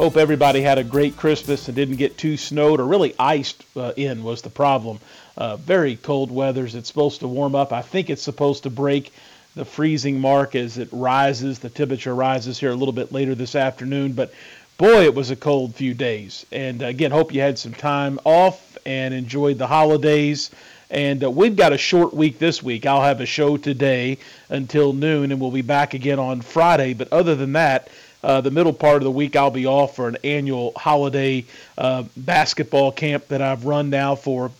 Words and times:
Hope 0.00 0.16
everybody 0.16 0.62
had 0.62 0.78
a 0.78 0.82
great 0.82 1.18
Christmas 1.18 1.68
and 1.68 1.76
didn't 1.76 1.96
get 1.96 2.16
too 2.16 2.38
snowed 2.38 2.80
or 2.80 2.86
really 2.86 3.14
iced 3.18 3.62
uh, 3.76 3.92
in 3.98 4.24
was 4.24 4.40
the 4.40 4.48
problem. 4.48 4.98
Uh, 5.36 5.56
very 5.56 5.94
cold 5.94 6.30
weathers. 6.30 6.74
It's 6.74 6.88
supposed 6.88 7.20
to 7.20 7.28
warm 7.28 7.54
up. 7.54 7.70
I 7.70 7.82
think 7.82 8.08
it's 8.08 8.22
supposed 8.22 8.62
to 8.62 8.70
break 8.70 9.12
the 9.54 9.66
freezing 9.66 10.18
mark 10.18 10.54
as 10.54 10.78
it 10.78 10.88
rises. 10.90 11.58
The 11.58 11.68
temperature 11.68 12.14
rises 12.14 12.58
here 12.58 12.70
a 12.70 12.74
little 12.74 12.94
bit 12.94 13.12
later 13.12 13.34
this 13.34 13.54
afternoon. 13.54 14.14
But 14.14 14.32
boy, 14.78 15.04
it 15.04 15.14
was 15.14 15.30
a 15.30 15.36
cold 15.36 15.74
few 15.74 15.92
days. 15.92 16.46
And 16.50 16.80
again, 16.80 17.10
hope 17.10 17.34
you 17.34 17.42
had 17.42 17.58
some 17.58 17.74
time 17.74 18.18
off 18.24 18.78
and 18.86 19.12
enjoyed 19.12 19.58
the 19.58 19.66
holidays. 19.66 20.50
And 20.90 21.22
uh, 21.22 21.30
we've 21.30 21.56
got 21.56 21.74
a 21.74 21.78
short 21.78 22.14
week 22.14 22.38
this 22.38 22.62
week. 22.62 22.86
I'll 22.86 23.02
have 23.02 23.20
a 23.20 23.26
show 23.26 23.58
today 23.58 24.16
until 24.48 24.94
noon, 24.94 25.30
and 25.30 25.38
we'll 25.38 25.50
be 25.50 25.60
back 25.60 25.92
again 25.92 26.18
on 26.18 26.40
Friday. 26.40 26.94
But 26.94 27.12
other 27.12 27.34
than 27.34 27.52
that, 27.52 27.90
uh, 28.22 28.40
the 28.40 28.50
middle 28.50 28.72
part 28.72 28.96
of 28.96 29.04
the 29.04 29.10
week, 29.10 29.36
I'll 29.36 29.50
be 29.50 29.66
off 29.66 29.96
for 29.96 30.08
an 30.08 30.18
annual 30.24 30.72
holiday 30.76 31.44
uh, 31.78 32.04
basketball 32.16 32.92
camp 32.92 33.28
that 33.28 33.40
I've 33.40 33.64
run 33.64 33.90
now 33.90 34.14
for 34.14 34.50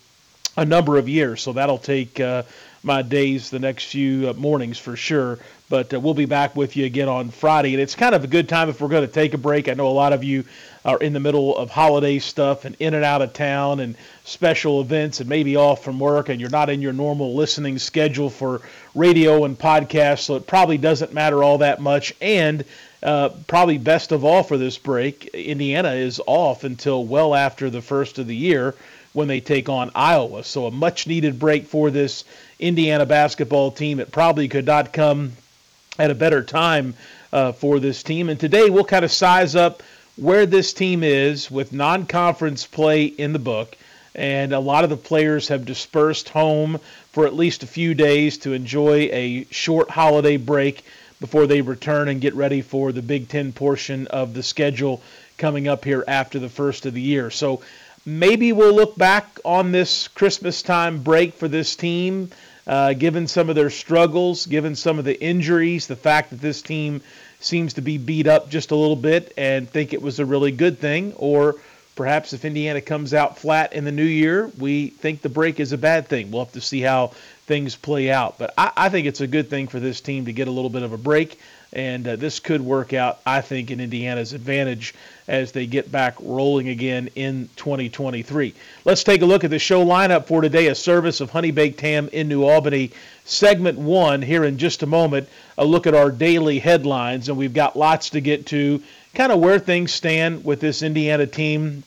a 0.56 0.64
number 0.64 0.98
of 0.98 1.08
years. 1.08 1.42
So 1.42 1.52
that'll 1.52 1.78
take 1.78 2.18
uh, 2.20 2.44
my 2.82 3.02
days 3.02 3.50
the 3.50 3.58
next 3.58 3.84
few 3.86 4.30
uh, 4.30 4.32
mornings 4.34 4.78
for 4.78 4.96
sure. 4.96 5.38
But 5.68 5.94
uh, 5.94 6.00
we'll 6.00 6.14
be 6.14 6.24
back 6.24 6.56
with 6.56 6.76
you 6.76 6.86
again 6.86 7.08
on 7.08 7.30
Friday. 7.30 7.74
And 7.74 7.82
it's 7.82 7.94
kind 7.94 8.14
of 8.14 8.24
a 8.24 8.26
good 8.26 8.48
time 8.48 8.68
if 8.68 8.80
we're 8.80 8.88
going 8.88 9.06
to 9.06 9.12
take 9.12 9.34
a 9.34 9.38
break. 9.38 9.68
I 9.68 9.74
know 9.74 9.88
a 9.88 9.90
lot 9.90 10.12
of 10.12 10.24
you 10.24 10.44
are 10.84 10.98
in 10.98 11.12
the 11.12 11.20
middle 11.20 11.56
of 11.56 11.70
holiday 11.70 12.18
stuff 12.18 12.64
and 12.64 12.74
in 12.80 12.94
and 12.94 13.04
out 13.04 13.20
of 13.20 13.34
town 13.34 13.80
and 13.80 13.94
special 14.24 14.80
events 14.80 15.20
and 15.20 15.28
maybe 15.28 15.56
off 15.56 15.84
from 15.84 16.00
work 16.00 16.30
and 16.30 16.40
you're 16.40 16.50
not 16.50 16.70
in 16.70 16.80
your 16.80 16.94
normal 16.94 17.34
listening 17.34 17.78
schedule 17.78 18.30
for 18.30 18.62
radio 18.94 19.44
and 19.44 19.58
podcasts. 19.58 20.20
So 20.20 20.36
it 20.36 20.46
probably 20.46 20.78
doesn't 20.78 21.12
matter 21.12 21.44
all 21.44 21.58
that 21.58 21.80
much. 21.80 22.14
And 22.20 22.64
uh, 23.02 23.30
probably 23.46 23.78
best 23.78 24.12
of 24.12 24.24
all 24.24 24.42
for 24.42 24.58
this 24.58 24.76
break, 24.78 25.26
Indiana 25.26 25.92
is 25.92 26.20
off 26.26 26.64
until 26.64 27.04
well 27.04 27.34
after 27.34 27.70
the 27.70 27.80
first 27.80 28.18
of 28.18 28.26
the 28.26 28.36
year 28.36 28.74
when 29.12 29.28
they 29.28 29.40
take 29.40 29.68
on 29.68 29.90
Iowa. 29.94 30.44
So 30.44 30.66
a 30.66 30.70
much 30.70 31.06
needed 31.06 31.38
break 31.38 31.66
for 31.66 31.90
this 31.90 32.24
Indiana 32.58 33.06
basketball 33.06 33.70
team. 33.70 34.00
It 34.00 34.12
probably 34.12 34.48
could 34.48 34.66
not 34.66 34.92
come 34.92 35.32
at 35.98 36.10
a 36.10 36.14
better 36.14 36.42
time 36.42 36.94
uh, 37.32 37.52
for 37.52 37.80
this 37.80 38.02
team. 38.02 38.28
And 38.28 38.38
today 38.38 38.70
we'll 38.70 38.84
kind 38.84 39.04
of 39.04 39.10
size 39.10 39.56
up 39.56 39.82
where 40.16 40.46
this 40.46 40.72
team 40.72 41.02
is 41.02 41.50
with 41.50 41.72
non 41.72 42.06
conference 42.06 42.66
play 42.66 43.04
in 43.04 43.32
the 43.32 43.38
book. 43.38 43.76
And 44.14 44.52
a 44.52 44.60
lot 44.60 44.84
of 44.84 44.90
the 44.90 44.96
players 44.96 45.48
have 45.48 45.64
dispersed 45.64 46.28
home 46.28 46.80
for 47.12 47.26
at 47.26 47.34
least 47.34 47.62
a 47.62 47.66
few 47.66 47.94
days 47.94 48.38
to 48.38 48.52
enjoy 48.52 49.08
a 49.12 49.46
short 49.50 49.88
holiday 49.88 50.36
break 50.36 50.84
before 51.20 51.46
they 51.46 51.60
return 51.60 52.08
and 52.08 52.20
get 52.20 52.34
ready 52.34 52.62
for 52.62 52.92
the 52.92 53.02
Big 53.02 53.28
Ten 53.28 53.52
portion 53.52 54.06
of 54.08 54.34
the 54.34 54.42
schedule 54.42 55.02
coming 55.38 55.68
up 55.68 55.84
here 55.84 56.04
after 56.08 56.38
the 56.38 56.48
first 56.48 56.86
of 56.86 56.94
the 56.94 57.00
year. 57.00 57.30
So 57.30 57.62
maybe 58.06 58.52
we'll 58.52 58.74
look 58.74 58.96
back 58.96 59.38
on 59.44 59.72
this 59.72 60.08
Christmas 60.08 60.62
time 60.62 61.02
break 61.02 61.34
for 61.34 61.48
this 61.48 61.76
team, 61.76 62.30
uh, 62.66 62.94
given 62.94 63.26
some 63.26 63.48
of 63.48 63.56
their 63.56 63.70
struggles, 63.70 64.46
given 64.46 64.76
some 64.76 64.98
of 64.98 65.04
the 65.04 65.20
injuries, 65.20 65.86
the 65.86 65.96
fact 65.96 66.30
that 66.30 66.40
this 66.40 66.62
team 66.62 67.02
seems 67.40 67.74
to 67.74 67.80
be 67.80 67.98
beat 67.98 68.26
up 68.26 68.50
just 68.50 68.70
a 68.70 68.76
little 68.76 68.96
bit, 68.96 69.32
and 69.36 69.68
think 69.68 69.92
it 69.92 70.02
was 70.02 70.18
a 70.18 70.26
really 70.26 70.52
good 70.52 70.78
thing. 70.78 71.12
Or 71.16 71.56
perhaps 71.96 72.32
if 72.32 72.44
Indiana 72.44 72.80
comes 72.80 73.12
out 73.12 73.38
flat 73.38 73.72
in 73.72 73.84
the 73.84 73.92
new 73.92 74.02
year, 74.04 74.50
we 74.58 74.88
think 74.88 75.22
the 75.22 75.28
break 75.28 75.58
is 75.60 75.72
a 75.72 75.78
bad 75.78 76.08
thing. 76.08 76.30
We'll 76.30 76.44
have 76.44 76.54
to 76.54 76.60
see 76.60 76.80
how 76.80 77.12
things 77.50 77.74
play 77.74 78.12
out. 78.12 78.38
But 78.38 78.54
I, 78.56 78.70
I, 78.76 78.88
think 78.90 79.08
it's 79.08 79.20
a 79.20 79.26
good 79.26 79.50
thing 79.50 79.66
for 79.66 79.80
this 79.80 80.00
team 80.00 80.26
to 80.26 80.32
get 80.32 80.46
a 80.46 80.52
little 80.52 80.70
bit 80.70 80.84
of 80.84 80.92
a 80.92 80.96
break, 80.96 81.40
and 81.72 82.06
uh, 82.06 82.14
this 82.14 82.38
could 82.38 82.60
work 82.60 82.92
out, 82.92 83.18
I 83.26 83.40
think, 83.40 83.72
in 83.72 83.80
Indiana's 83.80 84.34
advantage 84.34 84.94
as 85.26 85.50
they 85.50 85.66
get 85.66 85.90
back 85.90 86.14
rolling 86.20 86.68
again 86.68 87.08
in 87.16 87.48
2023. 87.56 88.54
Let's 88.84 89.02
take 89.02 89.22
a 89.22 89.26
look 89.26 89.42
at 89.42 89.50
the 89.50 89.58
show 89.58 89.84
lineup 89.84 90.26
for 90.26 90.40
today, 90.40 90.68
a 90.68 90.76
service 90.76 91.20
of 91.20 91.30
Honey 91.30 91.50
Baked 91.50 91.80
Ham 91.80 92.08
in 92.12 92.28
New 92.28 92.44
Albany. 92.44 92.92
Segment 93.24 93.78
one 93.78 94.22
here 94.22 94.44
in 94.44 94.56
just 94.56 94.84
a 94.84 94.86
moment, 94.86 95.28
a 95.58 95.64
look 95.64 95.88
at 95.88 95.94
our 95.94 96.12
daily 96.12 96.60
headlines, 96.60 97.28
and 97.28 97.36
we've 97.36 97.52
got 97.52 97.76
lots 97.76 98.10
to 98.10 98.20
get 98.20 98.46
to, 98.46 98.80
kind 99.12 99.32
of 99.32 99.40
where 99.40 99.58
things 99.58 99.92
stand 99.92 100.44
with 100.44 100.60
this 100.60 100.82
Indiana 100.82 101.26
team 101.26 101.82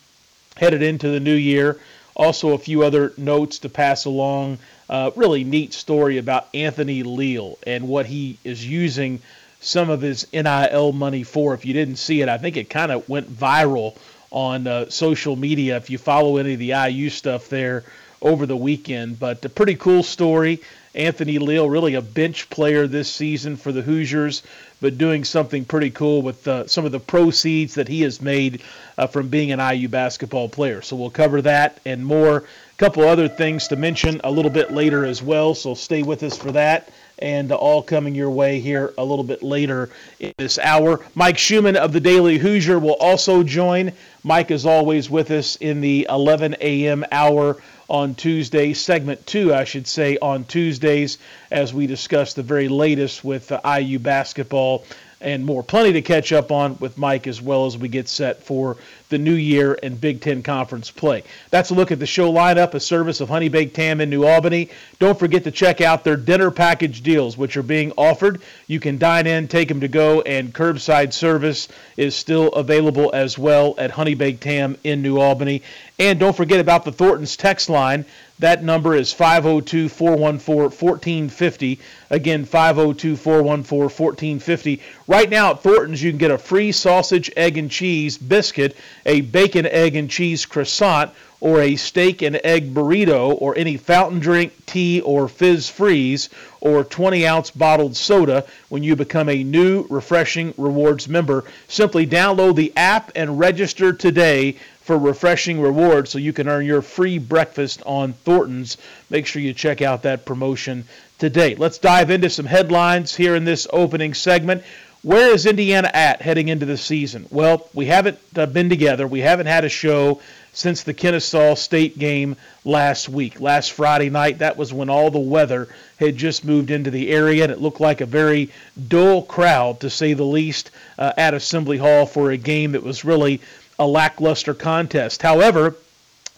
headed 0.57 0.83
into 0.83 1.07
the 1.07 1.21
new 1.21 1.33
year. 1.33 1.79
Also, 2.17 2.51
a 2.51 2.57
few 2.57 2.83
other 2.83 3.13
notes 3.15 3.59
to 3.59 3.69
pass 3.69 4.03
along 4.03 4.59
uh, 4.89 5.11
really 5.15 5.43
neat 5.43 5.73
story 5.73 6.17
about 6.17 6.47
Anthony 6.53 7.03
Leal 7.03 7.57
and 7.65 7.87
what 7.87 8.05
he 8.05 8.37
is 8.43 8.65
using 8.65 9.19
some 9.59 9.89
of 9.89 10.01
his 10.01 10.27
NIL 10.33 10.91
money 10.91 11.23
for. 11.23 11.53
If 11.53 11.65
you 11.65 11.73
didn't 11.73 11.95
see 11.95 12.21
it, 12.21 12.29
I 12.29 12.37
think 12.37 12.57
it 12.57 12.69
kind 12.69 12.91
of 12.91 13.07
went 13.07 13.31
viral 13.31 13.95
on 14.31 14.67
uh, 14.67 14.89
social 14.89 15.35
media. 15.35 15.77
If 15.77 15.89
you 15.89 15.97
follow 15.97 16.37
any 16.37 16.53
of 16.53 16.59
the 16.59 16.73
IU 16.73 17.09
stuff 17.09 17.49
there 17.49 17.83
over 18.21 18.45
the 18.45 18.57
weekend, 18.57 19.19
but 19.19 19.43
a 19.45 19.49
pretty 19.49 19.75
cool 19.75 20.03
story. 20.03 20.61
Anthony 20.95 21.39
Leal, 21.39 21.69
really 21.69 21.95
a 21.95 22.01
bench 22.01 22.49
player 22.49 22.85
this 22.87 23.09
season 23.11 23.57
for 23.57 23.71
the 23.71 23.81
Hoosiers, 23.81 24.43
but 24.79 24.97
doing 24.97 25.23
something 25.23 25.65
pretty 25.65 25.89
cool 25.89 26.21
with 26.21 26.47
uh, 26.47 26.67
some 26.67 26.85
of 26.85 26.91
the 26.91 26.99
proceeds 26.99 27.75
that 27.75 27.87
he 27.87 28.01
has 28.01 28.21
made 28.21 28.61
uh, 28.97 29.07
from 29.07 29.29
being 29.29 29.51
an 29.51 29.59
IU 29.59 29.87
basketball 29.87 30.49
player. 30.49 30.81
So 30.81 30.95
we'll 30.95 31.09
cover 31.09 31.41
that 31.41 31.79
and 31.85 32.05
more. 32.05 32.43
Couple 32.77 33.03
other 33.03 33.27
things 33.27 33.67
to 33.67 33.75
mention 33.75 34.19
a 34.23 34.31
little 34.31 34.49
bit 34.49 34.71
later 34.71 35.05
as 35.05 35.21
well, 35.21 35.53
so 35.53 35.75
stay 35.75 36.01
with 36.01 36.23
us 36.23 36.35
for 36.35 36.51
that. 36.53 36.89
And 37.19 37.51
all 37.51 37.83
coming 37.83 38.15
your 38.15 38.31
way 38.31 38.59
here 38.59 38.93
a 38.97 39.05
little 39.05 39.23
bit 39.23 39.43
later 39.43 39.91
in 40.19 40.33
this 40.37 40.57
hour. 40.57 41.05
Mike 41.13 41.37
Schumann 41.37 41.77
of 41.77 41.93
the 41.93 41.99
Daily 41.99 42.39
Hoosier 42.39 42.79
will 42.79 42.95
also 42.99 43.43
join. 43.43 43.91
Mike 44.23 44.49
is 44.49 44.65
always 44.65 45.07
with 45.07 45.29
us 45.29 45.55
in 45.57 45.81
the 45.81 46.07
11 46.09 46.55
a.m. 46.59 47.05
hour 47.11 47.61
on 47.87 48.15
Tuesday, 48.15 48.73
segment 48.73 49.25
two, 49.27 49.53
I 49.53 49.65
should 49.65 49.85
say, 49.85 50.17
on 50.17 50.43
Tuesdays, 50.43 51.19
as 51.51 51.73
we 51.73 51.85
discuss 51.85 52.33
the 52.33 52.41
very 52.41 52.67
latest 52.67 53.23
with 53.23 53.51
IU 53.63 53.99
basketball 53.99 54.83
and 55.23 55.45
more. 55.45 55.63
Plenty 55.63 55.93
to 55.93 56.01
catch 56.01 56.31
up 56.31 56.51
on 56.51 56.77
with 56.79 56.97
Mike 56.97 57.27
as 57.27 57.41
well 57.41 57.65
as 57.65 57.77
we 57.77 57.87
get 57.87 58.07
set 58.07 58.43
for 58.43 58.77
the 59.09 59.17
new 59.17 59.33
year 59.33 59.77
and 59.83 59.99
Big 60.01 60.21
Ten 60.21 60.41
Conference 60.43 60.89
play. 60.89 61.23
That's 61.51 61.69
a 61.69 61.75
look 61.75 61.91
at 61.91 61.99
the 61.99 62.05
show 62.05 62.33
lineup, 62.33 62.73
a 62.73 62.79
service 62.79 63.21
of 63.21 63.29
Honey 63.29 63.49
Baked 63.49 63.77
Ham 63.77 64.01
in 64.01 64.09
New 64.09 64.25
Albany. 64.25 64.69
Don't 64.99 65.17
forget 65.17 65.43
to 65.43 65.51
check 65.51 65.81
out 65.81 66.03
their 66.03 66.17
dinner 66.17 66.49
package 66.49 67.01
deals, 67.01 67.37
which 67.37 67.55
are 67.55 67.63
being 67.63 67.93
offered. 67.97 68.41
You 68.67 68.79
can 68.79 68.97
dine 68.97 69.27
in, 69.27 69.47
take 69.47 69.67
them 69.67 69.81
to 69.81 69.87
go, 69.87 70.21
and 70.21 70.53
curbside 70.53 71.13
service 71.13 71.67
is 71.95 72.15
still 72.15 72.49
available 72.49 73.11
as 73.13 73.37
well 73.37 73.75
at 73.77 73.91
Honey 73.91 74.15
Baked 74.15 74.43
Ham 74.45 74.77
in 74.83 75.01
New 75.01 75.19
Albany. 75.19 75.61
And 75.99 76.19
don't 76.19 76.35
forget 76.35 76.59
about 76.59 76.83
the 76.85 76.91
Thornton's 76.91 77.37
text 77.37 77.69
line. 77.69 78.05
That 78.39 78.63
number 78.63 78.95
is 78.95 79.13
502 79.13 79.89
414 79.89 80.63
1450. 80.63 81.79
Again, 82.09 82.45
502 82.45 83.15
414 83.15 83.79
1450. 83.79 84.81
Right 85.07 85.29
now 85.29 85.51
at 85.51 85.61
Thornton's, 85.61 86.01
you 86.01 86.11
can 86.11 86.17
get 86.17 86.31
a 86.31 86.37
free 86.37 86.71
sausage, 86.71 87.31
egg, 87.37 87.57
and 87.57 87.69
cheese 87.69 88.17
biscuit, 88.17 88.75
a 89.05 89.21
bacon, 89.21 89.65
egg, 89.67 89.95
and 89.95 90.09
cheese 90.09 90.45
croissant, 90.45 91.11
or 91.43 91.59
a 91.59 91.75
steak 91.75 92.21
and 92.21 92.39
egg 92.45 92.73
burrito 92.73 93.35
or 93.41 93.53
any 93.57 93.75
fountain 93.75 94.17
drink, 94.17 94.53
tea, 94.65 95.01
or 95.01 95.27
fizz 95.27 95.69
freeze 95.69 96.29
or 96.61 96.85
20 96.85 97.27
ounce 97.27 97.51
bottled 97.51 97.97
soda 97.97 98.45
when 98.69 98.81
you 98.81 98.95
become 98.95 99.27
a 99.27 99.43
new 99.43 99.85
Refreshing 99.89 100.53
Rewards 100.57 101.09
member. 101.09 101.43
Simply 101.67 102.07
download 102.07 102.55
the 102.55 102.71
app 102.77 103.11
and 103.13 103.37
register 103.37 103.91
today 103.91 104.55
for 104.83 104.97
Refreshing 104.97 105.59
Rewards 105.59 106.11
so 106.11 106.17
you 106.17 106.31
can 106.31 106.47
earn 106.47 106.65
your 106.65 106.81
free 106.81 107.17
breakfast 107.17 107.83
on 107.85 108.13
Thornton's. 108.13 108.77
Make 109.09 109.25
sure 109.25 109.41
you 109.41 109.53
check 109.53 109.81
out 109.81 110.03
that 110.03 110.25
promotion 110.25 110.85
today. 111.19 111.55
Let's 111.55 111.77
dive 111.77 112.09
into 112.09 112.29
some 112.29 112.45
headlines 112.45 113.13
here 113.13 113.35
in 113.35 113.43
this 113.43 113.67
opening 113.73 114.13
segment. 114.13 114.63
Where 115.01 115.33
is 115.33 115.45
Indiana 115.45 115.91
at 115.93 116.21
heading 116.21 116.47
into 116.47 116.65
the 116.65 116.77
season? 116.77 117.25
Well, 117.29 117.67
we 117.73 117.87
haven't 117.87 118.19
uh, 118.37 118.45
been 118.45 118.69
together. 118.69 119.05
We 119.05 119.19
haven't 119.19 119.47
had 119.47 119.65
a 119.65 119.69
show 119.69 120.21
since 120.53 120.83
the 120.83 120.93
Kennesaw 120.93 121.55
State 121.55 121.99
game 121.99 122.35
last 122.63 123.09
week. 123.09 123.41
Last 123.41 123.71
Friday 123.71 124.09
night, 124.09 124.39
that 124.39 124.55
was 124.55 124.71
when 124.71 124.89
all 124.89 125.11
the 125.11 125.19
weather 125.19 125.67
had 125.97 126.15
just 126.15 126.45
moved 126.45 126.71
into 126.71 126.91
the 126.91 127.09
area, 127.09 127.43
and 127.43 127.51
it 127.51 127.61
looked 127.61 127.81
like 127.81 128.01
a 128.01 128.05
very 128.05 128.51
dull 128.87 129.23
crowd, 129.23 129.81
to 129.81 129.89
say 129.89 130.13
the 130.13 130.23
least, 130.23 130.71
uh, 130.97 131.11
at 131.17 131.33
Assembly 131.33 131.77
Hall 131.77 132.05
for 132.05 132.31
a 132.31 132.37
game 132.37 132.71
that 132.73 132.83
was 132.83 133.03
really 133.03 133.41
a 133.79 133.87
lackluster 133.87 134.53
contest. 134.53 135.21
However, 135.21 135.75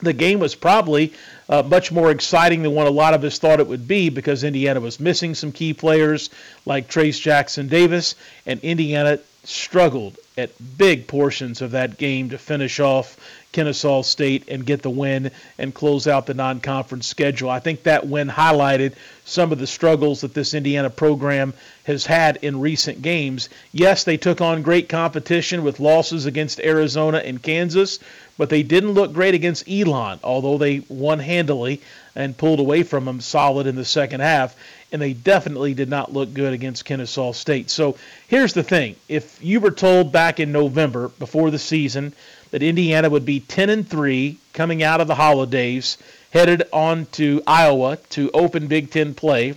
the 0.02 0.14
game 0.14 0.40
was 0.40 0.56
probably 0.56 1.14
uh, 1.48 1.64
much 1.64 1.92
more 1.92 2.12
exciting 2.12 2.64
than 2.64 2.74
what 2.74 2.88
a 2.88 2.92
lot 2.92 3.14
of 3.14 3.24
us 3.24 3.40
thought 3.40 3.60
it 3.60 3.68
would 3.68 3.88
be 3.88 4.10
because 4.10 4.44
Indiana 4.44 4.80
was 4.80 5.00
missing 5.00 5.36
some 5.36 5.52
key 5.52 5.74
players 5.74 6.30
like 6.66 6.88
Trace 6.88 7.20
Jackson 7.20 7.68
Davis, 7.68 8.16
and 8.46 8.60
Indiana 8.62 9.20
struggled 9.44 10.18
at 10.38 10.52
big 10.78 11.08
portions 11.08 11.62
of 11.62 11.72
that 11.72 11.98
game 11.98 12.30
to 12.30 12.38
finish 12.38 12.80
off 12.80 13.18
Kennesaw 13.56 14.02
State 14.02 14.50
and 14.50 14.66
get 14.66 14.82
the 14.82 14.90
win 14.90 15.32
and 15.58 15.74
close 15.74 16.08
out 16.08 16.26
the 16.26 16.34
non 16.34 16.60
conference 16.60 17.08
schedule. 17.08 17.50
I 17.50 17.62
think 17.62 17.84
that 17.84 18.06
win 18.06 18.28
highlighted 18.28 18.96
some 19.24 19.54
of 19.54 19.60
the 19.60 19.66
struggles 19.66 20.22
that 20.22 20.34
this 20.34 20.54
Indiana 20.54 20.90
program 20.90 21.54
has 21.86 22.06
had 22.06 22.38
in 22.42 22.60
recent 22.60 23.02
games. 23.02 23.48
Yes, 23.72 24.04
they 24.04 24.18
took 24.18 24.42
on 24.42 24.62
great 24.62 24.90
competition 24.90 25.64
with 25.64 25.80
losses 25.80 26.26
against 26.26 26.60
Arizona 26.60 27.20
and 27.20 27.42
Kansas, 27.42 28.00
but 28.38 28.50
they 28.50 28.62
didn't 28.62 28.92
look 28.92 29.14
great 29.14 29.34
against 29.34 29.70
Elon, 29.70 30.20
although 30.22 30.58
they 30.58 30.82
won 30.90 31.20
handily 31.20 31.80
and 32.14 32.38
pulled 32.38 32.60
away 32.60 32.84
from 32.84 33.06
them 33.06 33.22
solid 33.22 33.68
in 33.68 33.78
the 33.78 33.86
second 33.86 34.20
half. 34.20 34.54
And 34.92 35.02
they 35.02 35.14
definitely 35.14 35.74
did 35.74 35.90
not 35.90 36.12
look 36.12 36.34
good 36.34 36.52
against 36.52 36.84
Kennesaw 36.84 37.32
State. 37.32 37.70
So 37.70 37.98
here's 38.28 38.54
the 38.54 38.64
thing 38.64 38.98
if 39.08 39.42
you 39.42 39.62
were 39.62 39.72
told 39.72 40.12
back 40.12 40.42
in 40.42 40.52
November 40.52 41.08
before 41.08 41.52
the 41.52 41.60
season 41.60 42.14
that 42.56 42.64
Indiana 42.64 43.10
would 43.10 43.26
be 43.26 43.42
10 43.42 43.70
and 43.70 43.86
3 43.86 44.38
coming 44.54 44.82
out 44.82 45.02
of 45.02 45.08
the 45.08 45.16
holidays, 45.16 45.98
headed 46.32 46.64
on 46.72 47.06
to 47.08 47.44
Iowa 47.46 47.98
to 48.12 48.32
open 48.34 48.68
Big 48.68 48.92
Ten 48.92 49.14
play, 49.14 49.56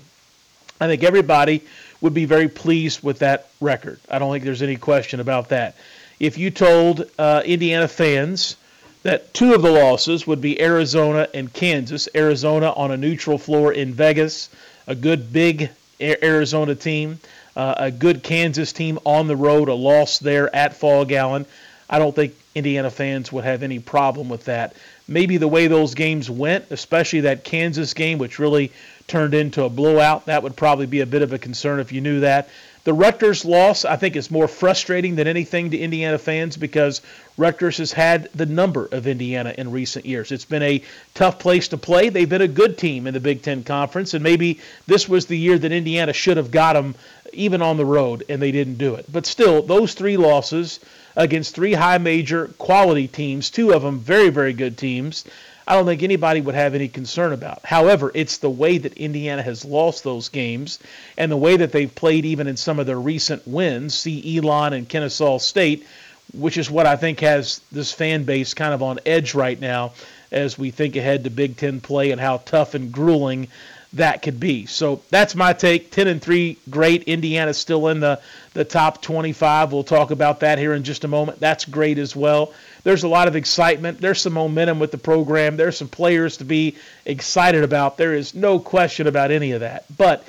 I 0.81 0.89
think 0.89 1.05
everybody 1.05 1.63
would 2.01 2.13
be 2.13 2.25
very 2.25 2.49
pleased 2.49 3.05
with 3.05 3.21
that 3.21 3.51
record. 3.61 4.01
I 4.11 4.19
don't 4.19 4.33
think 4.33 4.43
there's 4.43 4.63
any 4.63 4.75
question 4.75 5.21
about 5.21 5.51
that. 5.51 5.77
If 6.19 6.39
you 6.39 6.51
told 6.51 7.09
uh, 7.21 7.43
Indiana 7.45 7.87
fans, 7.87 8.57
that 9.05 9.33
two 9.33 9.55
of 9.55 9.63
the 9.63 9.71
losses 9.71 10.27
would 10.27 10.41
be 10.41 10.61
Arizona 10.61 11.29
and 11.33 11.53
Kansas. 11.53 12.09
Arizona 12.17 12.73
on 12.73 12.91
a 12.91 12.97
neutral 12.97 13.39
floor 13.39 13.73
in 13.73 13.95
Vegas, 13.95 14.51
a 14.89 14.97
good 14.97 15.33
big 15.33 15.71
Arizona 16.01 16.75
team, 16.75 17.21
uh, 17.55 17.77
a 17.77 17.91
good 17.93 18.25
Kansas 18.25 18.73
team 18.73 18.99
on 19.05 19.29
the 19.29 19.37
road, 19.37 19.69
a 19.69 19.75
loss 19.75 20.19
there 20.19 20.53
at 20.53 20.75
Phog 20.75 21.13
Allen. 21.13 21.47
I 21.89 22.01
don't 22.01 22.15
think 22.15 22.35
Indiana 22.59 22.91
fans 22.91 23.33
would 23.33 23.45
have 23.45 23.63
any 23.63 23.79
problem 23.79 24.29
with 24.29 24.45
that. 24.45 24.75
Maybe 25.07 25.39
the 25.39 25.49
way 25.49 25.67
those 25.67 25.95
games 25.95 26.29
went, 26.29 26.67
especially 26.71 27.21
that 27.21 27.45
Kansas 27.45 27.95
game, 27.95 28.19
which 28.19 28.39
really 28.39 28.73
turned 29.07 29.33
into 29.33 29.65
a 29.65 29.71
blowout, 29.71 30.27
that 30.27 30.43
would 30.43 30.57
probably 30.57 30.87
be 30.87 31.01
a 31.01 31.07
bit 31.07 31.23
of 31.23 31.33
a 31.33 31.39
concern 31.39 31.81
if 31.81 31.93
you 31.93 32.01
knew 32.01 32.21
that. 32.21 32.49
The 32.85 32.95
Rutgers 32.95 33.45
loss, 33.45 33.85
I 33.85 33.97
think, 33.97 34.17
is 34.17 34.31
more 34.31 34.49
frustrating 34.49 35.17
than 35.17 35.27
anything 35.27 35.71
to 35.71 35.79
Indiana 35.79 36.17
fans 36.17 36.57
because 36.57 37.03
Rutgers 37.37 37.77
has 37.79 37.93
had 37.93 38.31
the 38.35 38.47
number 38.47 38.89
of 38.91 39.07
Indiana 39.07 39.55
in 39.59 39.73
recent 39.73 40.07
years. 40.07 40.33
It's 40.33 40.47
been 40.47 40.63
a 40.63 40.83
tough 41.15 41.39
place 41.39 41.69
to 41.69 41.77
play. 41.77 42.09
They've 42.09 42.29
been 42.29 42.41
a 42.41 42.49
good 42.49 42.79
team 42.79 43.07
in 43.07 43.13
the 43.15 43.21
Big 43.21 43.43
Ten 43.43 43.63
Conference, 43.63 44.15
and 44.15 44.23
maybe 44.23 44.61
this 44.87 45.07
was 45.07 45.27
the 45.27 45.37
year 45.37 45.59
that 45.59 45.71
Indiana 45.71 46.15
should 46.15 46.39
have 46.39 46.51
got 46.51 46.75
them 46.75 46.95
even 47.35 47.61
on 47.61 47.77
the 47.77 47.85
road, 47.85 48.25
and 48.29 48.41
they 48.41 48.53
didn't 48.53 48.79
do 48.79 48.95
it. 48.95 49.05
But 49.13 49.27
still, 49.27 49.61
those 49.61 49.93
three 49.93 50.17
losses 50.17 50.81
against 51.19 51.55
three 51.55 51.75
high 51.75 51.99
major 51.99 52.47
quality 52.59 53.09
teams, 53.09 53.51
two 53.51 53.73
of 53.73 53.83
them 53.83 53.99
very, 53.99 54.31
very 54.31 54.53
good 54.53 54.79
teams, 54.79 55.25
I 55.67 55.75
don't 55.75 55.85
think 55.85 56.03
anybody 56.03 56.41
would 56.41 56.55
have 56.55 56.75
any 56.75 56.89
concern 56.89 57.35
about. 57.35 57.61
However, 57.67 58.11
it's 58.15 58.39
the 58.39 58.49
way 58.49 58.79
that 58.79 58.95
Indiana 58.95 59.43
has 59.43 59.67
lost 59.67 60.03
those 60.03 60.31
games 60.31 60.79
and 61.19 61.31
the 61.31 61.37
way 61.37 61.59
that 61.59 61.73
they've 61.73 61.95
played 61.95 62.25
even 62.25 62.47
in 62.47 62.57
some 62.57 62.79
of 62.79 62.87
their 62.87 62.99
recent 62.99 63.47
wins, 63.47 63.95
see 63.95 64.39
Elon 64.39 64.73
and 64.73 64.89
Kennesaw 64.89 65.39
State, 65.39 65.87
which 66.33 66.57
is 66.57 66.71
what 66.71 66.87
I 66.87 66.97
think 66.97 67.21
has 67.21 67.61
this 67.71 67.93
fan 67.93 68.25
base 68.25 68.55
kind 68.55 68.73
of 68.73 68.83
on 68.83 69.01
edge 69.05 69.35
right 69.35 69.61
now 69.61 69.93
as 70.31 70.57
we 70.57 70.71
think 70.71 70.97
ahead 70.97 71.25
to 71.25 71.31
Big 71.31 71.57
Ten 71.57 71.81
play 71.81 72.13
and 72.13 72.21
how 72.21 72.39
tough 72.39 72.75
and 72.75 72.93
grueling 72.93 73.49
that 73.95 74.23
could 74.23 74.39
be. 74.39 74.67
So 74.67 75.03
that's 75.11 75.35
my 75.35 75.53
take. 75.53 75.91
10 75.91 76.09
and 76.09 76.23
3, 76.23 76.59
great. 76.69 77.05
Indiana 77.05 77.55
still 77.55 77.89
in 77.89 78.01
the, 78.01 78.21
the 78.53 78.65
top 78.65 79.01
25. 79.01 79.73
We'll 79.73 79.85
talk 79.85 80.11
about 80.11 80.41
that 80.41 80.59
here 80.59 80.75
in 80.75 80.85
just 80.85 81.05
a 81.05 81.09
moment. 81.09 81.41
That's 81.41 81.65
great 81.65 81.99
as 81.99 82.15
well. 82.15 82.53
There's 82.85 83.03
a 83.03 83.09
lot 83.09 83.29
of 83.29 83.37
excitement. 83.37 84.01
There's 84.01 84.21
some 84.21 84.35
momentum 84.35 84.79
with 84.79 84.91
the 84.91 84.99
program. 84.99 85.57
There's 85.57 85.77
some 85.77 85.89
players 85.89 86.37
to 86.39 86.45
be 86.45 86.77
excited 87.07 87.65
about. 87.65 87.97
There 87.97 88.15
is 88.15 88.35
no 88.35 88.59
question 88.59 89.07
about 89.07 89.31
any 89.31 89.53
of 89.53 89.61
that. 89.61 89.85
But 89.97 90.25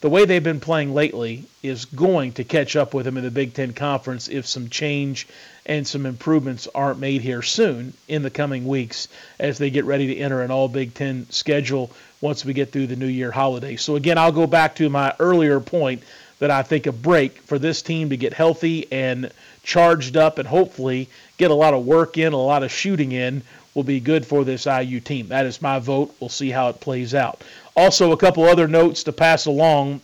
the 0.00 0.08
way 0.08 0.24
they've 0.24 0.42
been 0.42 0.60
playing 0.60 0.94
lately 0.94 1.44
is 1.62 1.84
going 1.84 2.32
to 2.32 2.44
catch 2.44 2.74
up 2.74 2.94
with 2.94 3.04
them 3.04 3.18
in 3.18 3.24
the 3.24 3.30
Big 3.30 3.52
Ten 3.52 3.72
Conference 3.72 4.28
if 4.28 4.46
some 4.46 4.68
change 4.68 5.28
and 5.66 5.86
some 5.86 6.06
improvements 6.06 6.66
aren't 6.74 6.98
made 6.98 7.20
here 7.20 7.42
soon 7.42 7.92
in 8.08 8.22
the 8.22 8.30
coming 8.30 8.66
weeks 8.66 9.08
as 9.38 9.58
they 9.58 9.70
get 9.70 9.84
ready 9.84 10.06
to 10.08 10.16
enter 10.16 10.42
an 10.42 10.50
all 10.50 10.68
Big 10.68 10.94
Ten 10.94 11.26
schedule 11.30 11.90
once 12.22 12.44
we 12.44 12.54
get 12.54 12.72
through 12.72 12.86
the 12.86 12.96
New 12.96 13.06
Year 13.06 13.30
holiday. 13.30 13.76
So, 13.76 13.96
again, 13.96 14.16
I'll 14.16 14.32
go 14.32 14.46
back 14.46 14.76
to 14.76 14.88
my 14.88 15.14
earlier 15.18 15.60
point 15.60 16.02
that 16.38 16.50
I 16.50 16.62
think 16.62 16.86
a 16.86 16.92
break 16.92 17.36
for 17.42 17.58
this 17.58 17.82
team 17.82 18.08
to 18.08 18.16
get 18.16 18.32
healthy 18.32 18.90
and 18.90 19.30
charged 19.62 20.16
up 20.16 20.38
and 20.38 20.48
hopefully 20.48 21.08
get 21.36 21.50
a 21.50 21.54
lot 21.54 21.74
of 21.74 21.84
work 21.84 22.16
in, 22.16 22.32
a 22.32 22.36
lot 22.36 22.62
of 22.62 22.72
shooting 22.72 23.12
in 23.12 23.42
will 23.74 23.84
be 23.84 24.00
good 24.00 24.26
for 24.26 24.44
this 24.44 24.66
IU 24.66 25.00
team. 25.00 25.28
That 25.28 25.46
is 25.46 25.62
my 25.62 25.78
vote. 25.78 26.14
We'll 26.18 26.30
see 26.30 26.50
how 26.50 26.70
it 26.70 26.80
plays 26.80 27.14
out. 27.14 27.42
Also, 27.80 28.12
a 28.12 28.16
couple 28.18 28.44
other 28.44 28.68
notes 28.68 29.04
to 29.04 29.10
pass 29.10 29.46
along. 29.46 30.02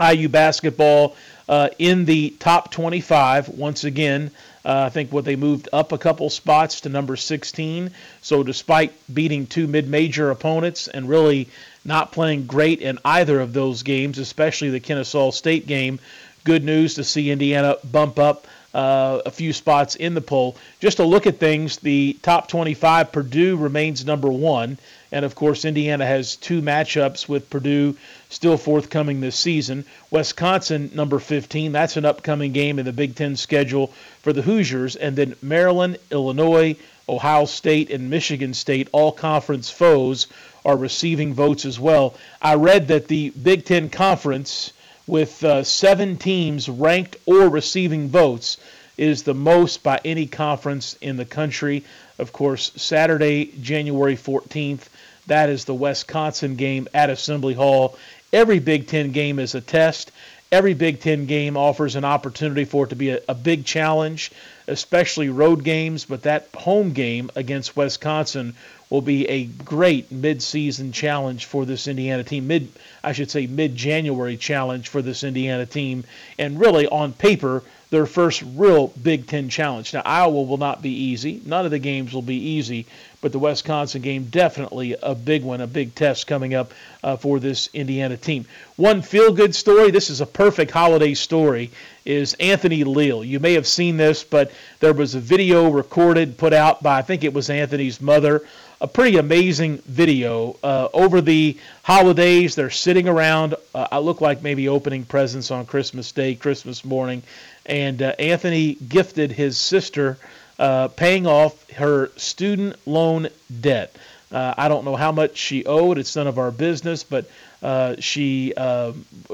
IU 0.00 0.28
basketball 0.28 1.14
uh, 1.48 1.68
in 1.78 2.06
the 2.06 2.30
top 2.40 2.72
25 2.72 3.50
once 3.50 3.84
again. 3.84 4.32
Uh, 4.64 4.86
I 4.86 4.88
think 4.88 5.12
what 5.12 5.24
they 5.24 5.36
moved 5.36 5.68
up 5.72 5.92
a 5.92 5.98
couple 5.98 6.28
spots 6.28 6.80
to 6.80 6.88
number 6.88 7.14
16. 7.14 7.92
So 8.20 8.42
despite 8.42 8.92
beating 9.14 9.46
two 9.46 9.68
mid-major 9.68 10.32
opponents 10.32 10.88
and 10.88 11.08
really 11.08 11.48
not 11.84 12.10
playing 12.10 12.46
great 12.46 12.80
in 12.80 12.98
either 13.04 13.38
of 13.40 13.52
those 13.52 13.84
games, 13.84 14.18
especially 14.18 14.70
the 14.70 14.80
Kennesaw 14.80 15.30
State 15.30 15.68
game, 15.68 16.00
good 16.42 16.64
news 16.64 16.94
to 16.94 17.04
see 17.04 17.30
Indiana 17.30 17.76
bump 17.92 18.18
up 18.18 18.48
uh, 18.74 19.22
a 19.24 19.30
few 19.30 19.52
spots 19.52 19.94
in 19.94 20.14
the 20.14 20.20
poll. 20.20 20.56
Just 20.80 20.96
to 20.96 21.04
look 21.04 21.28
at 21.28 21.38
things, 21.38 21.76
the 21.76 22.18
top 22.22 22.48
25, 22.48 23.12
Purdue 23.12 23.56
remains 23.56 24.04
number 24.04 24.28
one. 24.28 24.78
And 25.14 25.24
of 25.24 25.36
course, 25.36 25.64
Indiana 25.64 26.04
has 26.04 26.34
two 26.34 26.60
matchups 26.60 27.28
with 27.28 27.48
Purdue 27.48 27.96
still 28.30 28.56
forthcoming 28.56 29.20
this 29.20 29.36
season. 29.36 29.84
Wisconsin, 30.10 30.90
number 30.92 31.20
15, 31.20 31.70
that's 31.70 31.96
an 31.96 32.04
upcoming 32.04 32.50
game 32.50 32.80
in 32.80 32.84
the 32.84 32.92
Big 32.92 33.14
Ten 33.14 33.36
schedule 33.36 33.92
for 34.22 34.32
the 34.32 34.42
Hoosiers. 34.42 34.96
And 34.96 35.14
then 35.14 35.36
Maryland, 35.40 35.98
Illinois, 36.10 36.74
Ohio 37.08 37.44
State, 37.44 37.90
and 37.90 38.10
Michigan 38.10 38.54
State, 38.54 38.88
all 38.90 39.12
conference 39.12 39.70
foes, 39.70 40.26
are 40.64 40.76
receiving 40.76 41.32
votes 41.32 41.64
as 41.64 41.78
well. 41.78 42.16
I 42.42 42.56
read 42.56 42.88
that 42.88 43.06
the 43.06 43.30
Big 43.30 43.64
Ten 43.64 43.90
Conference 43.90 44.72
with 45.06 45.44
uh, 45.44 45.62
seven 45.62 46.16
teams 46.16 46.68
ranked 46.68 47.18
or 47.24 47.48
receiving 47.48 48.08
votes 48.08 48.56
is 48.98 49.22
the 49.22 49.34
most 49.34 49.84
by 49.84 50.00
any 50.04 50.26
conference 50.26 50.96
in 51.00 51.18
the 51.18 51.24
country. 51.24 51.84
Of 52.18 52.32
course, 52.32 52.72
Saturday, 52.74 53.52
January 53.60 54.16
14th, 54.16 54.88
that 55.26 55.48
is 55.48 55.64
the 55.64 55.74
Wisconsin 55.74 56.56
game 56.56 56.88
at 56.92 57.10
Assembly 57.10 57.54
Hall. 57.54 57.96
Every 58.32 58.58
Big 58.58 58.86
Ten 58.86 59.12
game 59.12 59.38
is 59.38 59.54
a 59.54 59.60
test. 59.60 60.10
Every 60.52 60.74
Big 60.74 61.00
Ten 61.00 61.26
game 61.26 61.56
offers 61.56 61.96
an 61.96 62.04
opportunity 62.04 62.64
for 62.64 62.84
it 62.84 62.90
to 62.90 62.96
be 62.96 63.10
a, 63.10 63.20
a 63.28 63.34
big 63.34 63.64
challenge, 63.64 64.30
especially 64.68 65.28
road 65.28 65.64
games. 65.64 66.04
But 66.04 66.22
that 66.22 66.48
home 66.54 66.92
game 66.92 67.30
against 67.34 67.76
Wisconsin 67.76 68.54
will 68.90 69.00
be 69.00 69.28
a 69.28 69.44
great 69.44 70.12
midseason 70.12 70.92
challenge 70.92 71.46
for 71.46 71.64
this 71.64 71.88
Indiana 71.88 72.22
team. 72.22 72.46
Mid 72.46 72.68
I 73.02 73.12
should 73.12 73.30
say, 73.30 73.46
mid 73.46 73.76
January 73.76 74.36
challenge 74.36 74.88
for 74.88 75.02
this 75.02 75.24
Indiana 75.24 75.66
team. 75.66 76.04
And 76.38 76.60
really, 76.60 76.86
on 76.86 77.12
paper, 77.12 77.62
their 77.90 78.06
first 78.06 78.42
real 78.54 78.88
Big 78.88 79.26
Ten 79.26 79.48
challenge. 79.48 79.94
Now, 79.94 80.02
Iowa 80.04 80.42
will 80.42 80.56
not 80.56 80.82
be 80.82 80.90
easy. 80.90 81.40
None 81.44 81.64
of 81.64 81.70
the 81.70 81.78
games 81.78 82.12
will 82.12 82.22
be 82.22 82.36
easy, 82.36 82.86
but 83.24 83.32
the 83.32 83.38
Wisconsin 83.38 84.02
game 84.02 84.24
definitely 84.24 84.94
a 85.02 85.14
big 85.14 85.42
one, 85.42 85.62
a 85.62 85.66
big 85.66 85.94
test 85.94 86.26
coming 86.26 86.52
up 86.52 86.74
uh, 87.02 87.16
for 87.16 87.40
this 87.40 87.70
Indiana 87.72 88.18
team. 88.18 88.44
One 88.76 89.00
feel 89.00 89.32
good 89.32 89.54
story, 89.54 89.90
this 89.90 90.10
is 90.10 90.20
a 90.20 90.26
perfect 90.26 90.70
holiday 90.70 91.14
story, 91.14 91.70
is 92.04 92.34
Anthony 92.34 92.84
Leal. 92.84 93.24
You 93.24 93.40
may 93.40 93.54
have 93.54 93.66
seen 93.66 93.96
this, 93.96 94.24
but 94.24 94.52
there 94.80 94.92
was 94.92 95.14
a 95.14 95.20
video 95.20 95.70
recorded, 95.70 96.36
put 96.36 96.52
out 96.52 96.82
by, 96.82 96.98
I 96.98 97.00
think 97.00 97.24
it 97.24 97.32
was 97.32 97.48
Anthony's 97.48 97.98
mother 97.98 98.42
a 98.82 98.86
pretty 98.86 99.16
amazing 99.16 99.78
video. 99.86 100.58
Uh, 100.62 100.88
over 100.92 101.22
the 101.22 101.56
holidays, 101.82 102.54
they're 102.54 102.68
sitting 102.68 103.08
around. 103.08 103.54
Uh, 103.74 103.86
I 103.90 104.00
look 104.00 104.20
like 104.20 104.42
maybe 104.42 104.68
opening 104.68 105.06
presents 105.06 105.50
on 105.50 105.64
Christmas 105.64 106.12
Day, 106.12 106.34
Christmas 106.34 106.84
morning, 106.84 107.22
and 107.64 108.02
uh, 108.02 108.12
Anthony 108.18 108.74
gifted 108.74 109.32
his 109.32 109.56
sister 109.56 110.18
uh, 110.58 110.88
paying 110.88 111.26
off 111.26 111.70
her 111.72 112.10
student 112.16 112.76
loan 112.86 113.28
debt. 113.60 113.94
Uh, 114.32 114.54
I 114.56 114.68
don't 114.68 114.84
know 114.84 114.96
how 114.96 115.12
much 115.12 115.36
she 115.36 115.64
owed. 115.64 115.98
It's 115.98 116.16
none 116.16 116.26
of 116.26 116.38
our 116.38 116.50
business, 116.50 117.04
but 117.04 117.26
uh, 117.62 117.96
she 117.98 118.52
uh, 118.56 118.92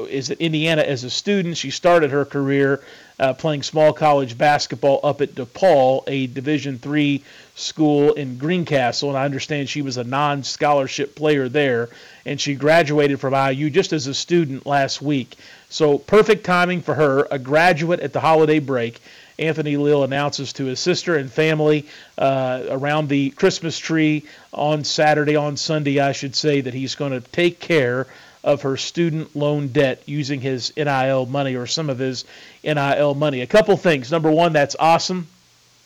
is 0.08 0.30
at 0.30 0.40
Indiana 0.40 0.82
as 0.82 1.04
a 1.04 1.10
student. 1.10 1.56
She 1.56 1.70
started 1.70 2.10
her 2.10 2.24
career 2.24 2.82
uh, 3.18 3.34
playing 3.34 3.62
small 3.62 3.92
college 3.92 4.36
basketball 4.36 5.00
up 5.02 5.20
at 5.20 5.34
DePauw, 5.34 6.04
a 6.06 6.26
Division 6.26 6.78
three 6.78 7.24
school 7.54 8.12
in 8.12 8.38
Greencastle, 8.38 9.08
and 9.08 9.18
I 9.18 9.24
understand 9.24 9.68
she 9.68 9.82
was 9.82 9.96
a 9.96 10.04
non-scholarship 10.04 11.16
player 11.16 11.48
there, 11.48 11.88
and 12.24 12.40
she 12.40 12.54
graduated 12.54 13.20
from 13.20 13.34
IU 13.34 13.68
just 13.68 13.92
as 13.92 14.06
a 14.06 14.14
student 14.14 14.66
last 14.66 15.02
week. 15.02 15.36
So 15.68 15.98
perfect 15.98 16.44
timing 16.44 16.82
for 16.82 16.94
her, 16.94 17.26
a 17.30 17.38
graduate 17.38 18.00
at 18.00 18.12
the 18.12 18.20
holiday 18.20 18.58
break. 18.58 19.00
Anthony 19.40 19.78
Leal 19.78 20.04
announces 20.04 20.52
to 20.52 20.66
his 20.66 20.78
sister 20.78 21.16
and 21.16 21.32
family 21.32 21.86
uh, 22.18 22.64
around 22.68 23.08
the 23.08 23.30
Christmas 23.30 23.78
tree 23.78 24.24
on 24.52 24.84
Saturday, 24.84 25.34
on 25.34 25.56
Sunday, 25.56 25.98
I 25.98 26.12
should 26.12 26.36
say, 26.36 26.60
that 26.60 26.74
he's 26.74 26.94
going 26.94 27.12
to 27.12 27.20
take 27.20 27.58
care 27.58 28.06
of 28.44 28.62
her 28.62 28.76
student 28.76 29.34
loan 29.34 29.68
debt 29.68 30.02
using 30.06 30.40
his 30.40 30.74
NIL 30.76 31.26
money 31.26 31.56
or 31.56 31.66
some 31.66 31.90
of 31.90 31.98
his 31.98 32.24
NIL 32.62 33.14
money. 33.14 33.40
A 33.40 33.46
couple 33.46 33.76
things. 33.76 34.10
Number 34.10 34.30
one, 34.30 34.52
that's 34.52 34.76
awesome. 34.78 35.26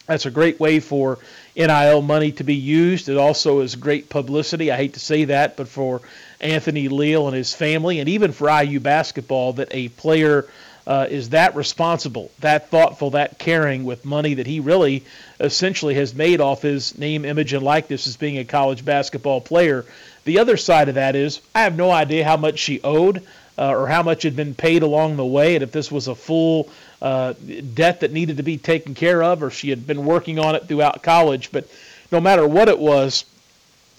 That's 0.07 0.27
a 0.27 0.31
great 0.31 0.61
way 0.61 0.81
for 0.81 1.19
NIL 1.57 2.03
money 2.03 2.33
to 2.33 2.45
be 2.45 2.57
used. 2.57 3.09
It 3.09 3.17
also 3.17 3.61
is 3.61 3.77
great 3.77 4.09
publicity. 4.11 4.71
I 4.71 4.77
hate 4.77 4.95
to 4.95 5.01
say 5.01 5.27
that, 5.27 5.57
but 5.57 5.69
for 5.69 6.03
Anthony 6.41 6.89
Leal 6.89 7.27
and 7.27 7.37
his 7.37 7.55
family, 7.55 8.01
and 8.01 8.09
even 8.09 8.33
for 8.33 8.51
IU 8.51 8.81
basketball, 8.81 9.55
that 9.55 9.69
a 9.71 9.89
player 9.89 10.47
uh, 10.87 11.07
is 11.09 11.31
that 11.31 11.55
responsible, 11.57 12.31
that 12.41 12.71
thoughtful, 12.71 13.11
that 13.11 13.39
caring 13.39 13.85
with 13.85 14.05
money 14.05 14.35
that 14.35 14.47
he 14.47 14.61
really 14.61 15.05
essentially 15.41 15.95
has 15.95 16.15
made 16.15 16.41
off 16.41 16.63
his 16.63 16.99
name, 16.99 17.25
image, 17.25 17.53
and 17.53 17.63
likeness 17.63 18.07
as 18.07 18.17
being 18.17 18.39
a 18.39 18.45
college 18.45 18.85
basketball 18.85 19.41
player. 19.41 19.85
The 20.25 20.39
other 20.39 20.57
side 20.57 20.89
of 20.89 20.97
that 20.97 21.17
is 21.17 21.41
I 21.55 21.63
have 21.63 21.77
no 21.77 21.91
idea 21.91 22.25
how 22.25 22.37
much 22.37 22.59
she 22.59 22.83
owed 22.83 23.23
uh, 23.57 23.71
or 23.71 23.87
how 23.87 24.03
much 24.03 24.25
had 24.25 24.37
been 24.37 24.55
paid 24.55 24.83
along 24.83 25.17
the 25.17 25.25
way, 25.25 25.55
and 25.55 25.63
if 25.63 25.73
this 25.73 25.91
was 25.91 26.09
a 26.09 26.15
full 26.15 26.69
uh, 27.01 27.35
debt 27.75 28.01
that 28.01 28.13
needed 28.13 28.39
to 28.39 28.43
be 28.43 28.59
taken 28.59 28.95
care 28.95 29.23
of, 29.23 29.43
or 29.43 29.51
she 29.51 29.71
had 29.71 29.87
been 29.87 30.05
working 30.05 30.39
on 30.39 30.55
it 30.55 30.67
throughout 30.67 31.03
college. 31.03 31.51
But 31.53 31.69
no 32.11 32.21
matter 32.21 32.47
what 32.47 32.69
it 32.69 32.79
was, 32.79 33.25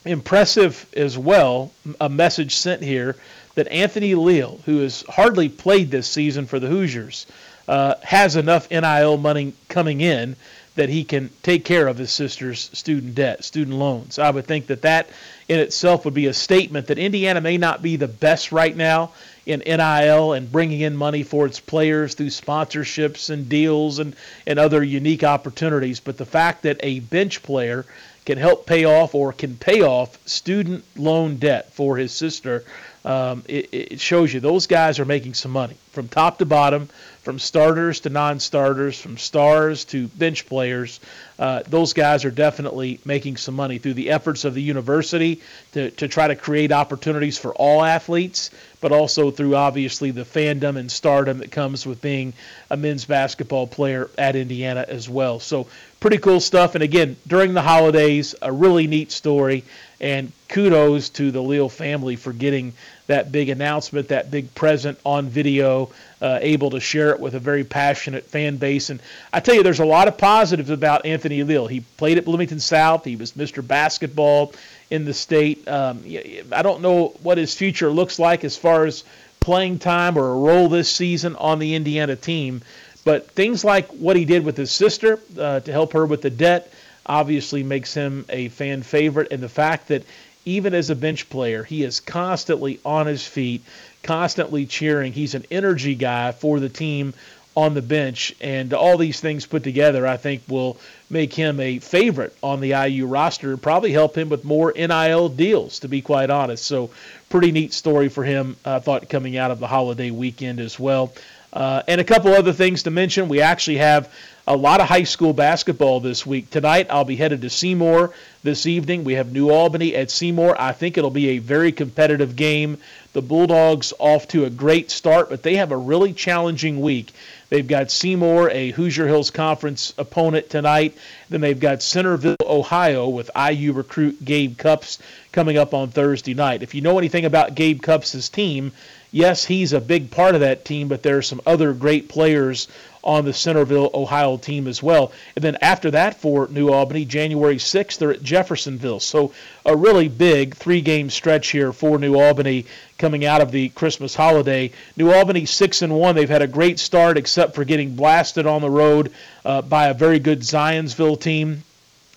impressive 0.06 0.86
as 0.96 1.18
well. 1.18 1.72
A 2.00 2.10
message 2.10 2.56
sent 2.56 2.82
here 2.82 3.15
that 3.55 3.67
Anthony 3.69 4.15
Leal, 4.15 4.59
who 4.65 4.79
has 4.79 5.03
hardly 5.09 5.50
played 5.50 5.91
this 5.91 6.07
season 6.07 6.45
for 6.45 6.59
the 6.59 6.67
Hoosiers, 6.67 7.25
uh, 7.67 7.95
has 8.03 8.35
enough 8.35 8.69
NIL 8.69 9.17
money 9.17 9.53
coming 9.69 10.01
in 10.01 10.35
that 10.75 10.89
he 10.89 11.03
can 11.05 11.29
take 11.41 11.63
care 11.63 11.88
of 11.88 11.97
his 11.97 12.12
sister's 12.12 12.69
student 12.74 13.15
debt, 13.15 13.43
student 13.43 13.77
loans. 13.77 14.19
I 14.19 14.29
would 14.29 14.45
think 14.45 14.67
that 14.67 14.81
that 14.81 15.09
in 15.47 15.59
itself 15.59 16.03
would 16.03 16.13
be 16.13 16.27
a 16.27 16.33
statement 16.33 16.88
that 16.88 17.00
Indiana 17.00 17.39
may 17.39 17.57
not 17.57 17.81
be 17.81 17.95
the 17.95 18.09
best 18.09 18.51
right 18.51 18.75
now 18.75 19.12
in 19.45 19.62
NIL 19.65 20.33
and 20.33 20.51
bringing 20.51 20.81
in 20.81 20.97
money 20.97 21.24
for 21.24 21.45
its 21.45 21.62
players 21.62 22.13
through 22.13 22.27
sponsorships 22.27 23.29
and 23.29 23.47
deals 23.47 24.00
and, 24.00 24.15
and 24.45 24.59
other 24.59 24.83
unique 24.83 25.24
opportunities. 25.24 26.01
But 26.01 26.17
the 26.17 26.25
fact 26.25 26.63
that 26.63 26.79
a 26.83 27.00
bench 27.00 27.41
player 27.41 27.85
can 28.25 28.38
help 28.38 28.65
pay 28.65 28.86
off 28.86 29.13
or 29.15 29.32
can 29.32 29.55
pay 29.55 29.82
off 29.82 30.17
student 30.27 30.84
loan 30.98 31.38
debt 31.38 31.72
for 31.74 31.96
his 31.96 32.12
sister, 32.12 32.63
um, 33.05 33.44
it, 33.48 33.70
it 33.72 34.00
shows 34.00 34.34
you 34.34 34.39
those 34.39 34.65
guys 34.65 35.00
are 35.00 35.05
making 35.05 35.36
some 35.36 35.51
money 35.51 35.77
from 35.91 36.08
top 36.08 36.39
to 36.39 36.46
bottom, 36.46 36.89
from 37.22 37.38
starters 37.38 38.00
to 38.01 38.10
non-starters, 38.10 39.00
from 39.00 39.17
stars 39.17 39.86
to 39.86 40.08
bench 40.08 40.48
players. 40.48 41.00
Uh, 41.38 41.62
those 41.67 41.94
guys 41.94 42.25
are 42.25 42.32
definitely 42.32 43.00
making 43.05 43.38
some 43.38 43.55
money 43.55 43.77
through 43.77 43.94
the 43.94 44.10
efforts 44.10 44.44
of 44.44 44.55
the 44.55 44.62
university 44.62 45.39
to, 45.74 45.91
to 45.91 46.08
try 46.08 46.27
to 46.27 46.36
create 46.36 46.72
opportunities 46.72 47.38
for 47.38 47.53
all 47.53 47.84
athletes, 47.84 48.50
but 48.82 48.91
also 48.91 49.29
through 49.29 49.55
obviously 49.55 50.10
the 50.10 50.25
fandom 50.25 50.75
and 50.75 50.91
stardom 50.91 51.38
that 51.38 51.51
comes 51.51 51.86
with 51.86 52.01
being 52.01 52.34
a 52.72 52.77
men's 52.77 53.05
basketball 53.05 53.67
player 53.67 54.10
at 54.17 54.36
Indiana 54.36 54.84
as 54.88 55.08
well. 55.08 55.39
So 55.39 55.67
pretty 56.05 56.19
cool 56.19 56.39
stuff. 56.39 56.75
And 56.75 56.83
again, 56.83 57.17
during 57.25 57.55
the 57.55 57.63
holidays, 57.63 58.35
a 58.39 58.51
really 58.51 58.85
neat 58.85 59.12
story. 59.12 59.63
And 60.00 60.31
kudos 60.50 61.09
to 61.09 61.31
the 61.31 61.41
Leal 61.41 61.67
family 61.67 62.15
for 62.15 62.31
getting 62.31 62.74
that 63.07 63.31
big 63.31 63.50
announcement, 63.50 64.09
that 64.09 64.29
big 64.29 64.53
present 64.53 65.00
on 65.03 65.29
video, 65.29 65.89
uh, 66.21 66.38
able 66.43 66.69
to 66.69 66.79
share 66.79 67.09
it 67.09 67.19
with 67.19 67.33
a 67.33 67.39
very 67.39 67.63
passionate 67.63 68.24
fan 68.25 68.57
base. 68.57 68.91
And 68.91 69.00
I 69.33 69.39
tell 69.39 69.55
you, 69.55 69.63
there's 69.63 69.79
a 69.79 69.85
lot 69.85 70.07
of 70.07 70.15
positives 70.15 70.69
about 70.69 71.07
Anthony 71.07 71.41
Leal. 71.41 71.65
He 71.65 71.79
played 71.79 72.19
at 72.19 72.25
Bloomington 72.25 72.59
South. 72.59 73.03
He 73.03 73.15
was 73.15 73.31
Mr. 73.31 73.67
Basketball 73.67 74.53
in 74.91 75.05
the 75.05 75.13
state. 75.15 75.67
Um, 75.67 76.03
I 76.51 76.62
don't 76.62 76.81
know 76.81 77.15
what 77.24 77.39
his 77.39 77.55
future 77.55 77.89
looks 77.89 78.19
like 78.19 78.43
as 78.43 78.55
far 78.55 78.85
as 78.85 79.03
playing 79.39 79.79
time 79.79 80.19
or 80.19 80.31
a 80.31 80.35
role 80.35 80.69
this 80.69 80.88
season 80.88 81.35
on 81.38 81.57
the 81.57 81.74
Indiana 81.74 82.15
team. 82.15 82.62
But 83.05 83.31
things 83.31 83.63
like 83.63 83.88
what 83.89 84.17
he 84.17 84.25
did 84.25 84.43
with 84.43 84.57
his 84.57 84.71
sister 84.71 85.19
uh, 85.39 85.62
to 85.62 85.71
help 85.71 85.93
her 85.93 86.05
with 86.05 86.21
the 86.21 86.29
debt 86.29 86.74
obviously 87.05 87.63
makes 87.63 87.93
him 87.93 88.25
a 88.29 88.50
fan 88.50 88.81
favorite. 88.81 89.31
And 89.31 89.41
the 89.41 89.47
fact 89.47 89.88
that 89.89 90.03
even 90.43 90.74
as 90.74 90.89
a 90.89 90.95
bench 90.95 91.29
player, 91.29 91.63
he 91.63 91.83
is 91.83 92.00
constantly 92.00 92.79
on 92.83 93.05
his 93.05 93.25
feet, 93.25 93.63
constantly 94.03 94.65
cheering. 94.65 95.13
He's 95.13 95.35
an 95.35 95.45
energy 95.51 95.95
guy 95.95 96.31
for 96.31 96.59
the 96.59 96.67
team 96.67 97.13
on 97.55 97.74
the 97.74 97.81
bench. 97.81 98.35
And 98.41 98.74
all 98.74 98.97
these 98.97 99.19
things 99.19 99.45
put 99.45 99.63
together, 99.63 100.05
I 100.05 100.17
think, 100.17 100.41
will 100.47 100.77
make 101.09 101.33
him 101.33 101.59
a 101.59 101.79
favorite 101.79 102.35
on 102.41 102.59
the 102.59 102.71
IU 102.71 103.05
roster, 103.05 103.51
and 103.51 103.62
probably 103.62 103.91
help 103.91 104.17
him 104.17 104.29
with 104.29 104.43
more 104.43 104.74
NIL 104.75 105.29
deals, 105.29 105.79
to 105.79 105.88
be 105.88 106.01
quite 106.01 106.29
honest. 106.29 106.65
So, 106.65 106.89
pretty 107.29 107.51
neat 107.51 107.74
story 107.74 108.09
for 108.09 108.24
him, 108.24 108.57
I 108.65 108.79
thought, 108.79 109.09
coming 109.09 109.38
out 109.38 109.51
of 109.51 109.59
the 109.59 109.67
holiday 109.67 110.12
weekend 110.12 110.59
as 110.59 110.79
well. 110.79 111.13
Uh, 111.55 111.81
and 111.88 112.01
a 112.01 112.03
couple 112.03 112.33
other 112.33 112.51
things 112.51 112.83
to 112.83 112.91
mention. 112.91 113.29
We 113.29 113.39
actually 113.39 113.77
have 113.77 114.12
a 114.45 114.55
lot 114.55 114.81
of 114.81 114.88
high 114.88 115.05
school 115.05 115.31
basketball 115.31 116.01
this 116.01 116.25
week. 116.25 116.50
Tonight, 116.50 116.88
I'll 116.89 117.05
be 117.05 117.15
headed 117.15 117.41
to 117.41 117.50
Seymour 117.50 118.13
this 118.43 118.65
evening. 118.67 119.05
We 119.05 119.13
have 119.13 119.31
New 119.31 119.50
Albany 119.50 119.95
at 119.95 120.12
Seymour. 120.12 120.59
I 120.59 120.74
think 120.74 120.97
it'll 120.97 121.09
be 121.09 121.29
a 121.29 121.38
very 121.39 121.71
competitive 121.71 122.35
game. 122.35 122.77
The 123.13 123.21
Bulldogs 123.21 123.93
off 123.97 124.27
to 124.29 124.43
a 124.43 124.50
great 124.50 124.91
start, 124.91 125.29
but 125.29 125.43
they 125.43 125.55
have 125.55 125.71
a 125.71 125.77
really 125.77 126.12
challenging 126.12 126.81
week. 126.81 127.13
They've 127.50 127.65
got 127.65 127.89
Seymour, 127.89 128.50
a 128.50 128.71
Hoosier 128.71 129.07
Hills 129.07 129.31
Conference 129.31 129.93
opponent 129.97 130.50
tonight. 130.50 130.95
Then 131.29 131.39
they've 131.41 131.59
got 131.59 131.81
Centerville, 131.81 132.35
Ohio, 132.45 133.07
with 133.07 133.31
IU 133.33 133.71
recruit 133.71 134.24
Gabe 134.25 134.57
Cupps 134.57 135.00
coming 135.31 135.57
up 135.57 135.74
on 135.74 135.88
Thursday 135.88 136.33
night. 136.33 136.63
If 136.63 136.75
you 136.75 136.81
know 136.81 136.97
anything 136.97 137.24
about 137.24 137.55
Gabe 137.55 137.81
Cupps' 137.81 138.29
team, 138.29 138.74
yes, 139.15 139.45
he's 139.45 139.72
a 139.72 139.79
big 139.79 140.12
part 140.12 140.36
of 140.36 140.41
that 140.41 140.65
team, 140.65 140.89
but 140.89 141.01
there 141.01 141.17
are 141.17 141.22
some 141.22 141.39
other 141.45 141.72
great 141.72 142.10
players 142.10 142.67
on 143.01 143.24
the 143.24 143.31
Centerville, 143.31 143.89
Ohio 143.93 144.36
team 144.36 144.67
as 144.67 144.84
well. 144.84 145.13
And 145.36 145.43
then 145.43 145.57
after 145.62 145.91
that 145.91 146.19
for 146.19 146.50
New 146.50 146.69
Albany, 146.69 147.05
January 147.05 147.55
6th, 147.55 147.98
they're 147.98 148.12
at 148.12 148.24
Jeffersonville. 148.24 149.00
So 149.00 149.31
a 149.65 149.74
really 149.74 150.10
big 150.10 150.55
three 150.55 150.81
game 150.81 151.10
stretch 151.10 151.51
here 151.51 151.72
for 151.72 151.98
New 151.98 152.19
Albany 152.19 152.65
coming 152.98 153.24
out 153.24 153.39
of 153.39 153.51
the 153.51 153.69
Christmas 153.69 154.15
holiday. 154.15 154.72
New 154.98 155.13
Albany 155.13 155.45
6 155.45 155.81
and 155.81 155.98
1. 155.98 156.15
They've 156.15 156.27
had 156.27 156.41
a 156.41 156.48
great 156.48 156.77
start 156.77 157.17
except 157.17 157.55
for 157.55 157.63
getting 157.63 157.95
blasted 157.95 158.45
on 158.45 158.62
the 158.62 158.69
road 158.69 159.13
uh, 159.45 159.62
by 159.62 159.88
a 159.88 159.93
very 159.93 160.19
good 160.19 160.41
Zionsville 160.41 161.22
team. 161.22 161.63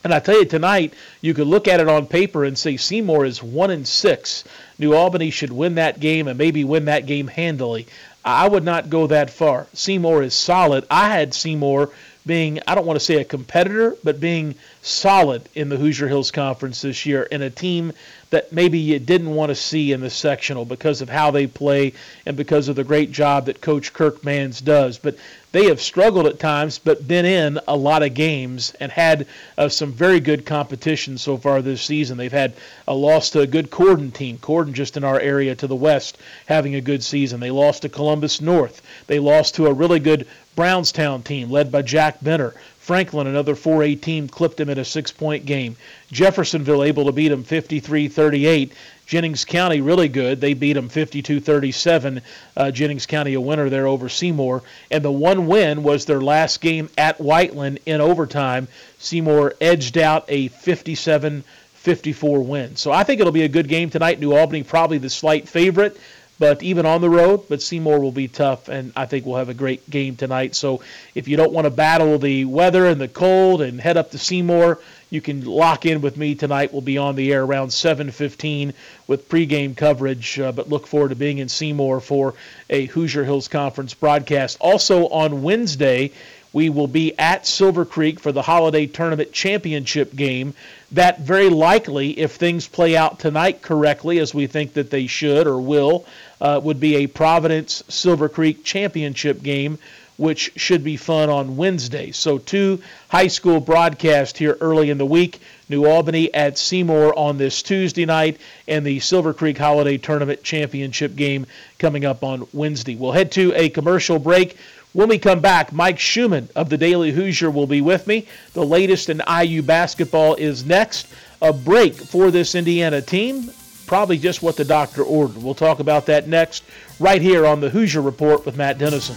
And 0.05 0.14
I 0.14 0.21
tell 0.21 0.38
you 0.38 0.47
tonight, 0.47 0.95
you 1.21 1.35
could 1.35 1.49
look 1.49 1.69
at 1.69 1.81
it 1.81 1.88
on 1.88 2.07
paper 2.07 2.45
and 2.45 2.57
say 2.57 2.76
Seymour 2.76 3.25
is 3.25 3.43
one 3.43 3.71
and 3.71 3.87
six. 3.87 4.45
New 4.78 4.94
Albany 4.94 5.30
should 5.30 5.52
win 5.52 5.75
that 5.76 6.00
game 6.00 6.28
and 6.28 6.38
maybe 6.38 6.64
win 6.64 6.85
that 6.87 7.06
game 7.06 7.26
handily. 7.26 7.87
I 8.25 8.49
would 8.49 8.64
not 8.64 8.90
go 8.90 9.06
that 9.06 9.30
far. 9.30 9.66
Seymour 9.73 10.23
is 10.23 10.35
solid. 10.35 10.85
I 10.90 11.08
had 11.08 11.35
Seymour 11.35 11.90
being, 12.26 12.61
I 12.66 12.75
don't 12.75 12.87
want 12.87 12.99
to 12.99 13.04
say 13.04 13.16
a 13.16 13.25
competitor, 13.25 13.97
but 14.04 14.20
being 14.20 14.54
solid 14.82 15.49
in 15.54 15.68
the 15.68 15.76
Hoosier 15.76 16.08
Hills 16.08 16.30
Conference 16.30 16.82
this 16.82 17.06
year, 17.06 17.26
and 17.32 17.42
a 17.42 17.50
team 17.50 17.92
that 18.30 18.52
maybe 18.52 18.78
you 18.78 18.99
didn't 18.99 19.35
want 19.35 19.50
to 19.50 19.54
see 19.54 19.92
in 19.92 20.00
the 20.00 20.11
sectional 20.11 20.64
because 20.64 21.00
of 21.00 21.08
how 21.08 21.30
they 21.30 21.47
play 21.47 21.94
and 22.26 22.37
because 22.37 22.68
of 22.68 22.76
the 22.76 22.85
great 22.85 23.11
job 23.11 23.47
that 23.47 23.61
Coach 23.61 23.92
Kirk 23.92 24.23
Manns 24.23 24.62
does. 24.62 24.99
But 24.99 25.16
they 25.50 25.66
have 25.66 25.80
struggled 25.80 26.26
at 26.26 26.38
times, 26.38 26.78
but 26.78 27.08
been 27.08 27.25
in 27.25 27.58
a 27.66 27.75
lot 27.75 28.02
of 28.02 28.12
games 28.12 28.75
and 28.80 28.92
had 28.92 29.26
uh, 29.56 29.70
some 29.70 29.92
very 29.92 30.20
good 30.20 30.44
competition 30.44 31.16
so 31.16 31.38
far 31.38 31.62
this 31.62 31.80
season. 31.80 32.18
They've 32.18 32.30
had 32.30 32.52
a 32.87 32.94
loss 32.94 33.30
to 33.30 33.40
a 33.40 33.47
good 33.47 33.70
Corydon 33.70 34.12
team. 34.12 34.37
Corydon 34.37 34.75
just 34.75 34.99
in 34.99 35.04
our 35.04 35.18
area 35.18 35.54
to 35.54 35.66
the 35.66 35.75
west 35.75 36.18
having 36.47 36.75
a 36.75 36.82
good 36.82 37.02
season. 37.02 37.40
They 37.40 37.50
lost 37.50 37.82
to 37.82 37.88
Columbus 37.88 38.42
North. 38.42 38.82
They 39.06 39.18
lost 39.18 39.54
to 39.54 39.66
a 39.68 39.73
really 39.73 40.00
good 40.00 40.26
Brownstown 40.54 41.23
team 41.23 41.50
led 41.50 41.73
by 41.73 41.82
Jack 41.82 42.18
Benner. 42.20 42.52
Franklin, 42.88 43.26
another 43.26 43.54
4A 43.54 44.00
team, 44.00 44.28
clipped 44.28 44.57
them 44.57 44.71
in 44.71 44.78
a 44.78 44.85
six 44.85 45.12
point 45.12 45.45
game. 45.45 45.76
Jeffersonville 46.11 46.83
able 46.83 47.04
to 47.04 47.12
beat 47.12 47.28
them 47.28 47.45
53 47.45 48.09
38. 48.09 48.73
Jennings 49.04 49.45
County 49.45 49.83
really 49.83 50.09
good. 50.09 50.40
They 50.40 50.54
beat 50.54 50.73
them 50.73 50.88
52 50.88 51.38
37. 51.38 52.23
Uh, 52.57 52.71
Jennings 52.71 53.04
County 53.04 53.35
a 53.35 53.42
winner 53.42 53.68
there 53.68 53.87
over 53.87 54.09
Seymour. 54.09 54.62
And 54.90 55.04
the 55.04 55.12
one 55.12 55.47
win 55.49 55.83
was 55.83 56.07
their 56.07 56.23
last 56.23 56.62
game 56.62 56.88
at 56.97 57.21
Whiteland 57.21 57.80
in 57.85 58.00
overtime. 58.00 58.68
Seymour 58.99 59.52
edged 59.61 59.99
out 59.99 60.25
a 60.28 60.49
57 60.49 61.45
54 61.75 62.40
win. 62.40 62.76
So 62.76 62.90
I 62.90 63.04
think 63.04 63.21
it'll 63.21 63.33
be 63.33 63.42
a 63.42 63.49
good 63.49 63.68
game 63.68 63.90
tonight. 63.90 64.18
New 64.18 64.35
Albany 64.35 64.62
probably 64.62 64.97
the 64.97 65.11
slight 65.11 65.47
favorite 65.47 66.00
but 66.38 66.62
even 66.62 66.87
on 66.87 67.00
the 67.00 67.11
road. 67.11 67.45
But 67.49 67.62
Seymour 67.62 67.99
will 68.00 68.12
be 68.12 68.28
tough, 68.28 68.68
and 68.68 68.92
I 68.97 69.07
think 69.07 69.26
we'll 69.26 69.37
have 69.37 69.49
a 69.49 69.54
great 69.54 69.88
game 69.90 70.16
tonight. 70.16 70.54
So 70.54 70.83
if 71.14 71.28
you 71.28 71.37
don't 71.37 71.52
want 71.52 71.66
to 71.66 71.71
battle 71.71 72.18
the 72.18 72.45
weather 72.45 72.87
and 72.87 73.00
the 73.00 73.09
cold 73.09 73.62
and 73.62 73.80
head 73.80 73.97
up 73.97 74.11
to 74.12 74.18
Seymour, 74.18 74.78
you 75.11 75.21
can 75.21 75.45
lock 75.45 75.87
in 75.87 76.00
with 76.00 76.16
me 76.16 76.35
tonight. 76.35 76.73
We'll 76.73 76.83
be 76.83 76.99
on 76.99 77.16
the 77.16 77.33
air 77.33 77.42
around 77.42 77.71
7:15 77.71 78.75
with 79.07 79.28
pregame 79.28 79.76
coverage. 79.76 80.38
Uh, 80.38 80.52
but 80.52 80.68
look 80.68 80.87
forward 80.87 81.11
to 81.11 81.16
being 81.16 81.38
in 81.38 81.49
Seymour 81.49 82.00
for 82.00 82.35
a 82.68 82.87
Hoosier 82.87 83.25
Hills 83.25 83.49
Conference 83.49 83.95
broadcast. 83.95 84.59
Also 84.61 85.09
on 85.09 85.42
Wednesday. 85.42 86.12
We 86.50 86.71
will 86.71 86.87
be 86.87 87.16
at 87.18 87.47
Silver 87.47 87.85
Creek 87.85 88.18
for 88.18 88.33
the 88.33 88.40
Holiday 88.40 88.87
Tournament 88.87 89.33
Championship 89.33 90.16
game. 90.16 90.54
That 90.92 91.21
very 91.21 91.50
likely, 91.50 92.18
if 92.18 92.33
things 92.33 92.66
play 92.66 92.97
out 92.97 93.18
tonight 93.18 93.61
correctly, 93.61 94.18
as 94.18 94.33
we 94.33 94.47
think 94.47 94.73
that 94.73 94.90
they 94.90 95.07
should 95.07 95.47
or 95.47 95.61
will, 95.61 96.07
uh, 96.40 96.61
would 96.62 96.80
be 96.80 96.97
a 96.97 97.07
Providence 97.07 97.83
Silver 97.88 98.28
Creek 98.28 98.64
championship 98.64 99.42
game, 99.42 99.78
which 100.16 100.52
should 100.57 100.83
be 100.83 100.97
fun 100.97 101.30
on 101.30 101.57
Wednesday. 101.57 102.12
So, 102.12 102.38
two 102.38 102.80
high 103.09 103.28
school 103.28 103.61
broadcasts 103.61 104.38
here 104.38 104.57
early 104.61 104.90
in 104.90 104.99
the 104.99 105.07
week 105.07 105.40
New 105.68 105.87
Albany 105.87 106.33
at 106.33 106.57
Seymour 106.57 107.18
on 107.18 107.37
this 107.37 107.62
Tuesday 107.62 108.07
night, 108.07 108.38
and 108.66 108.87
the 108.87 109.00
Silver 109.00 109.35
Creek 109.35 109.59
Holiday 109.59 109.99
Tournament 109.99 110.42
championship 110.42 111.14
game 111.14 111.47
coming 111.78 112.04
up 112.04 112.25
on 112.25 112.49
Wednesday. 112.52 112.97
We'll 112.97 113.12
head 113.12 113.33
to 113.33 113.52
a 113.54 113.68
commercial 113.68 114.18
break. 114.18 114.57
When 114.95 115.09
we 115.09 115.18
come 115.18 115.40
back, 115.40 115.73
Mike 115.73 115.99
Schumann 115.99 116.49
of 116.57 116.71
the 116.71 116.78
Daily 116.78 117.12
Hoosier 117.12 117.50
will 117.50 117.66
be 117.66 117.83
with 117.83 118.07
me. 118.07 118.26
The 118.54 118.64
latest 118.64 119.11
in 119.11 119.23
IU 119.28 119.62
basketball 119.62 120.35
is 120.37 120.64
next. 120.64 121.07
A 121.42 121.52
break 121.52 121.95
for 121.95 122.30
this 122.30 122.54
Indiana 122.54 123.02
team 123.02 123.50
probably 123.88 124.18
just 124.18 124.42
what 124.42 124.57
the 124.57 124.64
doctor 124.64 125.02
ordered. 125.02 125.42
We'll 125.42 125.54
talk 125.54 125.80
about 125.80 126.07
that 126.07 126.28
next, 126.28 126.62
right 127.00 127.21
here 127.21 127.47
on 127.47 127.61
the 127.61 127.71
Hoosier 127.71 128.02
Report 128.02 128.47
with 128.47 128.57
Matt 128.57 128.78
Dennison. 128.78 129.16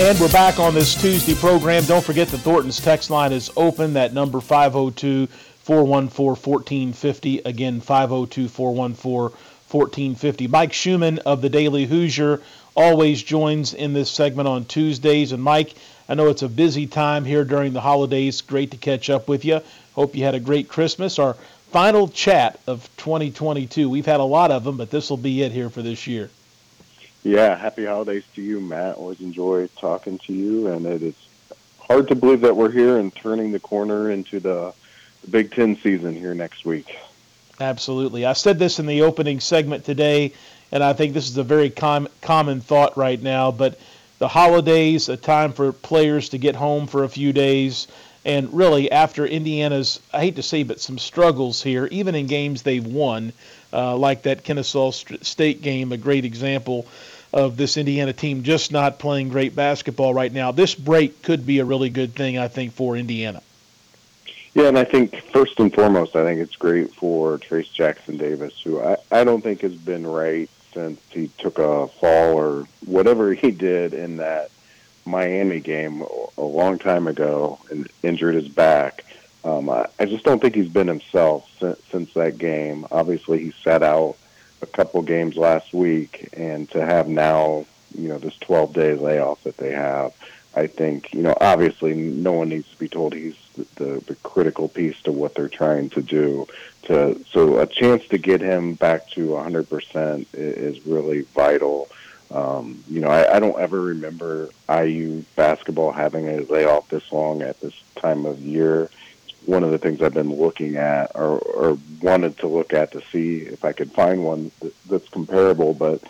And 0.00 0.16
we're 0.20 0.30
back 0.30 0.60
on 0.60 0.74
this 0.74 0.94
Tuesday 0.94 1.34
program. 1.34 1.82
Don't 1.82 2.04
forget 2.04 2.28
the 2.28 2.38
Thornton's 2.38 2.78
text 2.78 3.10
line 3.10 3.32
is 3.32 3.50
open. 3.56 3.94
That 3.94 4.14
number 4.14 4.40
502 4.40 5.26
414 5.26 6.36
1450. 6.36 7.38
Again, 7.38 7.80
502 7.80 8.46
414 8.48 9.36
1450. 9.68 10.46
Mike 10.46 10.72
Schumann 10.72 11.18
of 11.26 11.42
the 11.42 11.48
Daily 11.48 11.84
Hoosier 11.84 12.40
always 12.76 13.24
joins 13.24 13.74
in 13.74 13.92
this 13.92 14.08
segment 14.08 14.46
on 14.46 14.66
Tuesdays. 14.66 15.32
And 15.32 15.42
Mike, 15.42 15.74
I 16.08 16.14
know 16.14 16.28
it's 16.28 16.42
a 16.42 16.48
busy 16.48 16.86
time 16.86 17.24
here 17.24 17.42
during 17.44 17.72
the 17.72 17.80
holidays. 17.80 18.40
Great 18.40 18.70
to 18.70 18.76
catch 18.76 19.10
up 19.10 19.26
with 19.26 19.44
you. 19.44 19.60
Hope 19.96 20.14
you 20.14 20.22
had 20.22 20.36
a 20.36 20.40
great 20.40 20.68
Christmas. 20.68 21.18
Our 21.18 21.34
final 21.72 22.06
chat 22.06 22.60
of 22.68 22.88
2022. 22.98 23.90
We've 23.90 24.06
had 24.06 24.20
a 24.20 24.22
lot 24.22 24.52
of 24.52 24.62
them, 24.62 24.76
but 24.76 24.92
this 24.92 25.10
will 25.10 25.16
be 25.16 25.42
it 25.42 25.50
here 25.50 25.70
for 25.70 25.82
this 25.82 26.06
year. 26.06 26.30
Yeah, 27.22 27.56
happy 27.56 27.84
holidays 27.84 28.24
to 28.34 28.42
you, 28.42 28.60
Matt. 28.60 28.96
Always 28.96 29.20
enjoy 29.20 29.66
talking 29.76 30.18
to 30.18 30.32
you, 30.32 30.68
and 30.68 30.86
it 30.86 31.02
is 31.02 31.14
hard 31.80 32.08
to 32.08 32.14
believe 32.14 32.42
that 32.42 32.56
we're 32.56 32.70
here 32.70 32.98
and 32.98 33.14
turning 33.14 33.50
the 33.50 33.60
corner 33.60 34.10
into 34.10 34.40
the, 34.40 34.72
the 35.22 35.30
Big 35.30 35.52
Ten 35.52 35.76
season 35.76 36.14
here 36.14 36.34
next 36.34 36.64
week. 36.64 36.98
Absolutely. 37.60 38.24
I 38.24 38.34
said 38.34 38.58
this 38.58 38.78
in 38.78 38.86
the 38.86 39.02
opening 39.02 39.40
segment 39.40 39.84
today, 39.84 40.32
and 40.70 40.84
I 40.84 40.92
think 40.92 41.12
this 41.12 41.28
is 41.28 41.36
a 41.36 41.42
very 41.42 41.70
com- 41.70 42.08
common 42.22 42.60
thought 42.60 42.96
right 42.96 43.20
now, 43.20 43.50
but 43.50 43.80
the 44.18 44.28
holidays, 44.28 45.08
a 45.08 45.16
time 45.16 45.52
for 45.52 45.72
players 45.72 46.30
to 46.30 46.38
get 46.38 46.54
home 46.54 46.86
for 46.86 47.04
a 47.04 47.08
few 47.08 47.32
days, 47.32 47.88
and 48.24 48.52
really 48.52 48.90
after 48.90 49.26
Indiana's, 49.26 50.00
I 50.12 50.20
hate 50.20 50.36
to 50.36 50.42
say, 50.42 50.62
but 50.62 50.80
some 50.80 50.98
struggles 50.98 51.62
here, 51.62 51.86
even 51.86 52.14
in 52.14 52.26
games 52.26 52.62
they've 52.62 52.86
won, 52.86 53.32
uh, 53.72 53.96
like 53.96 54.22
that 54.22 54.44
Kennesaw 54.44 54.90
State 54.90 55.62
game, 55.62 55.92
a 55.92 55.96
great 55.96 56.24
example 56.24 56.86
of 57.32 57.56
this 57.56 57.76
Indiana 57.76 58.12
team 58.12 58.42
just 58.42 58.72
not 58.72 58.98
playing 58.98 59.28
great 59.28 59.54
basketball 59.54 60.14
right 60.14 60.32
now. 60.32 60.50
This 60.52 60.74
break 60.74 61.22
could 61.22 61.44
be 61.44 61.58
a 61.58 61.64
really 61.64 61.90
good 61.90 62.14
thing, 62.14 62.38
I 62.38 62.48
think, 62.48 62.72
for 62.72 62.96
Indiana. 62.96 63.42
Yeah, 64.54 64.68
and 64.68 64.78
I 64.78 64.84
think 64.84 65.22
first 65.30 65.60
and 65.60 65.72
foremost, 65.72 66.16
I 66.16 66.24
think 66.24 66.40
it's 66.40 66.56
great 66.56 66.92
for 66.94 67.38
Trace 67.38 67.68
Jackson 67.68 68.16
Davis, 68.16 68.58
who 68.60 68.80
I, 68.80 68.96
I 69.10 69.24
don't 69.24 69.42
think 69.42 69.60
has 69.60 69.74
been 69.74 70.06
right 70.06 70.48
since 70.72 71.00
he 71.10 71.28
took 71.38 71.58
a 71.58 71.88
fall 71.88 72.34
or 72.34 72.66
whatever 72.86 73.34
he 73.34 73.50
did 73.50 73.94
in 73.94 74.16
that 74.16 74.50
Miami 75.04 75.60
game 75.60 76.04
a 76.36 76.42
long 76.42 76.78
time 76.78 77.06
ago 77.06 77.58
and 77.70 77.88
injured 78.02 78.34
his 78.34 78.48
back. 78.48 79.04
Um, 79.48 79.70
I, 79.70 79.86
I 79.98 80.04
just 80.04 80.24
don't 80.24 80.40
think 80.40 80.54
he's 80.54 80.68
been 80.68 80.88
himself 80.88 81.48
since, 81.58 81.80
since 81.90 82.14
that 82.14 82.36
game. 82.36 82.86
Obviously, 82.90 83.38
he 83.38 83.52
sat 83.62 83.82
out 83.82 84.16
a 84.60 84.66
couple 84.66 85.00
games 85.02 85.36
last 85.36 85.72
week, 85.72 86.28
and 86.34 86.70
to 86.70 86.84
have 86.84 87.08
now, 87.08 87.64
you 87.96 88.08
know, 88.08 88.18
this 88.18 88.36
12 88.38 88.74
day 88.74 88.94
layoff 88.94 89.42
that 89.44 89.56
they 89.56 89.72
have, 89.72 90.12
I 90.54 90.66
think, 90.66 91.14
you 91.14 91.22
know, 91.22 91.34
obviously 91.40 91.94
no 91.94 92.32
one 92.32 92.50
needs 92.50 92.68
to 92.70 92.78
be 92.78 92.88
told 92.88 93.14
he's 93.14 93.36
the, 93.56 93.66
the, 93.76 94.00
the 94.00 94.14
critical 94.16 94.68
piece 94.68 95.00
to 95.02 95.12
what 95.12 95.34
they're 95.34 95.48
trying 95.48 95.90
to 95.90 96.02
do. 96.02 96.46
To 96.84 97.22
so 97.30 97.58
a 97.58 97.66
chance 97.66 98.06
to 98.08 98.18
get 98.18 98.40
him 98.40 98.74
back 98.74 99.08
to 99.10 99.28
100% 99.28 100.26
is 100.34 100.86
really 100.86 101.22
vital. 101.22 101.88
Um, 102.30 102.82
you 102.90 103.00
know, 103.00 103.08
I, 103.08 103.36
I 103.36 103.40
don't 103.40 103.58
ever 103.58 103.80
remember 103.80 104.50
IU 104.68 105.24
basketball 105.36 105.92
having 105.92 106.28
a 106.28 106.40
layoff 106.40 106.88
this 106.88 107.10
long 107.12 107.40
at 107.40 107.60
this 107.60 107.74
time 107.96 108.26
of 108.26 108.40
year 108.40 108.90
one 109.48 109.64
of 109.64 109.70
the 109.70 109.78
things 109.78 110.02
I've 110.02 110.12
been 110.12 110.34
looking 110.34 110.76
at 110.76 111.12
or, 111.14 111.38
or 111.38 111.78
wanted 112.02 112.36
to 112.38 112.46
look 112.46 112.74
at 112.74 112.92
to 112.92 113.02
see 113.10 113.38
if 113.38 113.64
I 113.64 113.72
could 113.72 113.90
find 113.90 114.22
one 114.22 114.50
that's 114.86 115.08
comparable. 115.08 115.72
But 115.72 116.02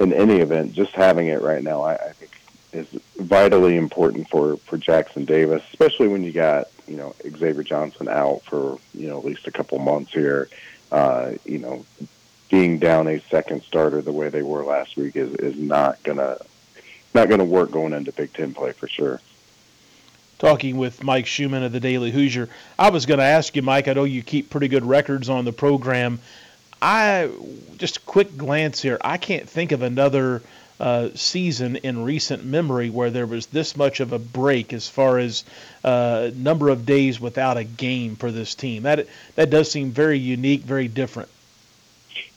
in 0.00 0.12
any 0.12 0.38
event, 0.38 0.72
just 0.72 0.90
having 0.90 1.28
it 1.28 1.40
right 1.40 1.62
now, 1.62 1.82
I, 1.82 1.94
I 1.94 2.12
think 2.12 2.32
is 2.72 2.88
vitally 3.16 3.76
important 3.76 4.28
for, 4.28 4.56
for 4.56 4.76
Jackson 4.76 5.24
Davis, 5.24 5.62
especially 5.70 6.08
when 6.08 6.24
you 6.24 6.32
got, 6.32 6.66
you 6.88 6.96
know, 6.96 7.14
Xavier 7.22 7.62
Johnson 7.62 8.08
out 8.08 8.42
for, 8.42 8.78
you 8.92 9.06
know, 9.06 9.18
at 9.18 9.24
least 9.24 9.46
a 9.46 9.52
couple 9.52 9.78
months 9.78 10.12
here. 10.12 10.48
Uh, 10.90 11.34
you 11.44 11.58
know, 11.58 11.86
being 12.48 12.80
down 12.80 13.06
a 13.06 13.20
second 13.30 13.62
starter 13.62 14.02
the 14.02 14.10
way 14.10 14.30
they 14.30 14.42
were 14.42 14.64
last 14.64 14.96
week 14.96 15.14
is, 15.14 15.32
is 15.36 15.56
not 15.56 16.02
gonna 16.02 16.36
not 17.14 17.28
gonna 17.28 17.44
work 17.44 17.70
going 17.70 17.92
into 17.92 18.10
Big 18.10 18.32
Ten 18.32 18.52
play 18.52 18.72
for 18.72 18.88
sure. 18.88 19.20
Talking 20.40 20.78
with 20.78 21.04
Mike 21.04 21.26
Schumann 21.26 21.62
of 21.62 21.70
the 21.70 21.80
Daily 21.80 22.10
Hoosier. 22.10 22.48
I 22.78 22.90
was 22.90 23.06
going 23.06 23.18
to 23.18 23.24
ask 23.24 23.54
you, 23.54 23.62
Mike. 23.62 23.86
I 23.86 23.92
know 23.92 24.04
you 24.04 24.22
keep 24.22 24.50
pretty 24.50 24.68
good 24.68 24.84
records 24.84 25.28
on 25.28 25.44
the 25.44 25.52
program. 25.52 26.18
I 26.82 27.30
just 27.76 27.98
a 27.98 28.00
quick 28.00 28.36
glance 28.36 28.80
here. 28.80 28.98
I 29.02 29.18
can't 29.18 29.48
think 29.48 29.70
of 29.70 29.82
another 29.82 30.42
uh, 30.80 31.10
season 31.14 31.76
in 31.76 32.04
recent 32.04 32.42
memory 32.42 32.88
where 32.88 33.10
there 33.10 33.26
was 33.26 33.46
this 33.46 33.76
much 33.76 34.00
of 34.00 34.14
a 34.14 34.18
break 34.18 34.72
as 34.72 34.88
far 34.88 35.18
as 35.18 35.44
uh, 35.84 36.30
number 36.34 36.70
of 36.70 36.86
days 36.86 37.20
without 37.20 37.58
a 37.58 37.64
game 37.64 38.16
for 38.16 38.32
this 38.32 38.54
team. 38.54 38.84
That 38.84 39.06
that 39.34 39.50
does 39.50 39.70
seem 39.70 39.90
very 39.90 40.18
unique, 40.18 40.62
very 40.62 40.88
different. 40.88 41.28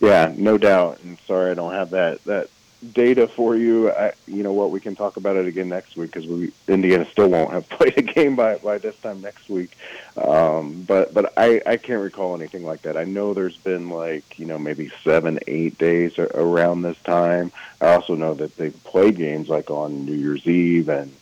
Yeah, 0.02 0.34
no 0.36 0.58
doubt. 0.58 1.00
And 1.06 1.18
sorry, 1.26 1.52
I 1.52 1.54
don't 1.54 1.72
have 1.72 1.92
that 1.92 2.22
that 2.26 2.50
data 2.92 3.28
for 3.28 3.56
you. 3.56 3.92
I, 3.92 4.14
you 4.28 4.44
know 4.44 4.54
what? 4.54 4.72
We 4.72 4.80
can 4.80 4.96
talk 4.96 5.18
about 5.18 5.36
it 5.36 5.48
again 5.48 5.70
next 5.70 5.96
week 5.96 6.12
because 6.12 6.28
we 6.28 6.52
Indiana 6.68 7.06
still 7.06 7.30
won't 7.30 7.52
have 7.52 7.68
played 7.70 7.98
a 7.98 8.02
game 8.02 8.36
by 8.36 8.58
by 8.58 8.78
this 8.78 8.98
time 9.00 9.22
next 9.22 9.50
week. 9.50 9.78
Um, 10.18 10.84
but 10.84 11.14
but 11.14 11.34
I 11.38 11.62
I 11.66 11.78
can't 11.78 12.02
recall 12.02 12.36
anything 12.36 12.66
like 12.66 12.84
that. 12.84 12.98
I 12.98 13.04
know 13.04 13.34
there's 13.34 13.58
been 13.58 13.90
like 13.90 14.38
you 14.38 14.46
know 14.46 14.60
maybe 14.60 14.92
seven 15.04 15.40
eight 15.48 15.78
days 15.78 16.18
around 16.20 16.82
this 16.82 17.02
time. 17.04 17.52
I 17.82 17.94
also 17.94 18.16
know 18.16 18.34
that 18.36 18.58
they 18.58 18.70
play 18.72 19.12
games 19.12 19.50
like 19.50 19.70
on 19.70 20.06
New 20.06 20.16
Year's 20.16 20.46
Eve 20.48 20.90
and 20.90 21.14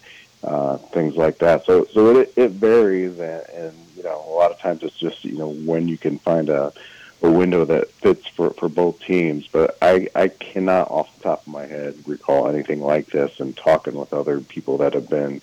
uh, 0.43 0.77
things 0.77 1.15
like 1.15 1.37
that. 1.39 1.65
So 1.65 1.85
so 1.85 2.17
it 2.17 2.33
it 2.35 2.51
varies 2.51 3.19
and, 3.19 3.43
and 3.53 3.73
you 3.95 4.03
know 4.03 4.23
a 4.27 4.33
lot 4.33 4.51
of 4.51 4.59
times 4.59 4.83
it's 4.83 4.97
just 4.97 5.23
you 5.23 5.37
know 5.37 5.49
when 5.49 5.87
you 5.87 5.97
can 5.97 6.17
find 6.19 6.49
a 6.49 6.73
a 7.21 7.31
window 7.31 7.65
that 7.65 7.91
fits 7.91 8.27
for, 8.27 8.51
for 8.51 8.69
both 8.69 8.99
teams. 9.01 9.47
But 9.47 9.77
I, 9.81 10.07
I 10.15 10.27
cannot, 10.29 10.89
off 10.89 11.15
the 11.17 11.23
top 11.23 11.41
of 11.41 11.53
my 11.53 11.65
head, 11.65 11.95
recall 12.05 12.47
anything 12.47 12.81
like 12.81 13.07
this. 13.07 13.39
And 13.39 13.55
talking 13.55 13.93
with 13.93 14.13
other 14.13 14.39
people 14.39 14.77
that 14.77 14.93
have 14.93 15.09
been 15.09 15.41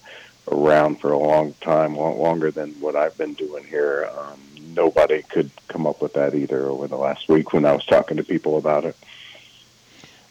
around 0.51 1.01
for 1.01 1.13
a 1.13 1.19
long 1.19 1.55
time, 1.61 1.97
longer 1.97 2.51
than 2.51 2.71
what 2.81 2.97
I've 2.97 3.17
been 3.17 3.35
doing 3.35 3.65
here, 3.65 4.11
um, 4.19 4.41
nobody 4.75 5.23
could 5.23 5.51
come 5.69 5.87
up 5.87 6.01
with 6.01 6.15
that 6.15 6.35
either 6.35 6.67
over 6.67 6.87
the 6.89 6.97
last 6.97 7.29
week 7.29 7.53
when 7.53 7.65
I 7.65 7.73
was 7.73 7.85
talking 7.85 8.17
to 8.17 8.25
people 8.25 8.59
about 8.59 8.85
it. 8.85 8.97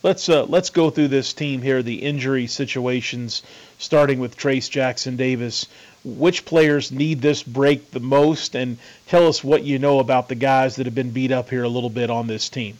Let's 0.08 0.30
uh, 0.30 0.46
let's 0.46 0.70
go 0.70 0.90
through 0.90 1.10
this 1.10 1.34
team 1.34 1.62
here, 1.62 1.84
the 1.84 2.02
injury 2.02 2.48
situations, 2.48 3.44
starting 3.78 4.22
with 4.22 4.38
Trace 4.38 4.70
Jackson 4.70 5.18
Davis 5.18 5.68
which 6.06 6.46
players 6.46 6.94
need 6.94 7.22
this 7.22 7.44
break 7.44 7.92
the 7.92 8.00
most, 8.00 8.56
and 8.56 8.78
tell 9.08 9.28
us 9.28 9.44
what 9.44 9.64
you 9.64 9.80
know 9.80 10.00
about 10.00 10.30
the 10.30 10.36
guys 10.36 10.78
that 10.78 10.86
have 10.86 10.96
been 10.96 11.12
beat 11.12 11.34
up 11.34 11.50
here 11.50 11.64
a 11.64 11.68
little 11.68 11.90
bit 11.90 12.10
on 12.10 12.28
this 12.28 12.48
team. 12.48 12.78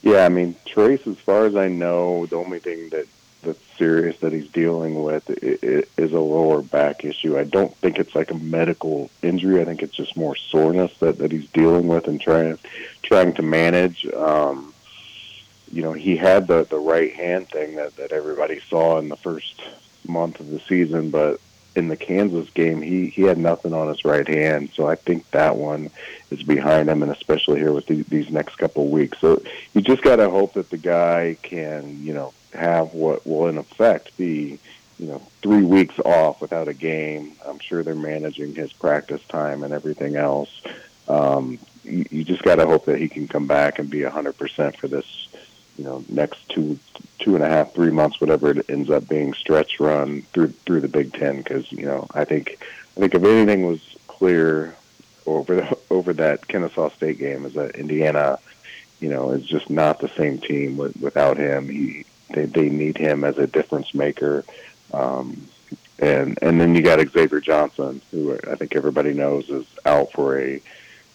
Yeah, 0.00 0.24
I 0.24 0.30
mean, 0.30 0.56
Trace, 0.64 1.06
as 1.06 1.18
far 1.18 1.44
as 1.44 1.54
I 1.54 1.68
know, 1.68 2.24
the 2.24 2.36
only 2.36 2.60
thing 2.60 2.88
that 2.88 3.06
that's 3.42 3.60
serious 3.76 4.18
that 4.20 4.32
he's 4.32 4.48
dealing 4.48 5.02
with 5.02 5.28
is 5.28 6.12
a 6.14 6.18
lower 6.18 6.62
back 6.62 7.04
issue. 7.04 7.38
I 7.38 7.44
don't 7.44 7.76
think 7.76 7.98
it's 7.98 8.14
like 8.14 8.30
a 8.30 8.38
medical 8.38 9.10
injury. 9.20 9.60
I 9.60 9.66
think 9.66 9.82
it's 9.82 9.96
just 9.96 10.16
more 10.16 10.36
soreness 10.36 10.96
that, 11.00 11.18
that 11.18 11.30
he's 11.30 11.50
dealing 11.50 11.88
with 11.88 12.08
and 12.08 12.18
trying 12.18 12.58
trying 13.02 13.34
to 13.34 13.42
manage. 13.42 14.06
Um, 14.06 14.71
you 15.72 15.82
know, 15.82 15.92
he 15.92 16.16
had 16.16 16.46
the 16.46 16.64
the 16.64 16.78
right 16.78 17.12
hand 17.12 17.48
thing 17.48 17.76
that 17.76 17.96
that 17.96 18.12
everybody 18.12 18.60
saw 18.68 18.98
in 18.98 19.08
the 19.08 19.16
first 19.16 19.60
month 20.06 20.38
of 20.38 20.50
the 20.50 20.60
season, 20.60 21.10
but 21.10 21.40
in 21.74 21.88
the 21.88 21.96
Kansas 21.96 22.50
game, 22.50 22.82
he 22.82 23.06
he 23.06 23.22
had 23.22 23.38
nothing 23.38 23.72
on 23.72 23.88
his 23.88 24.04
right 24.04 24.28
hand, 24.28 24.70
so 24.74 24.86
I 24.86 24.96
think 24.96 25.28
that 25.30 25.56
one 25.56 25.90
is 26.30 26.42
behind 26.42 26.90
him, 26.90 27.02
and 27.02 27.10
especially 27.10 27.58
here 27.58 27.72
with 27.72 27.86
the, 27.86 28.02
these 28.02 28.30
next 28.30 28.56
couple 28.56 28.84
of 28.84 28.90
weeks. 28.90 29.18
So 29.18 29.42
you 29.72 29.80
just 29.80 30.02
got 30.02 30.16
to 30.16 30.28
hope 30.28 30.52
that 30.54 30.68
the 30.68 30.76
guy 30.76 31.38
can, 31.42 32.04
you 32.04 32.12
know, 32.12 32.34
have 32.52 32.92
what 32.92 33.26
will 33.26 33.48
in 33.48 33.56
effect 33.56 34.16
be, 34.18 34.58
you 34.98 35.06
know, 35.06 35.22
three 35.40 35.62
weeks 35.62 35.98
off 36.00 36.42
without 36.42 36.68
a 36.68 36.74
game. 36.74 37.32
I'm 37.46 37.58
sure 37.58 37.82
they're 37.82 37.94
managing 37.94 38.54
his 38.54 38.72
practice 38.74 39.22
time 39.28 39.62
and 39.62 39.72
everything 39.72 40.16
else. 40.16 40.62
Um, 41.08 41.58
you, 41.84 42.04
you 42.10 42.24
just 42.24 42.42
got 42.42 42.56
to 42.56 42.66
hope 42.66 42.84
that 42.84 42.98
he 42.98 43.08
can 43.08 43.26
come 43.26 43.46
back 43.46 43.78
and 43.78 43.88
be 43.88 44.00
100% 44.00 44.76
for 44.76 44.88
this 44.88 45.28
you 45.76 45.84
know 45.84 46.04
next 46.08 46.48
two 46.48 46.78
two 47.18 47.34
and 47.34 47.44
a 47.44 47.48
half 47.48 47.72
three 47.72 47.90
months 47.90 48.20
whatever 48.20 48.50
it 48.50 48.68
ends 48.68 48.90
up 48.90 49.08
being 49.08 49.32
stretch 49.34 49.80
run 49.80 50.22
through 50.32 50.48
through 50.48 50.80
the 50.80 50.88
Big 50.88 51.12
Ten 51.12 51.38
because 51.38 51.70
you 51.72 51.86
know 51.86 52.06
I 52.14 52.24
think 52.24 52.58
I 52.96 53.00
think 53.00 53.14
if 53.14 53.24
anything 53.24 53.66
was 53.66 53.96
clear 54.08 54.74
over 55.26 55.56
the, 55.56 55.78
over 55.90 56.12
that 56.14 56.46
Kennesaw 56.48 56.90
State 56.90 57.18
game 57.18 57.44
is 57.46 57.54
that 57.54 57.76
Indiana 57.76 58.38
you 59.00 59.08
know 59.08 59.30
is 59.30 59.46
just 59.46 59.70
not 59.70 60.00
the 60.00 60.08
same 60.08 60.38
team 60.38 60.76
with, 60.76 60.96
without 60.96 61.36
him. 61.36 61.68
He 61.68 62.04
they 62.30 62.46
they 62.46 62.68
need 62.68 62.98
him 62.98 63.24
as 63.24 63.38
a 63.38 63.46
difference 63.46 63.94
maker. 63.94 64.44
Um, 64.92 65.48
and 65.98 66.38
and 66.42 66.60
then 66.60 66.74
you 66.74 66.82
got 66.82 67.06
Xavier 67.08 67.40
Johnson 67.40 68.00
who 68.10 68.38
I 68.50 68.56
think 68.56 68.74
everybody 68.74 69.14
knows 69.14 69.48
is 69.48 69.66
out 69.84 70.12
for 70.12 70.38
a 70.38 70.60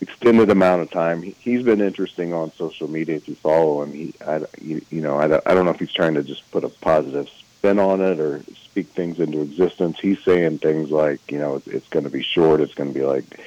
extended 0.01 0.49
amount 0.49 0.81
of 0.81 0.91
time. 0.91 1.21
He, 1.21 1.53
has 1.53 1.63
been 1.63 1.81
interesting 1.81 2.33
on 2.33 2.51
social 2.53 2.87
media 2.87 3.15
if 3.15 3.27
you 3.27 3.35
follow 3.35 3.83
him. 3.83 3.93
He, 3.93 4.13
I, 4.25 4.43
you, 4.61 4.81
you 4.89 5.01
know, 5.01 5.17
I 5.17 5.27
don't, 5.27 5.43
I 5.45 5.53
don't 5.53 5.65
know 5.65 5.71
if 5.71 5.79
he's 5.79 5.93
trying 5.93 6.13
to 6.15 6.23
just 6.23 6.49
put 6.51 6.63
a 6.63 6.69
positive 6.69 7.29
spin 7.29 7.79
on 7.79 8.01
it 8.01 8.19
or 8.19 8.41
speak 8.53 8.87
things 8.87 9.19
into 9.19 9.41
existence. 9.41 9.99
He's 9.99 10.23
saying 10.23 10.59
things 10.59 10.91
like, 10.91 11.31
you 11.31 11.39
know, 11.39 11.55
it's, 11.55 11.67
it's 11.67 11.89
going 11.89 12.05
to 12.05 12.11
be 12.11 12.23
short. 12.23 12.61
It's 12.61 12.75
going 12.75 12.93
to 12.93 12.99
be 12.99 13.05
like 13.05 13.39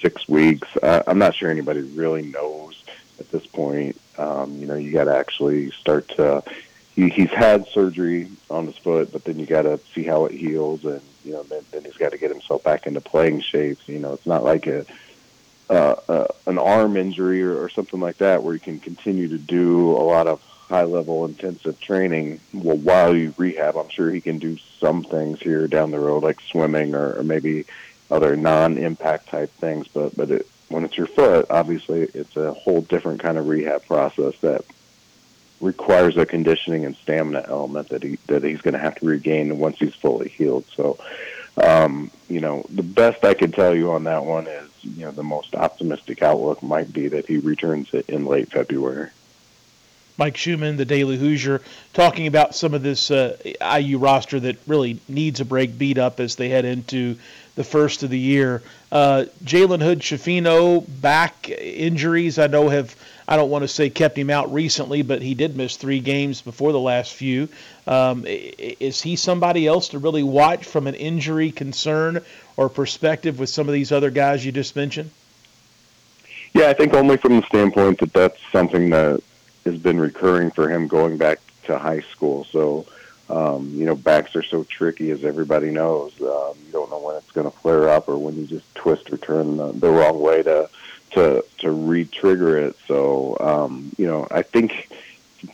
six 0.00 0.28
weeks. 0.28 0.68
Uh, 0.82 1.02
I'm 1.06 1.18
not 1.18 1.34
sure 1.34 1.50
anybody 1.50 1.82
really 1.82 2.22
knows 2.22 2.82
at 3.18 3.30
this 3.30 3.46
point. 3.46 4.00
Um, 4.16 4.56
you 4.58 4.66
know, 4.66 4.74
you 4.74 4.92
got 4.92 5.04
to 5.04 5.16
actually 5.16 5.70
start 5.72 6.08
to. 6.16 6.42
He, 6.94 7.10
he's 7.10 7.30
had 7.30 7.66
surgery 7.68 8.28
on 8.50 8.66
his 8.66 8.76
foot, 8.76 9.12
but 9.12 9.24
then 9.24 9.38
you 9.38 9.46
got 9.46 9.62
to 9.62 9.78
see 9.94 10.02
how 10.02 10.24
it 10.24 10.32
heals, 10.32 10.84
and 10.84 11.00
you 11.24 11.32
know, 11.32 11.44
then, 11.44 11.62
then 11.70 11.84
he's 11.84 11.96
got 11.96 12.10
to 12.10 12.18
get 12.18 12.30
himself 12.30 12.64
back 12.64 12.86
into 12.86 13.00
playing 13.00 13.40
shape. 13.40 13.78
You 13.86 14.00
know, 14.00 14.14
it's 14.14 14.26
not 14.26 14.42
like 14.42 14.66
a 14.66 14.84
uh, 15.70 15.96
uh, 16.08 16.26
an 16.46 16.58
arm 16.58 16.96
injury 16.96 17.42
or, 17.42 17.62
or 17.62 17.68
something 17.68 18.00
like 18.00 18.18
that, 18.18 18.42
where 18.42 18.54
you 18.54 18.60
can 18.60 18.78
continue 18.78 19.28
to 19.28 19.38
do 19.38 19.90
a 19.92 20.04
lot 20.04 20.26
of 20.26 20.40
high 20.68 20.84
level 20.84 21.24
intensive 21.24 21.80
training 21.80 22.40
well, 22.52 22.76
while 22.76 23.16
you 23.16 23.34
rehab. 23.36 23.76
I'm 23.76 23.88
sure 23.88 24.10
he 24.10 24.20
can 24.20 24.38
do 24.38 24.56
some 24.78 25.02
things 25.02 25.40
here 25.40 25.66
down 25.66 25.90
the 25.90 25.98
road, 25.98 26.22
like 26.22 26.40
swimming 26.40 26.94
or, 26.94 27.18
or 27.18 27.22
maybe 27.22 27.64
other 28.10 28.36
non 28.36 28.78
impact 28.78 29.28
type 29.28 29.50
things. 29.52 29.88
But 29.88 30.16
but 30.16 30.30
it, 30.30 30.46
when 30.68 30.84
it's 30.84 30.96
your 30.96 31.06
foot, 31.06 31.46
obviously 31.50 32.02
it's 32.14 32.36
a 32.36 32.52
whole 32.52 32.82
different 32.82 33.20
kind 33.20 33.38
of 33.38 33.48
rehab 33.48 33.86
process 33.86 34.34
that 34.40 34.64
requires 35.60 36.16
a 36.16 36.24
conditioning 36.24 36.84
and 36.84 36.94
stamina 36.96 37.44
element 37.48 37.88
that 37.88 38.02
he 38.02 38.18
that 38.26 38.44
he's 38.44 38.60
going 38.60 38.74
to 38.74 38.80
have 38.80 38.94
to 38.96 39.06
regain 39.06 39.58
once 39.58 39.78
he's 39.78 39.94
fully 39.94 40.28
healed. 40.28 40.64
So, 40.74 40.98
um, 41.62 42.10
you 42.28 42.40
know, 42.40 42.64
the 42.70 42.82
best 42.82 43.24
I 43.24 43.34
could 43.34 43.54
tell 43.54 43.74
you 43.74 43.92
on 43.92 44.04
that 44.04 44.24
one 44.24 44.46
is 44.46 44.68
you 44.82 45.04
know 45.04 45.10
the 45.10 45.22
most 45.22 45.54
optimistic 45.54 46.22
outlook 46.22 46.62
might 46.62 46.92
be 46.92 47.08
that 47.08 47.26
he 47.26 47.38
returns 47.38 47.92
it 47.94 48.08
in 48.08 48.26
late 48.26 48.50
February. 48.50 49.10
Mike 50.18 50.36
Schumann, 50.36 50.76
the 50.76 50.84
Daily 50.84 51.16
Hoosier, 51.16 51.62
talking 51.92 52.26
about 52.26 52.54
some 52.54 52.74
of 52.74 52.82
this 52.82 53.10
uh, 53.12 53.36
IU 53.78 53.98
roster 53.98 54.40
that 54.40 54.56
really 54.66 54.98
needs 55.08 55.38
a 55.38 55.44
break, 55.44 55.78
beat 55.78 55.96
up 55.96 56.18
as 56.18 56.34
they 56.34 56.48
head 56.48 56.64
into 56.64 57.16
the 57.54 57.62
first 57.62 58.02
of 58.02 58.10
the 58.10 58.18
year. 58.18 58.60
Uh, 58.90 59.26
Jalen 59.44 59.80
Hood 59.80 60.00
Schifino 60.00 60.84
back 61.00 61.48
injuries, 61.48 62.36
I 62.36 62.48
know 62.48 62.68
have 62.68 62.96
I 63.28 63.36
don't 63.36 63.50
want 63.50 63.62
to 63.62 63.68
say 63.68 63.90
kept 63.90 64.16
him 64.16 64.30
out 64.30 64.54
recently, 64.54 65.02
but 65.02 65.20
he 65.20 65.34
did 65.34 65.54
miss 65.54 65.76
three 65.76 66.00
games 66.00 66.40
before 66.40 66.72
the 66.72 66.80
last 66.80 67.12
few. 67.12 67.50
Um, 67.86 68.24
is 68.26 69.02
he 69.02 69.16
somebody 69.16 69.66
else 69.66 69.90
to 69.90 69.98
really 69.98 70.22
watch 70.22 70.64
from 70.64 70.86
an 70.86 70.94
injury 70.94 71.52
concern 71.52 72.24
or 72.56 72.70
perspective 72.70 73.38
with 73.38 73.50
some 73.50 73.68
of 73.68 73.74
these 73.74 73.92
other 73.92 74.10
guys 74.10 74.46
you 74.46 74.50
just 74.50 74.74
mentioned? 74.74 75.10
Yeah, 76.54 76.70
I 76.70 76.72
think 76.72 76.94
only 76.94 77.18
from 77.18 77.36
the 77.36 77.46
standpoint 77.46 78.00
that 78.00 78.14
that's 78.14 78.40
something 78.50 78.88
that 78.90 79.22
has 79.66 79.76
been 79.76 80.00
recurring 80.00 80.50
for 80.50 80.70
him 80.70 80.88
going 80.88 81.18
back 81.18 81.38
to 81.64 81.78
high 81.78 82.00
school. 82.00 82.44
So, 82.44 82.86
um, 83.28 83.70
you 83.74 83.84
know, 83.84 83.94
backs 83.94 84.34
are 84.36 84.42
so 84.42 84.64
tricky, 84.64 85.10
as 85.10 85.22
everybody 85.22 85.70
knows. 85.70 86.12
Um, 86.22 86.54
you 86.64 86.72
don't 86.72 86.88
know 86.88 87.00
when 87.00 87.16
it's 87.16 87.30
going 87.32 87.50
to 87.50 87.56
flare 87.58 87.90
up 87.90 88.08
or 88.08 88.16
when 88.16 88.36
you 88.36 88.46
just 88.46 88.74
twist 88.74 89.12
or 89.12 89.18
turn 89.18 89.58
the, 89.58 89.72
the 89.72 89.90
wrong 89.90 90.18
way 90.18 90.42
to 90.44 90.70
to 91.12 91.44
to 91.58 91.70
re-trigger 91.70 92.58
it. 92.58 92.76
So 92.86 93.36
um, 93.40 93.92
you 93.98 94.06
know, 94.06 94.26
I 94.30 94.42
think 94.42 94.90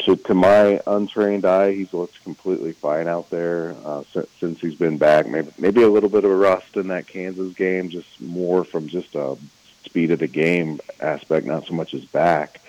to, 0.04 0.16
to 0.16 0.34
my 0.34 0.80
untrained 0.86 1.44
eye, 1.44 1.72
he's 1.72 1.92
looked 1.92 2.22
completely 2.24 2.72
fine 2.72 3.06
out 3.06 3.28
there 3.30 3.74
uh, 3.84 4.02
since, 4.12 4.28
since 4.40 4.60
he's 4.60 4.76
been 4.76 4.98
back. 4.98 5.26
Maybe 5.26 5.50
maybe 5.58 5.82
a 5.82 5.88
little 5.88 6.08
bit 6.08 6.24
of 6.24 6.30
a 6.30 6.36
rust 6.36 6.76
in 6.76 6.88
that 6.88 7.06
Kansas 7.06 7.54
game, 7.54 7.90
just 7.90 8.20
more 8.20 8.64
from 8.64 8.88
just 8.88 9.14
a 9.14 9.36
speed 9.84 10.10
of 10.10 10.18
the 10.18 10.26
game 10.26 10.80
aspect, 11.00 11.46
not 11.46 11.66
so 11.66 11.74
much 11.74 11.90
his 11.92 12.04
back. 12.06 12.60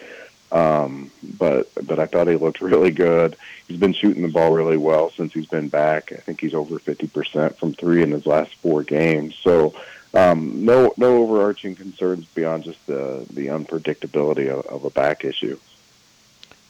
Um, 0.51 1.09
but 1.23 1.69
but 1.87 1.99
I 1.99 2.05
thought 2.05 2.27
he 2.27 2.35
looked 2.35 2.61
really 2.61 2.91
good. 2.91 3.35
He's 3.67 3.79
been 3.79 3.93
shooting 3.93 4.21
the 4.21 4.29
ball 4.29 4.51
really 4.51 4.77
well 4.77 5.09
since 5.09 5.33
he's 5.33 5.47
been 5.47 5.69
back. 5.69 6.11
I 6.13 6.17
think 6.17 6.39
he's 6.39 6.53
over 6.53 6.79
fifty 6.79 7.07
percent 7.07 7.57
from 7.57 7.73
three 7.73 8.03
in 8.03 8.11
his 8.11 8.25
last 8.25 8.53
four 8.55 8.83
games. 8.83 9.35
So 9.35 9.73
um, 10.15 10.65
no, 10.65 10.93
no 10.97 11.17
overarching 11.17 11.75
concerns 11.75 12.25
beyond 12.25 12.63
just 12.63 12.85
the 12.87 13.25
the 13.31 13.47
unpredictability 13.47 14.49
of, 14.49 14.65
of 14.67 14.85
a 14.85 14.89
back 14.89 15.25
issue. 15.25 15.59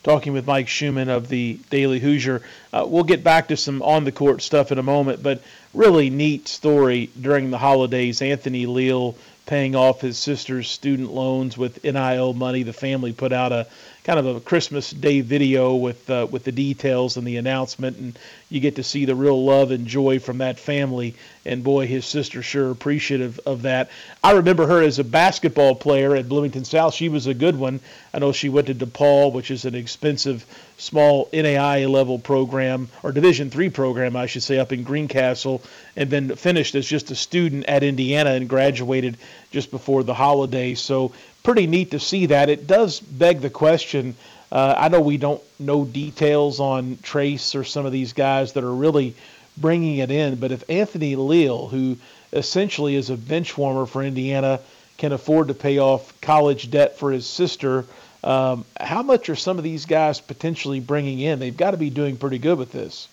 talking 0.03 0.33
with 0.33 0.45
Mike 0.47 0.67
Schumann 0.67 1.09
of 1.09 1.29
the 1.29 1.59
Daily 1.69 1.99
Hoosier. 1.99 2.41
Uh, 2.73 2.85
we'll 2.87 3.03
get 3.03 3.23
back 3.23 3.47
to 3.49 3.57
some 3.57 3.81
on 3.81 4.03
the 4.03 4.11
court 4.11 4.41
stuff 4.41 4.71
in 4.71 4.79
a 4.79 4.83
moment, 4.83 5.21
but 5.23 5.41
really 5.73 6.09
neat 6.09 6.47
story 6.47 7.09
during 7.19 7.51
the 7.51 7.57
holidays. 7.57 8.21
Anthony 8.21 8.65
Leal 8.65 9.15
paying 9.45 9.75
off 9.75 10.01
his 10.01 10.17
sister's 10.17 10.69
student 10.69 11.11
loans 11.11 11.57
with 11.57 11.83
NIL 11.83 12.33
money. 12.33 12.63
The 12.63 12.73
family 12.73 13.13
put 13.13 13.31
out 13.31 13.51
a 13.51 13.67
kind 14.05 14.19
of 14.19 14.35
a 14.35 14.39
Christmas 14.39 14.91
Day 14.91 15.21
video 15.21 15.73
with 15.75 16.07
uh, 16.11 16.27
with 16.29 16.43
the 16.43 16.51
details 16.51 17.17
and 17.17 17.25
the 17.25 17.37
announcement, 17.37 17.97
and 17.97 18.19
you 18.49 18.59
get 18.59 18.75
to 18.75 18.83
see 18.83 19.05
the 19.05 19.15
real 19.15 19.43
love 19.43 19.71
and 19.71 19.87
joy 19.87 20.19
from 20.19 20.37
that 20.37 20.59
family. 20.59 21.15
And 21.43 21.63
boy, 21.63 21.87
his 21.87 22.05
sister 22.05 22.41
sure 22.43 22.69
appreciative 22.71 23.39
of 23.45 23.63
that. 23.63 23.89
I 24.23 24.33
remember 24.33 24.67
her 24.67 24.81
as 24.81 24.99
a 24.99 25.03
basketball 25.03 25.75
player 25.75 26.15
at 26.15 26.29
Bloomington 26.29 26.65
South. 26.65 26.93
She 26.93 27.09
was 27.09 27.27
a 27.27 27.33
good 27.33 27.57
one. 27.57 27.79
I 28.13 28.19
know 28.19 28.31
she 28.31 28.49
went 28.49 28.67
to 28.67 28.75
DePauw, 28.75 29.33
which 29.33 29.49
is 29.51 29.65
an 29.65 29.75
expensive 29.75 30.45
small 30.77 31.27
NAIA 31.33 31.89
level 31.89 32.19
program 32.19 32.89
or 33.01 33.11
Division 33.11 33.49
three 33.49 33.69
program, 33.69 34.15
I 34.15 34.27
should 34.27 34.43
say, 34.43 34.59
up 34.59 34.71
in 34.71 34.83
Greencastle, 34.83 35.61
and 35.95 36.09
then 36.09 36.35
finished 36.35 36.75
as 36.75 36.85
just 36.85 37.11
a 37.11 37.15
student 37.15 37.65
at 37.65 37.83
Indiana 37.83 38.31
and 38.31 38.49
graduated 38.49 39.17
just 39.51 39.71
before 39.71 40.03
the 40.03 40.13
holiday. 40.13 40.75
So 40.75 41.11
pretty 41.45 41.67
neat 41.67 41.91
to 41.91 41.99
see 41.99 42.25
that. 42.25 42.49
It 42.49 42.67
does 42.67 42.99
beg 42.99 43.39
the 43.39 43.49
question. 43.49 44.15
Uh, 44.51 44.75
I 44.77 44.89
know 44.89 44.99
we 44.99 45.17
don't 45.17 45.41
know 45.59 45.85
details 45.85 46.59
on 46.59 46.97
Trace 47.01 47.55
or 47.55 47.63
some 47.63 47.85
of 47.85 47.91
these 47.91 48.13
guys 48.13 48.53
that 48.53 48.63
are 48.63 48.73
really 48.73 49.15
bringing 49.55 49.99
it 49.99 50.11
in, 50.11 50.35
but 50.35 50.51
if 50.51 50.69
Anthony 50.69 51.15
Leal, 51.15 51.67
who 51.67 51.97
essentially 52.33 52.95
is 52.95 53.09
a 53.09 53.15
bench 53.15 53.57
warmer 53.57 53.85
for 53.85 54.03
Indiana, 54.03 54.59
can 54.97 55.11
afford 55.13 55.47
to 55.47 55.53
pay 55.53 55.77
off 55.77 56.19
college 56.19 56.69
debt 56.71 56.97
for 56.97 57.11
his 57.11 57.25
sister, 57.25 57.85
um, 58.23 58.65
how 58.79 59.03
much 59.03 59.29
are 59.29 59.35
some 59.35 59.57
of 59.57 59.63
these 59.63 59.85
guys 59.85 60.19
potentially 60.19 60.79
bringing 60.79 61.19
in? 61.19 61.39
They've 61.39 61.55
got 61.55 61.71
to 61.71 61.77
be 61.77 61.91
doing 61.91 62.17
pretty 62.17 62.39
good 62.39 62.57
with 62.57 62.71
this. 62.71 63.07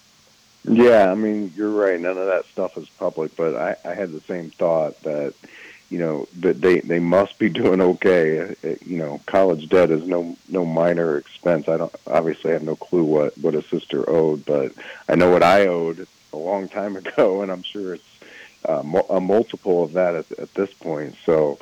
Yeah, 0.65 1.11
I 1.11 1.15
mean, 1.17 1.53
you're 1.57 1.71
right. 1.71 2.01
None 2.01 2.17
of 2.17 2.27
that 2.27 2.47
stuff 2.47 2.79
is 2.79 2.89
public, 2.89 3.37
but 3.37 3.55
I, 3.57 3.77
I 3.85 3.95
had 3.95 4.13
the 4.13 4.21
same 4.21 4.51
thought 4.51 5.01
that, 5.03 5.35
you 5.93 5.99
know, 5.99 6.27
that 6.41 6.63
they 6.63 6.81
they 6.81 6.99
must 6.99 7.39
be 7.39 7.49
doing 7.61 7.83
okay. 7.83 8.41
Uh, 8.41 8.55
uh, 8.65 8.75
you 8.85 8.97
know, 8.97 9.21
college 9.27 9.69
debt 9.69 9.91
is 9.91 10.07
no 10.07 10.37
no 10.49 10.65
minor 10.65 11.19
expense. 11.19 11.69
I 11.69 11.77
don't 11.77 11.95
obviously 12.07 12.51
I 12.51 12.55
have 12.55 12.63
no 12.63 12.77
clue 12.77 13.05
what 13.05 13.37
what 13.39 13.55
a 13.55 13.63
sister 13.63 14.09
owed, 14.09 14.47
but 14.47 14.73
I 15.07 15.17
know 15.17 15.31
what 15.31 15.43
I 15.43 15.67
owed 15.67 16.07
a 16.33 16.37
long 16.37 16.69
time 16.69 16.97
ago, 17.03 17.43
and 17.43 17.53
I'm 17.53 17.63
sure 17.63 17.95
it's 17.95 18.05
uh, 18.67 18.83
a 19.11 19.21
multiple 19.21 19.85
of 19.85 19.93
that 19.93 20.15
at, 20.15 20.33
at 20.39 20.55
this 20.55 20.73
point. 20.73 21.15
So, 21.27 21.59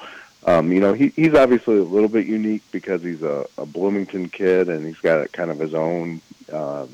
um, 0.47 0.71
you 0.71 0.81
know, 0.81 0.93
he, 0.93 1.09
he's 1.09 1.35
obviously 1.35 1.79
a 1.79 1.83
little 1.83 2.11
bit 2.11 2.27
unique 2.27 2.63
because 2.71 3.03
he's 3.03 3.23
a, 3.23 3.47
a 3.57 3.65
Bloomington 3.65 4.29
kid 4.29 4.69
and 4.69 4.85
he's 4.87 4.99
got 4.99 5.33
kind 5.33 5.51
of 5.51 5.59
his 5.59 5.73
own 5.73 6.21
uh, 6.53 6.87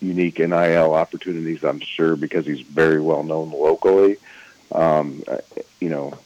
unique 0.00 0.40
NIL 0.40 0.94
opportunities, 0.94 1.62
I'm 1.62 1.78
sure, 1.78 2.16
because 2.16 2.44
he's 2.44 2.62
very 2.62 3.00
well 3.00 3.22
known 3.22 3.52
locally. 3.52 4.16
Um, 4.72 5.22
uh, 5.28 5.38
you 5.80 5.90
know, 5.90 6.18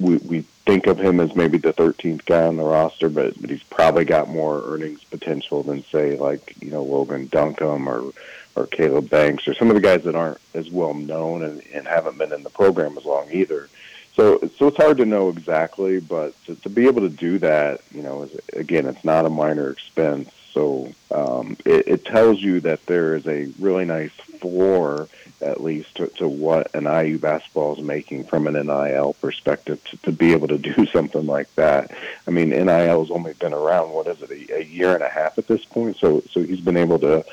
we, 0.00 0.16
we 0.18 0.40
think 0.66 0.86
of 0.86 0.98
him 0.98 1.20
as 1.20 1.34
maybe 1.34 1.58
the 1.58 1.72
13th 1.72 2.24
guy 2.24 2.46
on 2.46 2.56
the 2.56 2.62
roster, 2.62 3.08
but, 3.08 3.40
but 3.40 3.50
he's 3.50 3.62
probably 3.64 4.04
got 4.04 4.28
more 4.28 4.62
earnings 4.64 5.02
potential 5.04 5.62
than, 5.62 5.84
say, 5.84 6.16
like, 6.16 6.54
you 6.60 6.70
know, 6.70 6.82
Logan 6.82 7.26
Duncombe 7.26 7.88
or, 7.88 8.12
or 8.54 8.66
Caleb 8.66 9.10
Banks 9.10 9.48
or 9.48 9.54
some 9.54 9.68
of 9.68 9.74
the 9.74 9.80
guys 9.80 10.04
that 10.04 10.14
aren't 10.14 10.40
as 10.54 10.70
well 10.70 10.94
known 10.94 11.42
and, 11.42 11.62
and 11.72 11.86
haven't 11.86 12.18
been 12.18 12.32
in 12.32 12.42
the 12.42 12.50
program 12.50 12.96
as 12.96 13.04
long 13.04 13.28
either. 13.32 13.68
So, 14.14 14.38
so 14.58 14.68
it's 14.68 14.76
hard 14.76 14.96
to 14.98 15.06
know 15.06 15.28
exactly, 15.28 16.00
but 16.00 16.34
to, 16.46 16.56
to 16.56 16.68
be 16.68 16.86
able 16.86 17.02
to 17.02 17.08
do 17.08 17.38
that, 17.38 17.80
you 17.94 18.02
know, 18.02 18.22
is, 18.22 18.36
again, 18.52 18.86
it's 18.86 19.04
not 19.04 19.24
a 19.24 19.30
minor 19.30 19.70
expense. 19.70 20.30
So 20.52 20.92
um, 21.10 21.56
it, 21.64 21.88
it 21.88 22.04
tells 22.04 22.40
you 22.40 22.60
that 22.60 22.86
there 22.86 23.14
is 23.14 23.26
a 23.26 23.50
really 23.58 23.84
nice 23.84 24.12
floor, 24.12 25.08
at 25.40 25.62
least, 25.62 25.96
to, 25.96 26.06
to 26.18 26.28
what 26.28 26.74
an 26.74 26.84
IU 26.84 27.18
basketball 27.18 27.76
is 27.76 27.82
making 27.82 28.24
from 28.24 28.46
an 28.46 28.54
NIL 28.54 29.14
perspective 29.14 29.82
to, 29.84 29.96
to 29.98 30.12
be 30.12 30.32
able 30.32 30.48
to 30.48 30.58
do 30.58 30.86
something 30.92 31.26
like 31.26 31.54
that. 31.56 31.90
I 32.26 32.30
mean, 32.30 32.50
NIL 32.50 33.00
has 33.00 33.10
only 33.10 33.34
been 33.34 33.52
around, 33.52 33.90
what 33.90 34.06
is 34.06 34.22
it, 34.22 34.30
a, 34.30 34.58
a 34.58 34.64
year 34.64 34.94
and 34.94 35.02
a 35.02 35.08
half 35.08 35.38
at 35.38 35.46
this 35.46 35.64
point. 35.64 35.96
So, 35.98 36.22
so 36.30 36.42
he's 36.42 36.60
been 36.60 36.76
able 36.76 36.98
to 37.00 37.24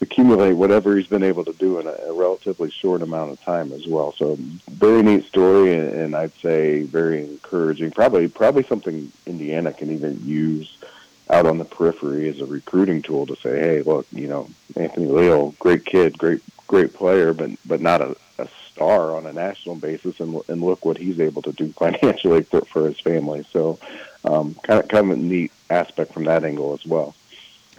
accumulate 0.00 0.54
whatever 0.54 0.96
he's 0.96 1.06
been 1.06 1.22
able 1.22 1.44
to 1.44 1.52
do 1.52 1.78
in 1.78 1.86
a, 1.86 1.92
a 2.08 2.12
relatively 2.12 2.70
short 2.70 3.02
amount 3.02 3.30
of 3.30 3.40
time 3.42 3.72
as 3.72 3.86
well. 3.86 4.12
So 4.12 4.36
very 4.70 5.02
neat 5.02 5.26
story, 5.26 5.74
and, 5.74 5.88
and 5.90 6.16
I'd 6.16 6.34
say 6.40 6.82
very 6.82 7.20
encouraging. 7.20 7.90
Probably 7.90 8.28
probably 8.28 8.62
something 8.62 9.12
Indiana 9.26 9.72
can 9.72 9.90
even 9.90 10.24
use 10.24 10.76
out 11.30 11.46
on 11.46 11.58
the 11.58 11.64
periphery 11.64 12.28
as 12.28 12.40
a 12.40 12.46
recruiting 12.46 13.02
tool 13.02 13.26
to 13.26 13.36
say, 13.36 13.58
hey, 13.60 13.82
look, 13.82 14.06
you 14.12 14.26
know, 14.26 14.48
Anthony 14.76 15.06
Leal, 15.06 15.54
great 15.58 15.84
kid, 15.84 16.18
great 16.18 16.40
great 16.66 16.92
player, 16.94 17.32
but 17.32 17.50
but 17.66 17.80
not 17.80 18.00
a, 18.00 18.16
a 18.38 18.48
star 18.70 19.16
on 19.16 19.26
a 19.26 19.32
national 19.32 19.76
basis, 19.76 20.20
and 20.20 20.40
and 20.48 20.62
look 20.62 20.84
what 20.84 20.98
he's 20.98 21.20
able 21.20 21.42
to 21.42 21.52
do 21.52 21.72
financially 21.78 22.42
for 22.42 22.62
for 22.62 22.86
his 22.86 22.98
family. 23.00 23.44
So 23.52 23.78
um, 24.24 24.54
kind 24.62 24.80
of 24.80 24.88
kind 24.88 25.10
of 25.10 25.18
a 25.18 25.20
neat 25.20 25.52
aspect 25.68 26.12
from 26.12 26.24
that 26.24 26.44
angle 26.44 26.74
as 26.74 26.84
well 26.84 27.14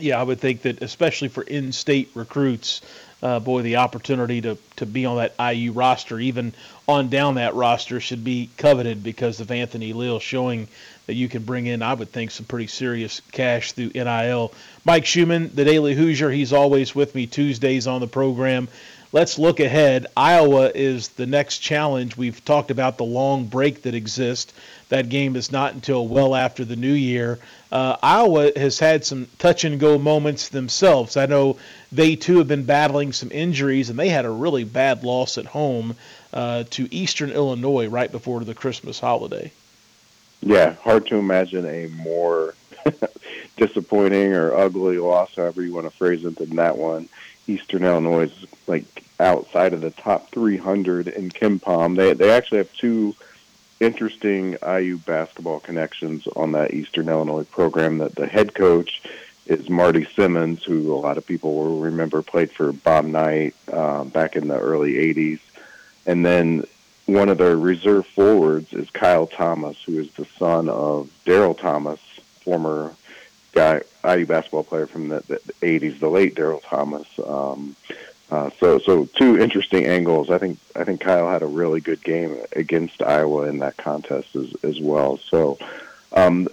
yeah, 0.01 0.19
I 0.19 0.23
would 0.23 0.39
think 0.39 0.63
that 0.63 0.81
especially 0.81 1.27
for 1.27 1.43
in-state 1.43 2.11
recruits, 2.13 2.81
uh, 3.21 3.39
boy, 3.39 3.62
the 3.62 3.77
opportunity 3.77 4.41
to 4.41 4.57
to 4.77 4.86
be 4.86 5.05
on 5.05 5.17
that 5.17 5.55
IU 5.55 5.71
roster, 5.71 6.19
even 6.19 6.53
on 6.88 7.10
down 7.10 7.36
that 7.36 7.55
roster, 7.55 7.99
should 7.99 8.23
be 8.23 8.49
coveted 8.57 9.03
because 9.03 9.39
of 9.39 9.51
Anthony 9.51 9.93
Leal 9.93 10.19
showing 10.19 10.67
that 11.07 11.13
you 11.15 11.29
can 11.29 11.43
bring 11.43 11.67
in, 11.67 11.81
I 11.81 11.93
would 11.93 12.12
think, 12.12 12.31
some 12.31 12.45
pretty 12.45 12.67
serious 12.67 13.21
cash 13.31 13.73
through 13.73 13.91
NIL. 13.93 14.53
Mike 14.86 15.05
Schumann, 15.05 15.51
the 15.53 15.65
Daily 15.65 15.93
Hoosier, 15.93 16.31
he's 16.31 16.53
always 16.53 16.95
with 16.95 17.13
me 17.13 17.27
Tuesdays 17.27 17.88
on 17.88 18.01
the 18.01 18.07
program. 18.07 18.67
Let's 19.13 19.38
look 19.38 19.60
ahead. 19.60 20.08
Iowa 20.15 20.71
is 20.74 21.10
the 21.10 21.26
next 21.26 21.58
challenge. 21.58 22.15
We've 22.15 22.43
talked 22.45 22.71
about 22.71 22.97
the 22.97 23.04
long 23.04 23.45
break 23.45 23.82
that 23.82 23.93
exists. 23.93 24.54
That 24.88 25.10
game 25.10 25.36
is 25.36 25.52
not 25.52 25.74
until 25.74 26.08
well 26.08 26.34
after 26.34 26.63
the 26.63 26.78
new 26.78 26.93
year. 26.93 27.38
Uh, 27.74 27.97
Iowa 28.02 28.52
has 28.56 28.80
had 28.80 29.04
some 29.04 29.28
touch 29.38 29.65
and 29.65 29.80
go 29.82 29.97
moments 29.97 30.50
themselves. 30.50 31.17
I 31.17 31.26
know 31.26 31.58
they 31.91 32.15
too 32.15 32.38
have 32.38 32.47
been 32.47 32.63
battling 32.63 33.12
some 33.12 33.32
injuries, 33.34 33.89
and 33.89 34.00
they 34.00 34.10
had 34.10 34.24
a 34.24 34.30
really 34.30 34.63
bad 34.63 35.04
loss 35.04 35.38
at 35.38 35.45
home 35.45 35.95
uh, 36.32 36.63
to 36.69 36.93
Eastern 36.93 37.32
Illinois 37.32 37.88
right 37.88 38.12
before 38.12 38.45
the 38.45 38.54
Christmas 38.54 39.00
holiday. 39.00 39.52
Yeah, 40.41 40.76
hard 40.76 41.08
to 41.08 41.17
imagine 41.17 41.65
a 41.65 41.88
more 41.88 42.56
disappointing 43.58 44.34
or 44.34 44.56
ugly 44.56 44.97
loss, 44.97 45.36
however 45.36 45.62
you 45.62 45.74
want 45.74 45.86
to 45.86 45.95
phrase 45.95 46.24
it, 46.24 46.38
than 46.38 46.56
that 46.56 46.78
one. 46.78 47.10
Eastern 47.51 47.83
Illinois 47.83 48.23
is 48.23 48.45
like 48.67 49.03
outside 49.19 49.73
of 49.73 49.81
the 49.81 49.91
top 49.91 50.29
300 50.31 51.07
in 51.07 51.29
KenPom. 51.29 51.97
They 51.97 52.13
they 52.13 52.31
actually 52.31 52.59
have 52.59 52.73
two 52.73 53.15
interesting 53.79 54.57
IU 54.65 54.97
basketball 54.99 55.59
connections 55.59 56.27
on 56.35 56.53
that 56.53 56.73
Eastern 56.73 57.09
Illinois 57.09 57.43
program. 57.43 57.97
That 57.97 58.15
the 58.15 58.27
head 58.27 58.53
coach 58.53 59.03
is 59.47 59.69
Marty 59.69 60.05
Simmons, 60.15 60.63
who 60.63 60.93
a 60.93 60.95
lot 60.95 61.17
of 61.17 61.25
people 61.25 61.55
will 61.55 61.79
remember 61.79 62.21
played 62.21 62.51
for 62.51 62.71
Bob 62.71 63.05
Knight 63.05 63.55
uh, 63.71 64.05
back 64.05 64.35
in 64.35 64.47
the 64.47 64.59
early 64.59 64.93
'80s, 64.93 65.39
and 66.05 66.25
then 66.25 66.63
one 67.05 67.29
of 67.29 67.37
their 67.37 67.57
reserve 67.57 68.07
forwards 68.07 68.71
is 68.73 68.89
Kyle 68.91 69.27
Thomas, 69.27 69.81
who 69.83 69.99
is 69.99 70.11
the 70.13 70.25
son 70.37 70.69
of 70.69 71.09
Daryl 71.25 71.57
Thomas, 71.57 71.99
former 72.43 72.95
guy 73.51 73.81
IU 74.03 74.25
basketball 74.25 74.63
player 74.63 74.87
from 74.87 75.09
the, 75.09 75.19
the 75.27 75.37
80s, 75.61 75.99
the 75.99 76.09
late 76.09 76.35
Daryl 76.35 76.61
Thomas. 76.63 77.07
Um, 77.25 77.75
uh, 78.29 78.49
so, 78.59 78.79
so 78.79 79.05
two 79.05 79.37
interesting 79.37 79.85
angles. 79.85 80.29
I 80.29 80.37
think 80.37 80.57
I 80.75 80.85
think 80.85 81.01
Kyle 81.01 81.29
had 81.29 81.41
a 81.41 81.47
really 81.47 81.81
good 81.81 82.01
game 82.01 82.37
against 82.55 83.01
Iowa 83.01 83.43
in 83.43 83.59
that 83.59 83.75
contest 83.75 84.35
as 84.35 84.53
as 84.63 84.79
well. 84.79 85.17
So, 85.17 85.57
um, 86.13 86.47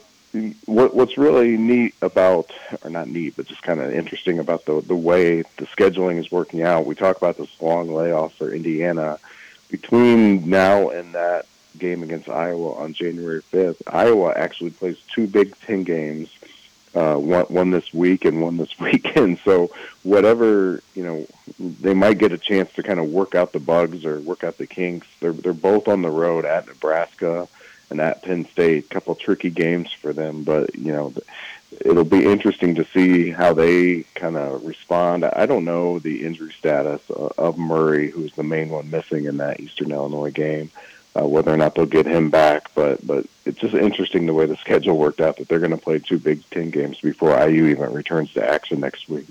what 0.67 0.95
what's 0.95 1.17
really 1.17 1.57
neat 1.57 1.95
about, 2.03 2.51
or 2.83 2.91
not 2.91 3.09
neat, 3.09 3.37
but 3.37 3.47
just 3.47 3.63
kind 3.63 3.81
of 3.81 3.93
interesting 3.93 4.41
about 4.41 4.65
the 4.65 4.81
the 4.81 4.97
way 4.97 5.43
the 5.57 5.67
scheduling 5.67 6.19
is 6.19 6.33
working 6.33 6.63
out. 6.63 6.85
We 6.85 6.97
talk 6.97 7.17
about 7.17 7.37
this 7.37 7.63
long 7.63 7.95
layoff 7.95 8.35
for 8.35 8.53
Indiana 8.53 9.19
between 9.71 10.51
now 10.51 10.89
and 10.89 11.15
that 11.15 11.47
game 11.79 12.03
against 12.03 12.29
Iowa 12.29 12.73
on 12.73 12.93
January 12.93 13.43
5th. 13.53 13.83
Iowa 13.87 14.33
actually 14.33 14.71
plays 14.71 14.99
two 15.15 15.29
Big 15.29 15.57
Ten 15.61 15.85
games 15.85 16.29
uh, 16.99 17.17
one, 17.17 17.45
one 17.45 17.71
this 17.71 17.95
week 17.95 18.25
and 18.25 18.43
one 18.43 18.57
this 18.57 18.77
weekend. 18.81 19.39
So 19.45 19.71
whatever 20.03 20.83
you 20.95 21.05
know, 21.05 21.27
they 21.59 21.95
might 21.95 22.19
get 22.19 22.33
a 22.33 22.39
chance 22.39 22.73
to 22.73 22.83
kind 22.83 22.99
of 22.99 23.11
work 23.11 23.35
out 23.35 23.53
the 23.53 23.61
bugs 23.61 24.05
or 24.05 24.21
work 24.21 24.43
out 24.43 24.59
the 24.59 24.67
kinks. 24.67 25.07
They're 25.21 25.33
they're 25.33 25.53
both 25.53 25.87
on 25.87 26.03
the 26.03 26.11
road 26.11 26.45
at 26.45 26.67
Nebraska 26.67 27.49
and 27.91 28.01
at 28.01 28.23
Penn 28.23 28.47
State. 28.47 28.87
A 28.87 28.89
couple 28.89 29.15
tricky 29.15 29.51
games 29.51 29.93
for 29.93 30.13
them, 30.13 30.43
but 30.43 30.75
you 30.75 30.93
know. 30.93 31.13
It'll 31.83 32.03
be 32.03 32.25
interesting 32.25 32.77
to 32.77 32.87
see 32.95 33.31
how 33.31 33.53
they 33.53 34.05
kind 34.15 34.39
of 34.39 34.65
respond. 34.65 35.27
I 35.27 35.45
don't 35.45 35.67
know 35.67 35.99
the 35.99 36.25
injury 36.25 36.51
status 36.51 37.03
of 37.11 37.59
Murray, 37.59 38.11
who's 38.11 38.33
the 38.33 38.43
main 38.43 38.71
one 38.71 38.91
missing 38.91 39.27
in 39.27 39.37
that 39.37 39.61
Eastern 39.61 39.93
Illinois 39.93 40.31
game. 40.31 40.71
Uh, 41.19 41.27
whether 41.27 41.53
or 41.53 41.57
not 41.57 41.75
they'll 41.75 41.87
get 41.87 42.07
him 42.07 42.31
back. 42.31 42.71
But 42.75 43.07
but 43.07 43.27
it's 43.45 43.59
just 43.59 43.75
interesting 43.75 44.27
the 44.27 44.35
way 44.35 44.47
the 44.47 44.57
schedule 44.57 44.97
worked 44.97 45.21
out 45.21 45.37
that 45.37 45.49
they're 45.49 45.59
going 45.59 45.73
to 45.73 45.77
play 45.77 45.99
two 45.99 46.19
Big 46.19 46.49
Ten 46.51 46.71
games 46.71 47.01
before 47.01 47.31
IU 47.47 47.67
even 47.67 47.93
returns 47.93 48.33
to 48.35 48.49
action 48.49 48.81
next 48.81 49.09
week. 49.09 49.27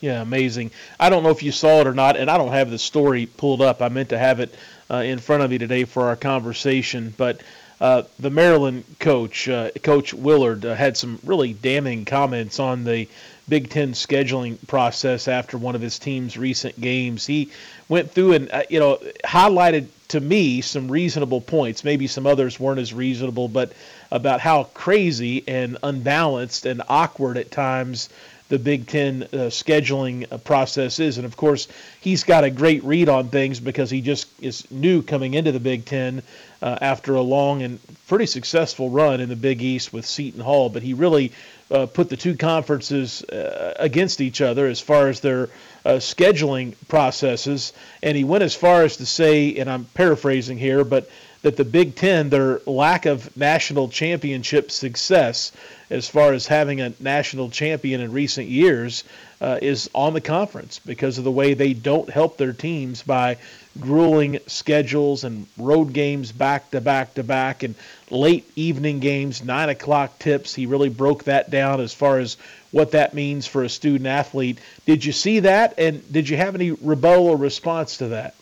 Yeah, 0.00 0.20
amazing. 0.20 0.72
I 0.98 1.10
don't 1.10 1.22
know 1.22 1.30
if 1.30 1.44
you 1.44 1.52
saw 1.52 1.80
it 1.80 1.86
or 1.86 1.94
not, 1.94 2.16
and 2.16 2.28
I 2.28 2.36
don't 2.36 2.52
have 2.52 2.70
the 2.70 2.78
story 2.78 3.26
pulled 3.26 3.62
up. 3.62 3.80
I 3.80 3.88
meant 3.88 4.08
to 4.08 4.18
have 4.18 4.40
it 4.40 4.52
uh, 4.90 4.96
in 4.96 5.20
front 5.20 5.44
of 5.44 5.50
me 5.50 5.58
today 5.58 5.84
for 5.84 6.08
our 6.08 6.16
conversation, 6.16 7.14
but. 7.16 7.40
Uh, 7.80 8.04
the 8.20 8.30
Maryland 8.30 8.84
coach, 9.00 9.48
uh, 9.48 9.68
Coach 9.82 10.14
Willard, 10.14 10.64
uh, 10.64 10.72
had 10.72 10.96
some 10.96 11.18
really 11.24 11.52
damning 11.52 12.04
comments 12.04 12.60
on 12.60 12.84
the 12.84 13.08
Big 13.52 13.68
Ten 13.68 13.92
scheduling 13.92 14.56
process 14.66 15.28
after 15.28 15.58
one 15.58 15.74
of 15.74 15.82
his 15.82 15.98
team's 15.98 16.38
recent 16.38 16.80
games. 16.80 17.26
He 17.26 17.50
went 17.86 18.10
through 18.10 18.32
and 18.32 18.50
uh, 18.50 18.62
you 18.70 18.80
know 18.80 18.98
highlighted 19.26 19.88
to 20.08 20.20
me 20.20 20.62
some 20.62 20.90
reasonable 20.90 21.42
points. 21.42 21.84
Maybe 21.84 22.06
some 22.06 22.26
others 22.26 22.58
weren't 22.58 22.80
as 22.80 22.94
reasonable, 22.94 23.48
but 23.48 23.74
about 24.10 24.40
how 24.40 24.64
crazy 24.72 25.44
and 25.46 25.76
unbalanced 25.82 26.64
and 26.64 26.80
awkward 26.88 27.36
at 27.36 27.50
times 27.50 28.08
the 28.48 28.58
Big 28.58 28.86
Ten 28.86 29.24
uh, 29.24 29.48
scheduling 29.48 30.32
uh, 30.32 30.38
process 30.38 30.98
is. 30.98 31.18
And 31.18 31.26
of 31.26 31.36
course, 31.36 31.68
he's 32.00 32.24
got 32.24 32.44
a 32.44 32.50
great 32.50 32.82
read 32.84 33.10
on 33.10 33.28
things 33.28 33.60
because 33.60 33.90
he 33.90 34.00
just 34.00 34.28
is 34.42 34.70
new 34.70 35.02
coming 35.02 35.34
into 35.34 35.52
the 35.52 35.60
Big 35.60 35.84
Ten 35.84 36.22
uh, 36.62 36.78
after 36.80 37.14
a 37.16 37.20
long 37.22 37.62
and 37.62 37.80
pretty 38.08 38.26
successful 38.26 38.88
run 38.88 39.20
in 39.20 39.28
the 39.28 39.36
Big 39.36 39.60
East 39.60 39.92
with 39.92 40.06
Seton 40.06 40.40
Hall. 40.40 40.70
But 40.70 40.82
he 40.82 40.94
really 40.94 41.32
uh, 41.72 41.86
put 41.86 42.08
the 42.08 42.16
two 42.16 42.36
conferences 42.36 43.22
uh, 43.24 43.74
against 43.78 44.20
each 44.20 44.40
other 44.40 44.66
as 44.66 44.80
far 44.80 45.08
as 45.08 45.20
their 45.20 45.48
uh, 45.84 45.94
scheduling 45.94 46.74
processes. 46.88 47.72
And 48.02 48.16
he 48.16 48.24
went 48.24 48.44
as 48.44 48.54
far 48.54 48.82
as 48.82 48.98
to 48.98 49.06
say, 49.06 49.56
and 49.56 49.70
I'm 49.70 49.86
paraphrasing 49.86 50.58
here, 50.58 50.84
but 50.84 51.10
that 51.42 51.56
the 51.56 51.64
Big 51.64 51.96
Ten, 51.96 52.28
their 52.30 52.60
lack 52.66 53.06
of 53.06 53.36
national 53.36 53.88
championship 53.88 54.70
success, 54.70 55.50
as 55.90 56.08
far 56.08 56.32
as 56.32 56.46
having 56.46 56.80
a 56.80 56.92
national 57.00 57.50
champion 57.50 58.00
in 58.00 58.12
recent 58.12 58.48
years, 58.48 59.02
uh, 59.40 59.58
is 59.60 59.90
on 59.92 60.14
the 60.14 60.20
conference 60.20 60.78
because 60.78 61.18
of 61.18 61.24
the 61.24 61.32
way 61.32 61.54
they 61.54 61.74
don't 61.74 62.08
help 62.08 62.36
their 62.36 62.52
teams 62.52 63.02
by 63.02 63.38
grueling 63.80 64.38
schedules 64.46 65.24
and 65.24 65.46
road 65.56 65.92
games 65.92 66.32
back 66.32 66.70
to 66.72 66.80
back 66.80 67.14
to 67.14 67.22
back 67.22 67.62
and 67.62 67.74
late 68.10 68.50
evening 68.56 69.00
games, 69.00 69.44
nine 69.44 69.68
o'clock 69.68 70.18
tips. 70.18 70.54
He 70.54 70.66
really 70.66 70.88
broke 70.88 71.24
that 71.24 71.50
down 71.50 71.80
as 71.80 71.94
far 71.94 72.18
as 72.18 72.36
what 72.70 72.92
that 72.92 73.14
means 73.14 73.46
for 73.46 73.62
a 73.62 73.68
student 73.68 74.06
athlete. 74.06 74.58
Did 74.86 75.04
you 75.04 75.12
see 75.12 75.40
that? 75.40 75.74
And 75.78 76.10
did 76.12 76.28
you 76.28 76.36
have 76.36 76.54
any 76.54 76.72
rebuttal 76.72 77.28
or 77.28 77.36
response 77.36 77.98
to 77.98 78.08
that? 78.08 78.34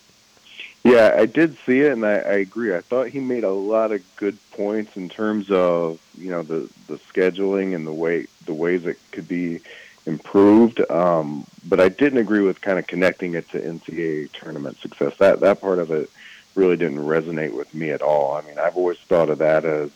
Yeah, 0.83 1.15
I 1.15 1.27
did 1.27 1.57
see 1.65 1.81
it, 1.81 1.91
and 1.91 2.03
I, 2.03 2.13
I 2.13 2.33
agree. 2.37 2.75
I 2.75 2.81
thought 2.81 3.07
he 3.07 3.19
made 3.19 3.43
a 3.43 3.51
lot 3.51 3.91
of 3.91 4.01
good 4.15 4.37
points 4.51 4.97
in 4.97 5.09
terms 5.09 5.51
of 5.51 5.99
you 6.17 6.31
know 6.31 6.41
the 6.41 6.67
the 6.87 6.97
scheduling 6.97 7.75
and 7.75 7.85
the 7.85 7.93
way 7.93 8.25
the 8.45 8.53
ways 8.53 8.85
it 8.85 8.97
could 9.11 9.27
be 9.27 9.61
improved. 10.05 10.79
Um, 10.89 11.45
but 11.67 11.79
I 11.79 11.89
didn't 11.89 12.19
agree 12.19 12.41
with 12.41 12.61
kind 12.61 12.79
of 12.79 12.87
connecting 12.87 13.35
it 13.35 13.49
to 13.51 13.59
NCAA 13.59 14.31
tournament 14.31 14.77
success. 14.79 15.15
That 15.17 15.39
that 15.41 15.61
part 15.61 15.79
of 15.79 15.91
it 15.91 16.09
really 16.55 16.77
didn't 16.77 16.99
resonate 16.99 17.55
with 17.55 17.73
me 17.73 17.91
at 17.91 18.01
all. 18.01 18.33
I 18.33 18.41
mean, 18.41 18.59
I've 18.59 18.75
always 18.75 18.97
thought 18.99 19.29
of 19.29 19.37
that 19.39 19.65
as 19.65 19.91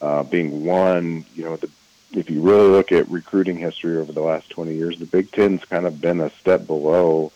uh, 0.00 0.22
being 0.22 0.64
one. 0.64 1.24
You 1.34 1.44
know, 1.44 1.56
the, 1.56 1.70
if 2.12 2.30
you 2.30 2.40
really 2.40 2.68
look 2.68 2.92
at 2.92 3.08
recruiting 3.08 3.58
history 3.58 3.96
over 3.96 4.12
the 4.12 4.22
last 4.22 4.50
20 4.50 4.74
years, 4.74 4.98
the 4.98 5.06
Big 5.06 5.30
Ten's 5.30 5.64
kind 5.64 5.86
of 5.86 6.00
been 6.00 6.20
a 6.20 6.30
step 6.30 6.66
below 6.66 7.32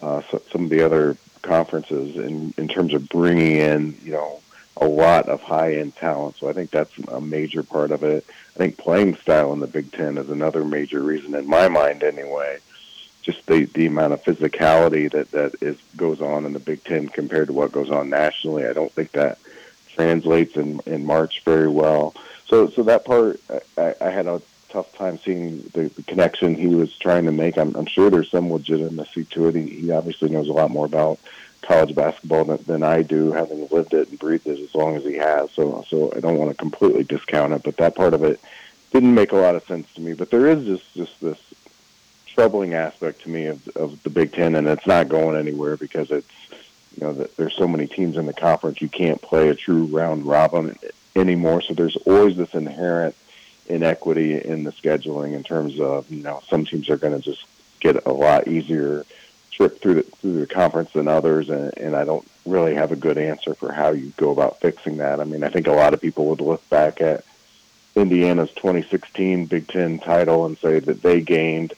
uh, 0.00 0.22
some 0.50 0.64
of 0.64 0.70
the 0.70 0.82
other 0.82 1.16
conferences 1.42 2.16
in 2.16 2.54
in 2.56 2.68
terms 2.68 2.94
of 2.94 3.08
bringing 3.08 3.56
in 3.56 3.96
you 4.04 4.12
know 4.12 4.40
a 4.76 4.86
lot 4.86 5.28
of 5.28 5.40
high 5.42 5.74
end 5.74 5.94
talent. 5.96 6.36
So 6.36 6.48
I 6.48 6.52
think 6.52 6.70
that's 6.70 6.96
a 7.08 7.20
major 7.20 7.62
part 7.62 7.90
of 7.90 8.02
it. 8.02 8.24
I 8.54 8.58
think 8.58 8.78
playing 8.78 9.16
style 9.16 9.52
in 9.52 9.60
the 9.60 9.66
Big 9.66 9.92
Ten 9.92 10.18
is 10.18 10.30
another 10.30 10.64
major 10.64 11.00
reason 11.00 11.34
in 11.34 11.46
my 11.46 11.68
mind 11.68 12.02
anyway. 12.02 12.58
Just 13.22 13.46
the, 13.46 13.66
the 13.66 13.86
amount 13.86 14.14
of 14.14 14.22
physicality 14.24 15.10
that, 15.12 15.30
that 15.30 15.54
is 15.62 15.76
goes 15.96 16.20
on 16.20 16.44
in 16.44 16.52
the 16.52 16.58
Big 16.58 16.82
Ten 16.84 17.08
compared 17.08 17.48
to 17.48 17.52
what 17.52 17.72
goes 17.72 17.90
on 17.90 18.10
nationally. 18.10 18.66
I 18.66 18.72
don't 18.72 18.92
think 18.92 19.12
that 19.12 19.38
translates 19.94 20.56
in, 20.56 20.80
in 20.86 21.04
March 21.04 21.42
very 21.44 21.68
well. 21.68 22.14
So 22.46 22.68
so 22.68 22.82
that 22.84 23.04
part 23.04 23.40
I, 23.78 23.94
I 24.00 24.10
had 24.10 24.26
a 24.26 24.42
tough 24.72 24.92
time 24.96 25.18
seeing 25.18 25.58
the, 25.74 25.88
the 25.94 26.02
connection 26.04 26.54
he 26.54 26.66
was 26.66 26.96
trying 26.96 27.26
to 27.26 27.32
make. 27.32 27.58
I'm, 27.58 27.76
I'm 27.76 27.86
sure 27.86 28.10
there's 28.10 28.30
some 28.30 28.50
legitimacy 28.50 29.26
to 29.26 29.48
it. 29.48 29.54
He, 29.54 29.66
he 29.68 29.90
obviously 29.90 30.30
knows 30.30 30.48
a 30.48 30.52
lot 30.52 30.70
more 30.70 30.86
about 30.86 31.20
college 31.62 31.94
basketball 31.94 32.44
than, 32.44 32.62
than 32.64 32.82
I 32.82 33.02
do, 33.02 33.32
having 33.32 33.66
lived 33.68 33.94
it 33.94 34.10
and 34.10 34.18
breathed 34.18 34.46
it 34.46 34.58
as 34.58 34.74
long 34.74 34.96
as 34.96 35.04
he 35.04 35.14
has. 35.14 35.50
So, 35.52 35.84
so 35.88 36.12
I 36.14 36.20
don't 36.20 36.38
want 36.38 36.50
to 36.50 36.56
completely 36.56 37.04
discount 37.04 37.52
it, 37.52 37.62
but 37.62 37.76
that 37.78 37.94
part 37.94 38.14
of 38.14 38.24
it 38.24 38.40
didn't 38.92 39.14
make 39.14 39.32
a 39.32 39.36
lot 39.36 39.56
of 39.56 39.64
sense 39.64 39.92
to 39.94 40.00
me. 40.00 40.12
But 40.12 40.30
there 40.30 40.46
is 40.46 40.64
just 40.64 40.94
just 40.94 41.20
this 41.20 41.38
troubling 42.26 42.74
aspect 42.74 43.22
to 43.22 43.28
me 43.28 43.46
of, 43.46 43.66
of 43.76 44.02
the 44.02 44.10
Big 44.10 44.32
Ten, 44.32 44.54
and 44.54 44.66
it's 44.66 44.86
not 44.86 45.08
going 45.08 45.36
anywhere 45.36 45.76
because 45.76 46.10
it's 46.10 46.28
you 46.96 47.06
know 47.06 47.12
that 47.14 47.36
there's 47.36 47.54
so 47.54 47.66
many 47.66 47.86
teams 47.86 48.16
in 48.16 48.26
the 48.26 48.32
conference 48.32 48.82
you 48.82 48.88
can't 48.88 49.22
play 49.22 49.48
a 49.48 49.54
true 49.54 49.84
round 49.84 50.26
robin 50.26 50.76
anymore. 51.16 51.62
So 51.62 51.74
there's 51.74 51.96
always 51.96 52.36
this 52.36 52.54
inherent 52.54 53.14
inequity 53.68 54.42
in 54.42 54.64
the 54.64 54.72
scheduling 54.72 55.34
in 55.34 55.42
terms 55.42 55.80
of 55.80 56.10
you 56.10 56.22
know 56.22 56.42
some 56.48 56.64
teams 56.64 56.90
are 56.90 56.96
going 56.96 57.14
to 57.14 57.20
just 57.20 57.44
get 57.80 58.04
a 58.06 58.12
lot 58.12 58.48
easier 58.48 59.04
trip 59.68 59.80
through 59.80 59.94
the 59.94 60.02
through 60.02 60.40
the 60.40 60.46
conference 60.46 60.92
than 60.92 61.08
others, 61.08 61.48
and, 61.48 61.76
and 61.78 61.96
I 61.96 62.04
don't 62.04 62.26
really 62.44 62.74
have 62.74 62.92
a 62.92 62.96
good 62.96 63.18
answer 63.18 63.54
for 63.54 63.72
how 63.72 63.90
you 63.90 64.12
go 64.16 64.30
about 64.30 64.60
fixing 64.60 64.98
that. 64.98 65.20
I 65.20 65.24
mean, 65.24 65.44
I 65.44 65.48
think 65.48 65.66
a 65.66 65.72
lot 65.72 65.94
of 65.94 66.00
people 66.00 66.26
would 66.26 66.40
look 66.40 66.68
back 66.68 67.00
at 67.00 67.24
Indiana's 67.94 68.50
2016 68.52 69.46
Big 69.46 69.68
Ten 69.68 69.98
title 69.98 70.46
and 70.46 70.58
say 70.58 70.80
that 70.80 71.02
they 71.02 71.20
gained 71.20 71.74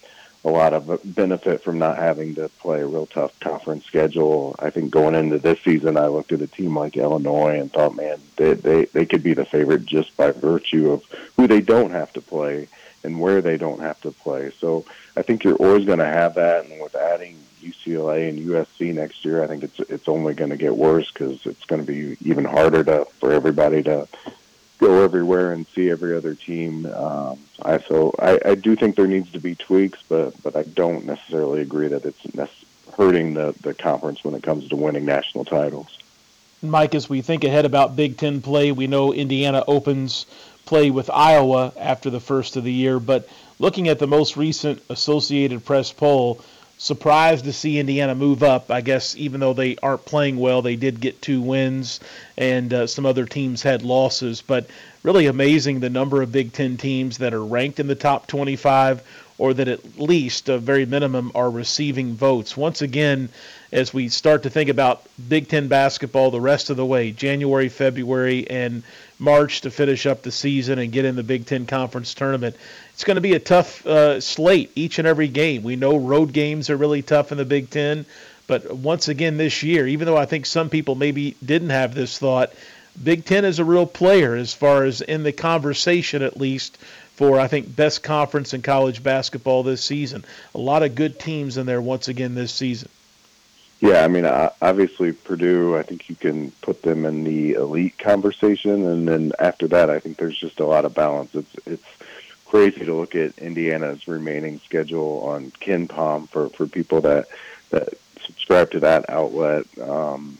a 0.46 0.50
lot 0.50 0.74
of 0.74 1.00
benefit 1.04 1.62
from 1.62 1.78
not 1.78 1.96
having 1.96 2.34
to 2.34 2.50
play 2.60 2.82
a 2.82 2.86
real 2.86 3.06
tough 3.06 3.38
conference 3.40 3.86
schedule. 3.86 4.54
I 4.58 4.68
think 4.68 4.90
going 4.90 5.14
into 5.14 5.38
this 5.38 5.58
season, 5.60 5.96
I 5.96 6.08
looked 6.08 6.32
at 6.32 6.42
a 6.42 6.46
team 6.46 6.76
like 6.76 6.98
Illinois 6.98 7.58
and 7.58 7.72
thought, 7.72 7.96
man, 7.96 8.18
they 8.36 8.54
they, 8.54 8.84
they 8.86 9.06
could 9.06 9.22
be 9.22 9.34
the 9.34 9.44
favorite 9.44 9.84
just 9.84 10.16
by 10.16 10.30
virtue 10.30 10.90
of 10.90 11.02
who 11.36 11.46
they 11.46 11.60
don't 11.60 11.90
have 11.90 12.12
to 12.14 12.20
play 12.20 12.68
and 13.02 13.20
where 13.20 13.42
they 13.42 13.58
don't 13.58 13.80
have 13.80 14.00
to 14.00 14.10
play. 14.10 14.50
So 14.58 14.86
I 15.16 15.22
think 15.22 15.44
you're 15.44 15.56
always 15.56 15.84
going 15.84 15.98
to 15.98 16.06
have 16.06 16.34
that, 16.34 16.64
and 16.64 16.80
with 16.80 16.94
adding 16.94 17.36
UCLA 17.64 18.28
and 18.28 18.38
USC 18.38 18.94
next 18.94 19.24
year, 19.24 19.42
I 19.42 19.46
think 19.46 19.64
it's 19.64 19.80
it's 19.80 20.08
only 20.08 20.34
going 20.34 20.50
to 20.50 20.56
get 20.56 20.76
worse 20.76 21.10
because 21.10 21.44
it's 21.46 21.64
going 21.64 21.84
to 21.84 21.90
be 21.90 22.16
even 22.28 22.44
harder 22.44 22.84
to 22.84 23.06
for 23.18 23.32
everybody 23.32 23.82
to 23.84 24.08
go 24.78 25.02
everywhere 25.02 25.52
and 25.52 25.66
see 25.68 25.90
every 25.90 26.16
other 26.16 26.34
team. 26.34 26.86
Um, 26.86 27.38
I 27.62 27.78
so 27.78 28.14
I, 28.18 28.40
I 28.44 28.54
do 28.54 28.76
think 28.76 28.96
there 28.96 29.06
needs 29.06 29.32
to 29.32 29.40
be 29.40 29.54
tweaks, 29.54 30.02
but 30.08 30.40
but 30.42 30.56
I 30.56 30.62
don't 30.62 31.06
necessarily 31.06 31.60
agree 31.60 31.88
that 31.88 32.04
it's 32.04 32.24
hurting 32.96 33.34
the 33.34 33.54
the 33.62 33.74
conference 33.74 34.24
when 34.24 34.34
it 34.34 34.42
comes 34.42 34.68
to 34.68 34.76
winning 34.76 35.04
national 35.04 35.44
titles. 35.44 35.98
Mike, 36.62 36.94
as 36.94 37.10
we 37.10 37.20
think 37.20 37.44
ahead 37.44 37.66
about 37.66 37.94
Big 37.94 38.16
Ten 38.16 38.40
play, 38.40 38.72
we 38.72 38.86
know 38.86 39.12
Indiana 39.12 39.62
opens 39.66 40.26
play 40.64 40.90
with 40.90 41.10
Iowa 41.10 41.72
after 41.78 42.08
the 42.08 42.20
first 42.20 42.56
of 42.56 42.64
the 42.64 42.72
year, 42.72 42.98
but 42.98 43.28
looking 43.58 43.88
at 43.88 43.98
the 43.98 44.06
most 44.06 44.36
recent 44.36 44.82
Associated 44.88 45.64
Press 45.64 45.92
poll, 45.92 46.40
surprised 46.84 47.46
to 47.46 47.52
see 47.52 47.78
Indiana 47.78 48.14
move 48.14 48.42
up. 48.42 48.70
I 48.70 48.82
guess 48.82 49.16
even 49.16 49.40
though 49.40 49.54
they 49.54 49.76
aren't 49.82 50.04
playing 50.04 50.36
well, 50.36 50.60
they 50.60 50.76
did 50.76 51.00
get 51.00 51.22
two 51.22 51.40
wins, 51.40 51.98
and 52.36 52.72
uh, 52.72 52.86
some 52.86 53.06
other 53.06 53.24
teams 53.24 53.62
had 53.62 53.82
losses. 53.82 54.42
But 54.42 54.66
really 55.02 55.26
amazing 55.26 55.80
the 55.80 55.88
number 55.88 56.20
of 56.20 56.30
Big 56.30 56.52
Ten 56.52 56.76
teams 56.76 57.18
that 57.18 57.32
are 57.32 57.44
ranked 57.44 57.80
in 57.80 57.86
the 57.86 57.94
top 57.94 58.26
25 58.26 59.02
or 59.36 59.54
that 59.54 59.66
at 59.66 59.98
least, 59.98 60.48
a 60.48 60.58
very 60.58 60.86
minimum, 60.86 61.32
are 61.34 61.50
receiving 61.50 62.14
votes. 62.14 62.56
Once 62.56 62.82
again, 62.82 63.28
as 63.74 63.92
we 63.92 64.08
start 64.08 64.44
to 64.44 64.50
think 64.50 64.70
about 64.70 65.02
Big 65.28 65.48
Ten 65.48 65.66
basketball 65.66 66.30
the 66.30 66.40
rest 66.40 66.70
of 66.70 66.76
the 66.76 66.86
way, 66.86 67.10
January, 67.10 67.68
February, 67.68 68.48
and 68.48 68.84
March 69.18 69.62
to 69.62 69.70
finish 69.70 70.06
up 70.06 70.22
the 70.22 70.30
season 70.30 70.78
and 70.78 70.92
get 70.92 71.04
in 71.04 71.16
the 71.16 71.24
Big 71.24 71.44
Ten 71.44 71.66
Conference 71.66 72.14
tournament. 72.14 72.54
It's 72.92 73.02
going 73.02 73.16
to 73.16 73.20
be 73.20 73.34
a 73.34 73.40
tough 73.40 73.84
uh, 73.84 74.20
slate 74.20 74.70
each 74.76 75.00
and 75.00 75.08
every 75.08 75.26
game. 75.26 75.64
We 75.64 75.74
know 75.74 75.96
road 75.96 76.32
games 76.32 76.70
are 76.70 76.76
really 76.76 77.02
tough 77.02 77.32
in 77.32 77.38
the 77.38 77.44
Big 77.44 77.68
Ten, 77.68 78.06
but 78.46 78.72
once 78.72 79.08
again 79.08 79.38
this 79.38 79.64
year, 79.64 79.88
even 79.88 80.06
though 80.06 80.16
I 80.16 80.26
think 80.26 80.46
some 80.46 80.70
people 80.70 80.94
maybe 80.94 81.34
didn't 81.44 81.70
have 81.70 81.96
this 81.96 82.16
thought, 82.16 82.52
Big 83.02 83.24
Ten 83.24 83.44
is 83.44 83.58
a 83.58 83.64
real 83.64 83.86
player 83.86 84.36
as 84.36 84.54
far 84.54 84.84
as 84.84 85.00
in 85.00 85.24
the 85.24 85.32
conversation 85.32 86.22
at 86.22 86.36
least 86.36 86.78
for 87.16 87.40
I 87.40 87.48
think 87.48 87.74
best 87.74 88.04
conference 88.04 88.54
in 88.54 88.62
college 88.62 89.02
basketball 89.02 89.64
this 89.64 89.82
season. 89.82 90.24
A 90.54 90.58
lot 90.58 90.84
of 90.84 90.94
good 90.94 91.18
teams 91.18 91.56
in 91.56 91.66
there 91.66 91.82
once 91.82 92.06
again 92.06 92.36
this 92.36 92.52
season. 92.52 92.88
Yeah, 93.84 94.02
I 94.02 94.08
mean, 94.08 94.24
obviously 94.24 95.12
Purdue. 95.12 95.76
I 95.76 95.82
think 95.82 96.08
you 96.08 96.14
can 96.14 96.52
put 96.62 96.80
them 96.80 97.04
in 97.04 97.22
the 97.22 97.52
elite 97.52 97.98
conversation, 97.98 98.86
and 98.86 99.06
then 99.06 99.32
after 99.38 99.68
that, 99.68 99.90
I 99.90 100.00
think 100.00 100.16
there's 100.16 100.38
just 100.38 100.58
a 100.58 100.64
lot 100.64 100.86
of 100.86 100.94
balance. 100.94 101.34
It's 101.34 101.54
it's 101.66 101.84
crazy 102.46 102.86
to 102.86 102.94
look 102.94 103.14
at 103.14 103.36
Indiana's 103.36 104.08
remaining 104.08 104.58
schedule 104.60 105.22
on 105.26 105.50
KenPom 105.60 106.30
for 106.30 106.48
for 106.48 106.66
people 106.66 107.02
that 107.02 107.26
that 107.72 107.90
subscribe 108.22 108.70
to 108.70 108.80
that 108.80 109.10
outlet. 109.10 109.66
Um, 109.78 110.38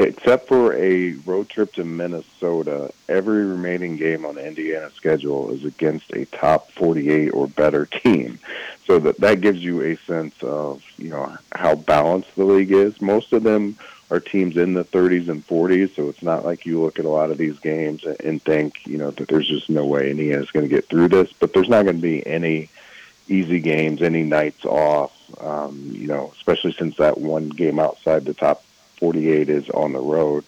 except 0.00 0.48
for 0.48 0.74
a 0.74 1.12
road 1.26 1.48
trip 1.48 1.72
to 1.74 1.84
Minnesota, 1.84 2.92
every 3.08 3.44
remaining 3.44 3.96
game 3.96 4.24
on 4.24 4.38
Indiana's 4.38 4.94
schedule 4.94 5.50
is 5.52 5.64
against 5.64 6.10
a 6.12 6.24
top 6.26 6.70
48 6.72 7.30
or 7.30 7.46
better 7.46 7.86
team. 7.86 8.38
So 8.86 8.98
that 9.00 9.18
that 9.18 9.40
gives 9.40 9.62
you 9.62 9.82
a 9.82 9.96
sense 9.96 10.34
of 10.42 10.82
you 10.96 11.10
know 11.10 11.36
how 11.54 11.74
balanced 11.74 12.34
the 12.34 12.44
league 12.44 12.72
is. 12.72 13.00
Most 13.00 13.32
of 13.32 13.42
them 13.42 13.76
are 14.10 14.18
teams 14.18 14.56
in 14.56 14.74
the 14.74 14.84
30s 14.84 15.28
and 15.28 15.46
40s, 15.46 15.94
so 15.94 16.08
it's 16.08 16.22
not 16.22 16.44
like 16.44 16.66
you 16.66 16.80
look 16.80 16.98
at 16.98 17.04
a 17.04 17.10
lot 17.10 17.30
of 17.30 17.38
these 17.38 17.58
games 17.60 18.04
and 18.04 18.42
think 18.42 18.86
you 18.86 18.98
know 18.98 19.10
that 19.12 19.28
there's 19.28 19.48
just 19.48 19.70
no 19.70 19.84
way 19.84 20.10
Indiana's 20.10 20.50
going 20.50 20.68
to 20.68 20.74
get 20.74 20.88
through 20.88 21.08
this. 21.08 21.32
But 21.32 21.52
there's 21.52 21.68
not 21.68 21.84
going 21.84 21.96
to 21.96 22.02
be 22.02 22.26
any 22.26 22.68
easy 23.28 23.60
games, 23.60 24.02
any 24.02 24.24
nights 24.24 24.64
off. 24.64 25.16
Um, 25.40 25.90
you 25.92 26.08
know, 26.08 26.32
especially 26.34 26.72
since 26.72 26.96
that 26.96 27.18
one 27.18 27.50
game 27.50 27.78
outside 27.78 28.24
the 28.24 28.34
top 28.34 28.64
48 29.00 29.48
is 29.48 29.68
on 29.70 29.92
the 29.92 30.00
road. 30.00 30.44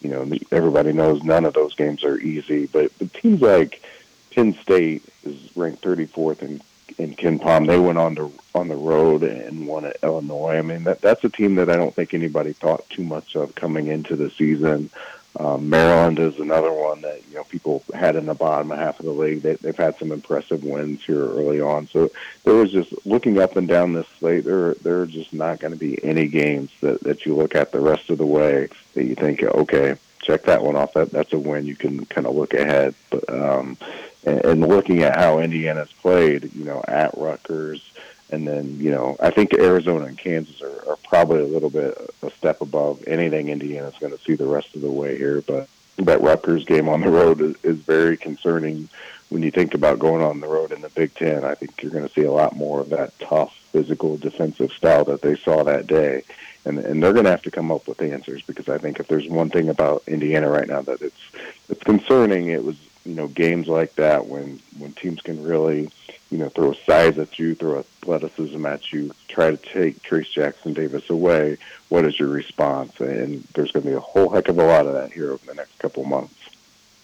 You 0.00 0.10
know, 0.10 0.30
everybody 0.52 0.92
knows 0.92 1.22
none 1.22 1.44
of 1.44 1.54
those 1.54 1.74
games 1.74 2.04
are 2.04 2.18
easy, 2.18 2.66
but, 2.66 2.92
but 2.98 3.12
teams 3.14 3.40
like 3.40 3.82
Penn 4.30 4.54
State 4.54 5.02
is 5.24 5.56
ranked 5.56 5.82
34th 5.82 6.42
in 6.42 6.60
in 6.98 7.14
KenPom. 7.14 7.66
They 7.66 7.78
went 7.78 7.98
on 7.98 8.14
to 8.16 8.32
on 8.54 8.68
the 8.68 8.76
road 8.76 9.22
and 9.22 9.66
won 9.66 9.84
at 9.84 9.96
Illinois. 10.02 10.58
I 10.58 10.62
mean, 10.62 10.84
that 10.84 11.00
that's 11.00 11.24
a 11.24 11.28
team 11.28 11.56
that 11.56 11.70
I 11.70 11.76
don't 11.76 11.94
think 11.94 12.14
anybody 12.14 12.52
thought 12.52 12.88
too 12.88 13.02
much 13.02 13.36
of 13.36 13.54
coming 13.54 13.88
into 13.88 14.16
the 14.16 14.30
season. 14.30 14.90
Um, 15.38 15.68
Maryland 15.68 16.18
is 16.18 16.38
another 16.38 16.72
one 16.72 17.00
that 17.00 17.22
you 17.28 17.34
know 17.34 17.44
people 17.44 17.82
had 17.92 18.14
in 18.16 18.26
the 18.26 18.34
bottom 18.34 18.70
half 18.70 19.00
of 19.00 19.06
the 19.06 19.12
league. 19.12 19.42
They, 19.42 19.54
they've 19.54 19.76
had 19.76 19.98
some 19.98 20.12
impressive 20.12 20.62
wins 20.62 21.04
here 21.04 21.24
early 21.24 21.60
on. 21.60 21.88
So 21.88 22.10
there 22.44 22.54
was 22.54 22.70
just 22.70 22.94
looking 23.04 23.40
up 23.40 23.56
and 23.56 23.66
down 23.66 23.92
this 23.92 24.06
slate. 24.18 24.44
There 24.44 24.74
there 24.74 25.00
are 25.00 25.06
just 25.06 25.32
not 25.32 25.58
going 25.58 25.72
to 25.72 25.78
be 25.78 26.02
any 26.04 26.28
games 26.28 26.70
that 26.80 27.00
that 27.00 27.26
you 27.26 27.34
look 27.34 27.54
at 27.54 27.72
the 27.72 27.80
rest 27.80 28.10
of 28.10 28.18
the 28.18 28.26
way 28.26 28.68
that 28.94 29.04
you 29.04 29.14
think 29.14 29.42
okay 29.42 29.96
check 30.24 30.44
that 30.44 30.62
one 30.62 30.76
off. 30.76 30.94
That 30.94 31.10
that's 31.10 31.32
a 31.32 31.38
win. 31.38 31.66
You 31.66 31.76
can 31.76 32.04
kind 32.06 32.26
of 32.26 32.34
look 32.34 32.54
ahead. 32.54 32.94
But 33.10 33.28
um, 33.32 33.76
and, 34.24 34.44
and 34.44 34.60
looking 34.66 35.02
at 35.02 35.16
how 35.16 35.38
Indiana's 35.38 35.92
played, 35.92 36.52
you 36.54 36.64
know, 36.64 36.82
at 36.88 37.16
Rutgers 37.16 37.92
and 38.30 38.48
then, 38.48 38.78
you 38.78 38.90
know, 38.90 39.16
I 39.20 39.30
think 39.30 39.54
Arizona 39.54 40.06
and 40.06 40.18
Kansas 40.18 40.62
are, 40.62 40.90
are 40.90 40.96
probably 41.04 41.40
a 41.40 41.46
little 41.46 41.70
bit 41.70 41.96
a 42.22 42.30
step 42.30 42.60
above 42.60 43.04
anything 43.06 43.48
Indiana's 43.48 43.94
going 44.00 44.16
to 44.16 44.22
see 44.24 44.34
the 44.34 44.46
rest 44.46 44.74
of 44.74 44.80
the 44.80 44.90
way 44.90 45.16
here. 45.16 45.42
But 45.42 45.68
that 45.98 46.20
Rutgers 46.20 46.64
game 46.64 46.88
on 46.88 47.02
the 47.02 47.10
road 47.10 47.40
is, 47.40 47.56
is 47.62 47.76
very 47.78 48.16
concerning 48.16 48.88
when 49.28 49.42
you 49.42 49.50
think 49.50 49.74
about 49.74 49.98
going 49.98 50.22
on 50.22 50.40
the 50.40 50.48
road 50.48 50.72
in 50.72 50.80
the 50.80 50.88
Big 50.88 51.14
Ten. 51.14 51.44
I 51.44 51.54
think 51.54 51.82
you're 51.82 51.92
going 51.92 52.06
to 52.06 52.12
see 52.12 52.24
a 52.24 52.32
lot 52.32 52.56
more 52.56 52.80
of 52.80 52.90
that 52.90 53.18
tough, 53.18 53.54
physical, 53.72 54.16
defensive 54.16 54.72
style 54.72 55.04
that 55.04 55.22
they 55.22 55.36
saw 55.36 55.62
that 55.64 55.86
day. 55.86 56.22
And, 56.64 56.78
and 56.78 57.02
they're 57.02 57.12
going 57.12 57.26
to 57.26 57.30
have 57.30 57.42
to 57.42 57.50
come 57.50 57.70
up 57.70 57.86
with 57.86 58.00
answers 58.00 58.42
because 58.42 58.70
I 58.70 58.78
think 58.78 58.98
if 58.98 59.06
there's 59.06 59.28
one 59.28 59.50
thing 59.50 59.68
about 59.68 60.02
Indiana 60.06 60.48
right 60.48 60.66
now 60.66 60.80
that 60.80 61.02
it's 61.02 61.20
it's 61.68 61.82
concerning, 61.82 62.48
it 62.48 62.64
was 62.64 62.76
you 63.04 63.14
know 63.14 63.28
games 63.28 63.68
like 63.68 63.94
that 63.96 64.26
when 64.26 64.60
when 64.78 64.92
teams 64.92 65.20
can 65.20 65.42
really 65.42 65.90
you 66.30 66.38
know 66.38 66.48
throw 66.48 66.72
size 66.72 67.18
at 67.18 67.38
you, 67.38 67.54
throw 67.54 67.78
athleticism 67.78 68.64
at 68.66 68.92
you, 68.92 69.12
try 69.28 69.50
to 69.50 69.56
take 69.56 70.02
Trayce 70.02 70.30
Jackson 70.30 70.72
Davis 70.72 71.10
away. 71.10 71.58
What 71.88 72.04
is 72.04 72.18
your 72.18 72.28
response? 72.28 72.98
And 73.00 73.44
there's 73.54 73.72
going 73.72 73.84
to 73.84 73.90
be 73.90 73.94
a 73.94 74.00
whole 74.00 74.30
heck 74.30 74.48
of 74.48 74.58
a 74.58 74.64
lot 74.64 74.86
of 74.86 74.94
that 74.94 75.12
here 75.12 75.32
over 75.32 75.46
the 75.46 75.54
next 75.54 75.78
couple 75.78 76.04
months. 76.04 76.34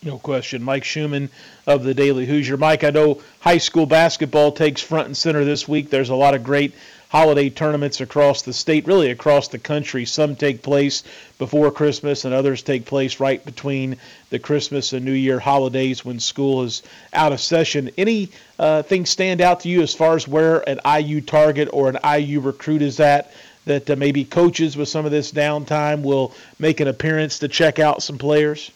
No 0.03 0.19
question. 0.19 0.63
Mike 0.63 0.85
Schumann 0.85 1.29
of 1.67 1.85
the 1.85 1.93
Daily 1.93 2.25
Hoosier. 2.25 2.57
Mike, 2.57 2.85
I 2.85 2.91
know 2.91 3.21
high 3.41 3.59
school 3.59 3.85
basketball 3.85 4.51
takes 4.51 4.81
front 4.81 5.07
and 5.07 5.17
center 5.17 5.45
this 5.45 5.69
week. 5.69 5.91
There's 5.91 6.09
a 6.09 6.15
lot 6.15 6.35
of 6.35 6.43
great 6.43 6.75
holiday 7.11 7.51
tournaments 7.51 8.01
across 8.01 8.43
the 8.43 8.53
state, 8.53 8.87
really 8.87 9.11
across 9.11 9.49
the 9.49 9.59
country. 9.59 10.05
Some 10.05 10.37
take 10.37 10.63
place 10.63 11.03
before 11.39 11.71
Christmas, 11.73 12.25
and 12.25 12.33
others 12.33 12.63
take 12.63 12.87
place 12.87 13.19
right 13.19 13.45
between 13.45 13.97
the 14.31 14.39
Christmas 14.39 14.93
and 14.93 15.05
New 15.05 15.13
Year 15.13 15.41
holidays 15.41 16.05
when 16.05 16.21
school 16.21 16.63
is 16.63 16.83
out 17.13 17.33
of 17.33 17.41
session. 17.41 17.91
Any 17.99 18.31
uh, 18.59 18.83
things 18.83 19.11
stand 19.11 19.41
out 19.41 19.61
to 19.61 19.69
you 19.69 19.83
as 19.83 19.93
far 19.93 20.15
as 20.15 20.29
where 20.29 20.67
an 20.69 20.81
IU 20.87 21.21
target 21.21 21.69
or 21.73 21.89
an 21.89 21.99
IU 22.19 22.41
recruit 22.41 22.81
is 22.81 23.01
at? 23.01 23.33
That 23.67 23.91
uh, 23.91 23.97
maybe 23.97 24.25
coaches 24.25 24.77
with 24.77 24.89
some 24.89 25.05
of 25.05 25.11
this 25.11 25.33
downtime 25.33 26.03
will 26.03 26.33
make 26.59 26.81
an 26.81 26.89
appearance 26.89 27.41
to 27.41 27.49
check 27.49 27.79
out 27.79 28.03
some 28.03 28.19
players. 28.19 28.71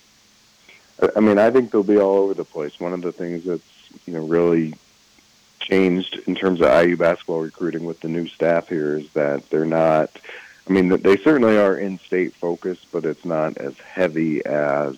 I 1.16 1.20
mean, 1.20 1.38
I 1.38 1.50
think 1.50 1.70
they'll 1.70 1.82
be 1.82 1.98
all 1.98 2.18
over 2.18 2.34
the 2.34 2.44
place. 2.44 2.78
One 2.78 2.92
of 2.92 3.00
the 3.00 3.12
things 3.12 3.44
that's 3.44 3.62
you 4.06 4.12
know 4.12 4.26
really 4.26 4.74
changed 5.64 6.20
in 6.26 6.34
terms 6.34 6.60
of 6.60 6.68
IU 6.68 6.96
basketball 6.96 7.40
recruiting 7.40 7.84
with 7.84 8.00
the 8.00 8.08
new 8.08 8.28
staff 8.28 8.68
here 8.68 8.96
is 8.96 9.10
that 9.12 9.48
they're 9.50 9.64
not. 9.64 10.10
I 10.68 10.72
mean, 10.72 10.88
they 10.88 11.16
certainly 11.16 11.58
are 11.58 11.76
in-state 11.76 12.34
focused, 12.34 12.86
but 12.92 13.04
it's 13.04 13.24
not 13.24 13.58
as 13.58 13.76
heavy 13.78 14.44
as 14.46 14.96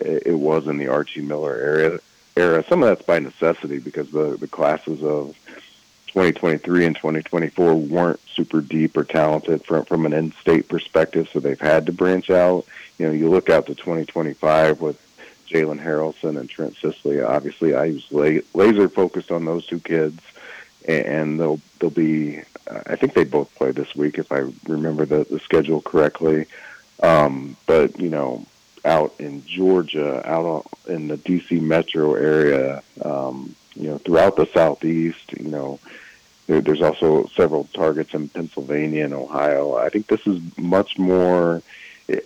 it 0.00 0.38
was 0.38 0.68
in 0.68 0.78
the 0.78 0.88
Archie 0.88 1.22
Miller 1.22 1.54
era. 1.54 2.00
Era. 2.36 2.64
Some 2.68 2.82
of 2.82 2.88
that's 2.88 3.02
by 3.02 3.18
necessity 3.18 3.78
because 3.78 4.10
the 4.10 4.36
the 4.36 4.46
classes 4.46 5.02
of 5.02 5.36
2023 6.08 6.86
and 6.86 6.96
2024 6.96 7.74
weren't 7.74 8.20
super 8.34 8.60
deep 8.60 8.96
or 8.96 9.04
talented 9.04 9.64
from 9.64 9.84
from 9.84 10.06
an 10.06 10.12
in-state 10.12 10.68
perspective, 10.68 11.28
so 11.32 11.40
they've 11.40 11.60
had 11.60 11.86
to 11.86 11.92
branch 11.92 12.30
out. 12.30 12.64
You 12.98 13.06
know, 13.06 13.12
you 13.12 13.28
look 13.28 13.50
out 13.50 13.66
to 13.66 13.74
2025 13.74 14.80
with 14.80 15.00
Jalen 15.50 15.82
Haralson 15.82 16.38
and 16.38 16.48
Trent 16.48 16.76
Sisley. 16.76 17.20
Obviously, 17.20 17.74
I 17.74 17.90
was 17.90 18.44
laser 18.54 18.88
focused 18.88 19.30
on 19.30 19.44
those 19.44 19.66
two 19.66 19.80
kids, 19.80 20.20
and 20.86 21.38
they'll 21.38 21.60
they'll 21.78 21.90
be. 21.90 22.40
I 22.86 22.94
think 22.94 23.14
they 23.14 23.24
both 23.24 23.52
play 23.56 23.72
this 23.72 23.96
week, 23.96 24.18
if 24.18 24.30
I 24.30 24.44
remember 24.68 25.04
the 25.04 25.24
the 25.24 25.40
schedule 25.40 25.82
correctly. 25.82 26.46
Um, 27.02 27.56
but 27.66 27.98
you 27.98 28.10
know, 28.10 28.46
out 28.84 29.14
in 29.18 29.44
Georgia, 29.44 30.22
out 30.28 30.66
in 30.86 31.08
the 31.08 31.16
DC 31.16 31.60
metro 31.60 32.14
area, 32.14 32.82
um, 33.02 33.54
you 33.74 33.90
know, 33.90 33.98
throughout 33.98 34.36
the 34.36 34.48
southeast, 34.54 35.32
you 35.38 35.48
know. 35.48 35.80
There, 36.46 36.60
there's 36.60 36.82
also 36.82 37.26
several 37.36 37.64
targets 37.72 38.12
in 38.12 38.28
Pennsylvania 38.28 39.04
and 39.04 39.14
Ohio. 39.14 39.76
I 39.76 39.88
think 39.88 40.08
this 40.08 40.26
is 40.26 40.40
much 40.58 40.98
more 40.98 41.62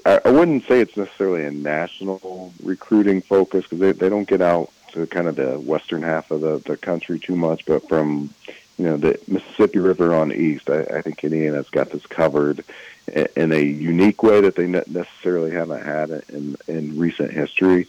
I 0.06 0.30
wouldn't 0.30 0.66
say 0.66 0.80
it's 0.80 0.96
necessarily 0.96 1.44
a 1.44 1.50
national 1.50 2.52
recruiting 2.62 3.20
focus 3.20 3.64
because 3.64 3.80
they, 3.80 3.92
they 3.92 4.08
don't 4.08 4.28
get 4.28 4.40
out 4.40 4.70
to 4.92 5.06
kind 5.06 5.26
of 5.26 5.36
the 5.36 5.58
western 5.58 6.02
half 6.02 6.30
of 6.30 6.40
the, 6.40 6.58
the 6.58 6.76
country 6.76 7.18
too 7.18 7.36
much, 7.36 7.66
but 7.66 7.88
from 7.88 8.32
you 8.78 8.86
know 8.86 8.96
the 8.96 9.18
Mississippi 9.28 9.78
River 9.78 10.14
on 10.14 10.32
east, 10.32 10.70
I, 10.70 10.82
I 10.82 11.02
think 11.02 11.22
Indiana's 11.22 11.70
got 11.70 11.90
this 11.90 12.06
covered 12.06 12.64
in 13.36 13.52
a 13.52 13.60
unique 13.60 14.22
way 14.22 14.40
that 14.40 14.56
they 14.56 14.66
necessarily 14.66 15.50
haven't 15.50 15.82
had 15.82 16.10
in 16.28 16.56
in 16.68 16.98
recent 16.98 17.32
history, 17.32 17.86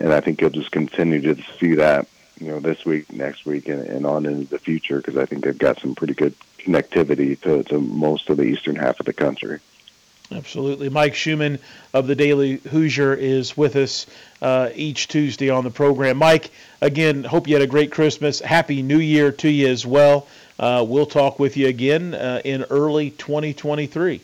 and 0.00 0.12
I 0.12 0.20
think 0.20 0.40
you'll 0.40 0.50
just 0.50 0.72
continue 0.72 1.20
to 1.34 1.42
see 1.58 1.74
that 1.76 2.06
you 2.40 2.48
know 2.48 2.60
this 2.60 2.84
week, 2.84 3.12
next 3.12 3.46
week, 3.46 3.68
and, 3.68 3.82
and 3.82 4.06
on 4.06 4.26
into 4.26 4.50
the 4.50 4.58
future 4.58 4.98
because 4.98 5.16
I 5.16 5.24
think 5.24 5.44
they've 5.44 5.56
got 5.56 5.80
some 5.80 5.94
pretty 5.94 6.14
good 6.14 6.34
connectivity 6.58 7.40
to, 7.42 7.62
to 7.64 7.80
most 7.80 8.28
of 8.28 8.36
the 8.36 8.44
eastern 8.44 8.76
half 8.76 9.00
of 9.00 9.06
the 9.06 9.12
country. 9.12 9.60
Absolutely. 10.30 10.90
Mike 10.90 11.14
Schumann 11.14 11.58
of 11.94 12.06
the 12.06 12.14
Daily 12.14 12.56
Hoosier 12.56 13.14
is 13.14 13.56
with 13.56 13.76
us 13.76 14.06
uh, 14.42 14.68
each 14.74 15.08
Tuesday 15.08 15.48
on 15.48 15.64
the 15.64 15.70
program. 15.70 16.18
Mike, 16.18 16.50
again, 16.82 17.24
hope 17.24 17.48
you 17.48 17.54
had 17.54 17.62
a 17.62 17.66
great 17.66 17.90
Christmas. 17.90 18.38
Happy 18.40 18.82
New 18.82 18.98
Year 18.98 19.32
to 19.32 19.48
you 19.48 19.68
as 19.68 19.86
well. 19.86 20.26
Uh, 20.58 20.84
we'll 20.86 21.06
talk 21.06 21.38
with 21.38 21.56
you 21.56 21.68
again 21.68 22.14
uh, 22.14 22.42
in 22.44 22.64
early 22.64 23.10
2023. 23.10 24.20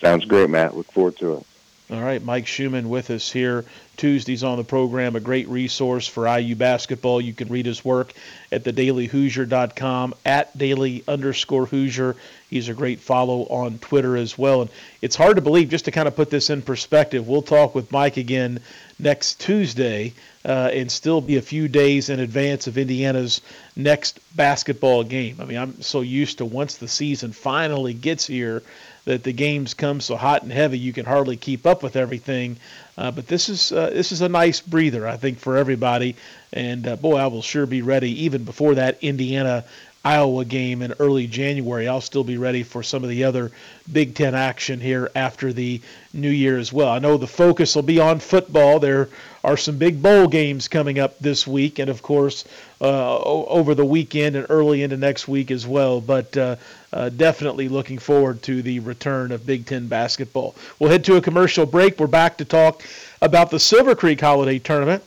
Sounds 0.00 0.24
great, 0.24 0.50
Matt. 0.50 0.76
Look 0.76 0.90
forward 0.90 1.16
to 1.18 1.34
it. 1.34 1.46
All 1.92 2.00
right, 2.00 2.24
Mike 2.24 2.46
Schumann 2.46 2.88
with 2.88 3.10
us 3.10 3.30
here 3.30 3.66
Tuesdays 3.98 4.42
on 4.42 4.56
the 4.56 4.64
program, 4.64 5.14
a 5.14 5.20
great 5.20 5.46
resource 5.48 6.06
for 6.06 6.26
IU 6.26 6.56
basketball. 6.56 7.20
You 7.20 7.34
can 7.34 7.48
read 7.48 7.66
his 7.66 7.84
work 7.84 8.14
at 8.50 8.64
thedailyhoosier.com, 8.64 10.14
at 10.24 10.56
daily 10.56 11.04
underscore 11.06 11.66
Hoosier. 11.66 12.16
He's 12.48 12.70
a 12.70 12.74
great 12.74 13.00
follow 13.00 13.42
on 13.42 13.78
Twitter 13.78 14.16
as 14.16 14.38
well. 14.38 14.62
And 14.62 14.70
it's 15.02 15.16
hard 15.16 15.36
to 15.36 15.42
believe, 15.42 15.68
just 15.68 15.84
to 15.84 15.90
kind 15.90 16.08
of 16.08 16.16
put 16.16 16.30
this 16.30 16.48
in 16.48 16.62
perspective, 16.62 17.28
we'll 17.28 17.42
talk 17.42 17.74
with 17.74 17.92
Mike 17.92 18.16
again 18.16 18.60
next 18.98 19.38
Tuesday 19.40 20.14
uh, 20.46 20.70
and 20.72 20.90
still 20.90 21.20
be 21.20 21.36
a 21.36 21.42
few 21.42 21.68
days 21.68 22.08
in 22.08 22.20
advance 22.20 22.66
of 22.66 22.78
Indiana's 22.78 23.42
next 23.76 24.18
basketball 24.34 25.04
game. 25.04 25.36
I 25.40 25.44
mean, 25.44 25.58
I'm 25.58 25.82
so 25.82 26.00
used 26.00 26.38
to 26.38 26.46
once 26.46 26.76
the 26.76 26.88
season 26.88 27.32
finally 27.32 27.92
gets 27.92 28.26
here 28.26 28.62
that 29.04 29.24
the 29.24 29.32
games 29.32 29.74
come 29.74 30.00
so 30.00 30.16
hot 30.16 30.42
and 30.42 30.52
heavy 30.52 30.78
you 30.78 30.92
can 30.92 31.04
hardly 31.04 31.36
keep 31.36 31.66
up 31.66 31.82
with 31.82 31.96
everything. 31.96 32.56
Uh, 32.96 33.10
but 33.10 33.26
this 33.26 33.48
is 33.48 33.72
uh, 33.72 33.90
this 33.90 34.12
is 34.12 34.20
a 34.20 34.28
nice 34.28 34.60
breather, 34.60 35.06
I 35.06 35.16
think, 35.16 35.38
for 35.38 35.56
everybody. 35.56 36.16
And 36.52 36.86
uh, 36.86 36.96
boy, 36.96 37.16
I 37.16 37.26
will 37.26 37.42
sure 37.42 37.66
be 37.66 37.82
ready 37.82 38.24
even 38.24 38.44
before 38.44 38.74
that 38.74 38.98
Indiana 39.02 39.64
Iowa 40.04 40.44
game 40.44 40.82
in 40.82 40.94
early 40.98 41.28
January. 41.28 41.86
I'll 41.86 42.00
still 42.00 42.24
be 42.24 42.36
ready 42.36 42.64
for 42.64 42.82
some 42.82 43.04
of 43.04 43.10
the 43.10 43.24
other 43.24 43.52
Big 43.90 44.16
Ten 44.16 44.34
action 44.34 44.80
here 44.80 45.10
after 45.14 45.52
the 45.52 45.80
new 46.12 46.30
year 46.30 46.58
as 46.58 46.72
well. 46.72 46.88
I 46.88 46.98
know 46.98 47.16
the 47.16 47.28
focus 47.28 47.76
will 47.76 47.82
be 47.82 48.00
on 48.00 48.18
football. 48.18 48.80
There 48.80 49.08
are 49.44 49.56
some 49.56 49.78
big 49.78 50.02
bowl 50.02 50.26
games 50.26 50.66
coming 50.66 50.98
up 50.98 51.18
this 51.20 51.46
week, 51.46 51.78
and 51.78 51.88
of 51.88 52.02
course, 52.02 52.44
uh, 52.80 53.18
over 53.18 53.76
the 53.76 53.84
weekend 53.84 54.34
and 54.34 54.46
early 54.50 54.82
into 54.82 54.96
next 54.96 55.28
week 55.28 55.52
as 55.52 55.66
well. 55.66 56.00
But 56.00 56.36
uh, 56.36 56.56
uh, 56.92 57.08
definitely 57.10 57.68
looking 57.68 57.98
forward 57.98 58.42
to 58.42 58.60
the 58.60 58.80
return 58.80 59.30
of 59.30 59.46
Big 59.46 59.66
Ten 59.66 59.86
basketball. 59.86 60.56
We'll 60.80 60.90
head 60.90 61.04
to 61.04 61.16
a 61.16 61.20
commercial 61.20 61.64
break. 61.64 62.00
We're 62.00 62.08
back 62.08 62.38
to 62.38 62.44
talk 62.44 62.82
about 63.20 63.50
the 63.50 63.60
Silver 63.60 63.94
Creek 63.94 64.20
Holiday 64.20 64.58
Tournament 64.58 65.04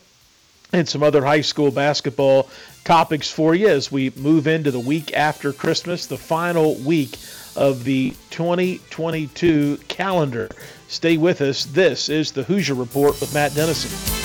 and 0.72 0.88
some 0.88 1.04
other 1.04 1.24
high 1.24 1.42
school 1.42 1.72
basketball 1.72 2.50
topics 2.86 3.30
for 3.30 3.56
you 3.56 3.68
as 3.68 3.92
we 3.92 4.12
move 4.12 4.48
into 4.48 4.72
the 4.72 4.80
week 4.80 5.12
after 5.14 5.52
Christmas, 5.52 6.06
the 6.06 6.18
final 6.18 6.76
week 6.76 7.18
of 7.56 7.84
the 7.84 8.12
2022 8.30 9.78
calendar. 9.88 10.50
Stay 10.88 11.18
with 11.18 11.42
us. 11.42 11.66
This 11.66 12.08
is 12.10 12.32
the 12.32 12.44
Hoosier 12.44 12.76
Report 12.76 13.20
with 13.20 13.34
Matt 13.34 13.56
Dennison. 13.56 14.25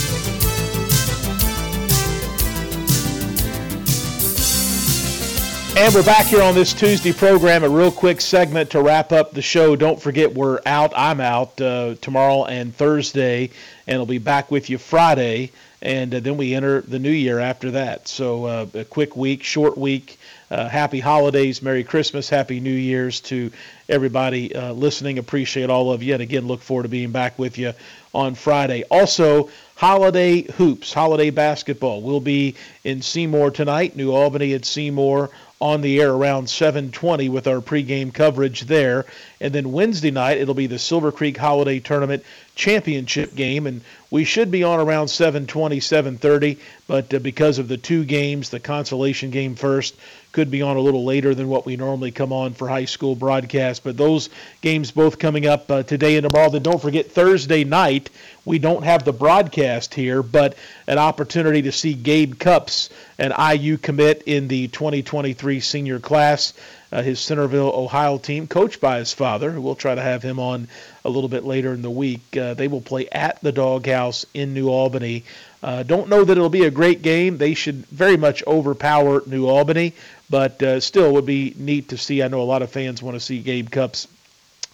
And 5.73 5.95
we're 5.95 6.03
back 6.03 6.25
here 6.25 6.43
on 6.43 6.53
this 6.53 6.73
Tuesday 6.73 7.13
program. 7.13 7.63
A 7.63 7.69
real 7.69 7.91
quick 7.91 8.19
segment 8.19 8.71
to 8.71 8.81
wrap 8.81 9.13
up 9.13 9.31
the 9.31 9.41
show. 9.41 9.77
Don't 9.77 9.99
forget, 10.01 10.33
we're 10.33 10.59
out. 10.65 10.91
I'm 10.95 11.21
out 11.21 11.59
uh, 11.61 11.95
tomorrow 12.01 12.43
and 12.43 12.75
Thursday, 12.75 13.51
and 13.87 13.97
I'll 13.97 14.05
be 14.05 14.17
back 14.17 14.51
with 14.51 14.69
you 14.69 14.77
Friday. 14.77 15.51
And 15.81 16.13
uh, 16.13 16.19
then 16.19 16.35
we 16.35 16.53
enter 16.53 16.81
the 16.81 16.99
new 16.99 17.09
year 17.09 17.39
after 17.39 17.71
that. 17.71 18.09
So 18.09 18.45
uh, 18.45 18.67
a 18.73 18.83
quick 18.83 19.15
week, 19.15 19.43
short 19.43 19.77
week. 19.77 20.19
Uh, 20.51 20.67
happy 20.67 20.99
holidays, 20.99 21.61
Merry 21.61 21.85
Christmas, 21.85 22.27
Happy 22.27 22.59
New 22.59 22.73
Year's 22.73 23.21
to 23.21 23.51
everybody 23.87 24.53
uh, 24.53 24.73
listening. 24.73 25.17
Appreciate 25.17 25.69
all 25.69 25.93
of 25.93 26.03
you. 26.03 26.11
And 26.13 26.21
again, 26.21 26.45
look 26.45 26.61
forward 26.61 26.83
to 26.83 26.89
being 26.89 27.11
back 27.11 27.39
with 27.39 27.57
you 27.57 27.71
on 28.13 28.35
Friday. 28.35 28.83
Also, 28.91 29.49
holiday 29.75 30.41
hoops, 30.41 30.91
holiday 30.91 31.29
basketball. 31.29 32.01
We'll 32.01 32.19
be 32.19 32.55
in 32.83 33.01
Seymour 33.01 33.51
tonight, 33.51 33.95
New 33.95 34.11
Albany 34.11 34.53
at 34.53 34.65
Seymour 34.65 35.29
on 35.61 35.81
the 35.81 36.01
air 36.01 36.11
around 36.11 36.49
7:20 36.49 37.29
with 37.29 37.47
our 37.47 37.61
pregame 37.61 38.11
coverage 38.11 38.61
there. 38.61 39.05
And 39.39 39.53
then 39.53 39.71
Wednesday 39.71 40.09
night 40.09 40.39
it'll 40.39 40.55
be 40.55 40.65
the 40.65 40.79
Silver 40.79 41.11
Creek 41.11 41.37
Holiday 41.37 41.79
Tournament 41.79 42.23
championship 42.55 43.35
game 43.35 43.67
and 43.67 43.81
we 44.09 44.23
should 44.25 44.51
be 44.51 44.63
on 44.63 44.79
around 44.79 45.07
7:20 45.07 45.79
7:30 45.79 46.57
but 46.87 47.13
uh, 47.13 47.19
because 47.19 47.59
of 47.59 47.67
the 47.67 47.77
two 47.77 48.03
games 48.03 48.49
the 48.49 48.59
consolation 48.59 49.29
game 49.29 49.55
first 49.55 49.95
could 50.31 50.49
be 50.49 50.61
on 50.61 50.77
a 50.77 50.81
little 50.81 51.03
later 51.03 51.35
than 51.35 51.47
what 51.47 51.65
we 51.65 51.75
normally 51.75 52.11
come 52.11 52.31
on 52.31 52.53
for 52.53 52.67
high 52.67 52.85
school 52.85 53.15
broadcast 53.15 53.83
but 53.83 53.97
those 53.97 54.29
games 54.61 54.91
both 54.91 55.19
coming 55.19 55.45
up 55.45 55.69
uh, 55.69 55.83
today 55.83 56.15
and 56.17 56.29
tomorrow 56.29 56.49
then 56.49 56.63
don't 56.63 56.81
forget 56.81 57.11
Thursday 57.11 57.63
night 57.63 58.09
we 58.45 58.59
don't 58.59 58.83
have 58.83 59.03
the 59.03 59.13
broadcast 59.13 59.93
here 59.93 60.23
but 60.23 60.55
an 60.87 60.97
opportunity 60.97 61.61
to 61.61 61.71
see 61.71 61.93
Gabe 61.93 62.35
Cupps, 62.35 62.89
an 63.17 63.33
IU 63.57 63.77
commit 63.77 64.23
in 64.25 64.47
the 64.47 64.67
2023 64.69 65.59
senior 65.59 65.99
class 65.99 66.53
uh, 66.91 67.01
his 67.01 67.19
Centerville, 67.19 67.71
Ohio 67.73 68.17
team, 68.17 68.47
coached 68.47 68.81
by 68.81 68.99
his 68.99 69.13
father. 69.13 69.59
We'll 69.59 69.75
try 69.75 69.95
to 69.95 70.01
have 70.01 70.23
him 70.23 70.39
on 70.39 70.67
a 71.05 71.09
little 71.09 71.29
bit 71.29 71.45
later 71.45 71.73
in 71.73 71.81
the 71.81 71.89
week. 71.89 72.35
Uh, 72.35 72.53
they 72.53 72.67
will 72.67 72.81
play 72.81 73.07
at 73.09 73.41
the 73.41 73.51
Doghouse 73.51 74.25
in 74.33 74.53
New 74.53 74.69
Albany. 74.69 75.23
Uh, 75.63 75.83
don't 75.83 76.09
know 76.09 76.23
that 76.23 76.31
it'll 76.31 76.49
be 76.49 76.65
a 76.65 76.71
great 76.71 77.01
game. 77.01 77.37
They 77.37 77.53
should 77.53 77.85
very 77.87 78.17
much 78.17 78.43
overpower 78.45 79.21
New 79.25 79.47
Albany, 79.47 79.93
but 80.31 80.63
uh, 80.63 80.79
still 80.79 81.13
would 81.13 81.25
be 81.25 81.53
neat 81.57 81.89
to 81.89 81.97
see. 81.97 82.23
I 82.23 82.29
know 82.29 82.41
a 82.41 82.43
lot 82.43 82.61
of 82.61 82.71
fans 82.71 83.03
want 83.03 83.15
to 83.15 83.19
see 83.19 83.39
Gabe 83.39 83.69
Cupps 83.69 84.07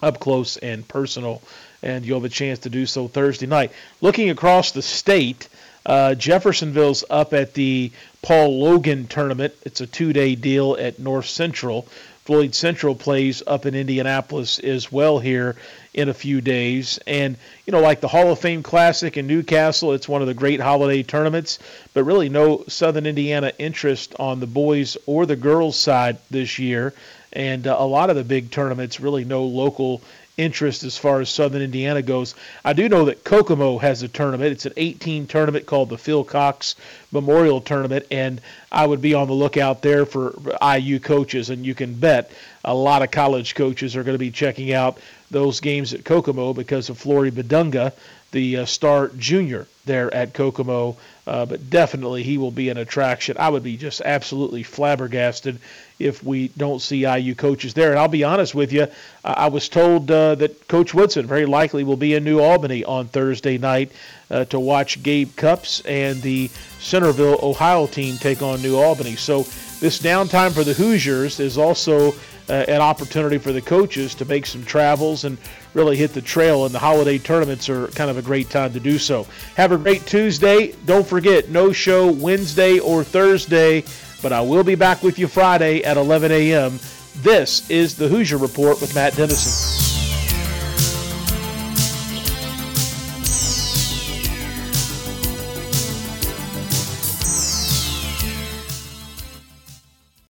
up 0.00 0.20
close 0.20 0.56
and 0.56 0.86
personal, 0.86 1.42
and 1.82 2.06
you'll 2.06 2.20
have 2.20 2.24
a 2.24 2.32
chance 2.32 2.60
to 2.60 2.70
do 2.70 2.86
so 2.86 3.08
Thursday 3.08 3.46
night. 3.46 3.72
Looking 4.00 4.30
across 4.30 4.70
the 4.70 4.82
state, 4.82 5.48
uh, 5.84 6.14
Jeffersonville's 6.14 7.04
up 7.10 7.34
at 7.34 7.54
the 7.54 7.90
Paul 8.22 8.60
Logan 8.60 9.08
tournament. 9.08 9.52
It's 9.64 9.80
a 9.80 9.86
two 9.86 10.12
day 10.12 10.36
deal 10.36 10.76
at 10.78 11.00
North 11.00 11.26
Central. 11.26 11.88
Floyd 12.24 12.54
Central 12.54 12.94
plays 12.94 13.42
up 13.46 13.66
in 13.66 13.74
Indianapolis 13.74 14.58
as 14.58 14.92
well 14.92 15.18
here 15.18 15.56
in 15.98 16.08
a 16.08 16.14
few 16.14 16.40
days. 16.40 17.00
And, 17.08 17.36
you 17.66 17.72
know, 17.72 17.80
like 17.80 18.00
the 18.00 18.06
Hall 18.06 18.30
of 18.30 18.38
Fame 18.38 18.62
Classic 18.62 19.16
in 19.16 19.26
Newcastle, 19.26 19.92
it's 19.92 20.08
one 20.08 20.20
of 20.20 20.28
the 20.28 20.34
great 20.34 20.60
holiday 20.60 21.02
tournaments, 21.02 21.58
but 21.92 22.04
really 22.04 22.28
no 22.28 22.62
Southern 22.68 23.04
Indiana 23.04 23.52
interest 23.58 24.14
on 24.20 24.38
the 24.38 24.46
boys 24.46 24.96
or 25.06 25.26
the 25.26 25.34
girls 25.34 25.76
side 25.76 26.18
this 26.30 26.56
year. 26.56 26.94
And 27.32 27.66
uh, 27.66 27.76
a 27.76 27.84
lot 27.84 28.10
of 28.10 28.16
the 28.16 28.22
big 28.22 28.52
tournaments, 28.52 29.00
really 29.00 29.24
no 29.24 29.44
local 29.44 30.00
interest 30.38 30.84
as 30.84 30.96
far 30.96 31.20
as 31.20 31.28
Southern 31.28 31.60
Indiana 31.60 32.00
goes. 32.00 32.34
I 32.64 32.72
do 32.72 32.88
know 32.88 33.04
that 33.06 33.24
Kokomo 33.24 33.76
has 33.78 34.02
a 34.02 34.08
tournament. 34.08 34.52
It's 34.52 34.64
an 34.66 34.72
18 34.76 35.26
tournament 35.26 35.66
called 35.66 35.90
the 35.90 35.98
Phil 35.98 36.24
Cox 36.24 36.76
Memorial 37.12 37.60
Tournament, 37.60 38.06
and 38.10 38.40
I 38.72 38.86
would 38.86 39.02
be 39.02 39.14
on 39.14 39.26
the 39.26 39.34
lookout 39.34 39.82
there 39.82 40.06
for 40.06 40.34
IU 40.62 41.00
coaches. 41.00 41.50
And 41.50 41.66
you 41.66 41.74
can 41.74 41.94
bet 41.94 42.30
a 42.64 42.74
lot 42.74 43.02
of 43.02 43.10
college 43.10 43.54
coaches 43.54 43.96
are 43.96 44.04
going 44.04 44.14
to 44.14 44.18
be 44.18 44.30
checking 44.30 44.72
out 44.72 44.98
those 45.30 45.60
games 45.60 45.92
at 45.92 46.04
Kokomo 46.04 46.54
because 46.54 46.88
of 46.88 46.98
Flory 46.98 47.30
Bidunga, 47.30 47.92
the 48.30 48.58
uh, 48.58 48.64
star 48.64 49.08
junior 49.08 49.66
there 49.84 50.12
at 50.14 50.34
Kokomo. 50.34 50.96
Uh, 51.28 51.44
but 51.44 51.68
definitely 51.68 52.22
he 52.22 52.38
will 52.38 52.50
be 52.50 52.70
an 52.70 52.78
attraction. 52.78 53.36
I 53.38 53.50
would 53.50 53.62
be 53.62 53.76
just 53.76 54.00
absolutely 54.00 54.62
flabbergasted 54.62 55.58
if 55.98 56.24
we 56.24 56.48
don't 56.56 56.80
see 56.80 57.04
IU 57.04 57.34
coaches 57.34 57.74
there. 57.74 57.90
And 57.90 57.98
I'll 57.98 58.08
be 58.08 58.24
honest 58.24 58.54
with 58.54 58.72
you, 58.72 58.86
I 59.22 59.48
was 59.48 59.68
told 59.68 60.10
uh, 60.10 60.36
that 60.36 60.68
Coach 60.68 60.94
Woodson 60.94 61.26
very 61.26 61.44
likely 61.44 61.84
will 61.84 61.98
be 61.98 62.14
in 62.14 62.24
New 62.24 62.40
Albany 62.40 62.82
on 62.82 63.08
Thursday 63.08 63.58
night 63.58 63.92
uh, 64.30 64.46
to 64.46 64.58
watch 64.58 65.02
Gabe 65.02 65.36
Cupps 65.36 65.82
and 65.84 66.22
the 66.22 66.48
Centerville, 66.78 67.38
Ohio 67.42 67.86
team 67.86 68.16
take 68.16 68.40
on 68.40 68.62
New 68.62 68.78
Albany. 68.78 69.16
So 69.16 69.42
this 69.80 70.00
downtime 70.00 70.52
for 70.52 70.64
the 70.64 70.72
Hoosiers 70.72 71.40
is 71.40 71.58
also 71.58 72.14
uh, 72.48 72.64
an 72.68 72.80
opportunity 72.80 73.38
for 73.38 73.52
the 73.52 73.60
coaches 73.60 74.14
to 74.16 74.24
make 74.24 74.46
some 74.46 74.64
travels 74.64 75.24
and 75.24 75.38
really 75.74 75.96
hit 75.96 76.12
the 76.12 76.22
trail. 76.22 76.64
And 76.64 76.74
the 76.74 76.78
holiday 76.78 77.18
tournaments 77.18 77.68
are 77.68 77.88
kind 77.88 78.10
of 78.10 78.18
a 78.18 78.22
great 78.22 78.50
time 78.50 78.72
to 78.72 78.80
do 78.80 78.98
so. 78.98 79.26
Have 79.56 79.72
a 79.72 79.78
great 79.78 80.06
Tuesday. 80.06 80.72
Don't 80.86 81.06
forget, 81.06 81.48
no 81.48 81.72
show 81.72 82.10
Wednesday 82.10 82.78
or 82.78 83.04
Thursday 83.04 83.84
but 84.22 84.32
I 84.32 84.40
will 84.40 84.64
be 84.64 84.74
back 84.74 85.02
with 85.02 85.18
you 85.18 85.28
Friday 85.28 85.82
at 85.84 85.96
11 85.96 86.32
a.m. 86.32 86.78
This 87.16 87.68
is 87.70 87.96
the 87.96 88.08
Hoosier 88.08 88.38
Report 88.38 88.80
with 88.80 88.94
Matt 88.94 89.16
Dennison. 89.16 89.87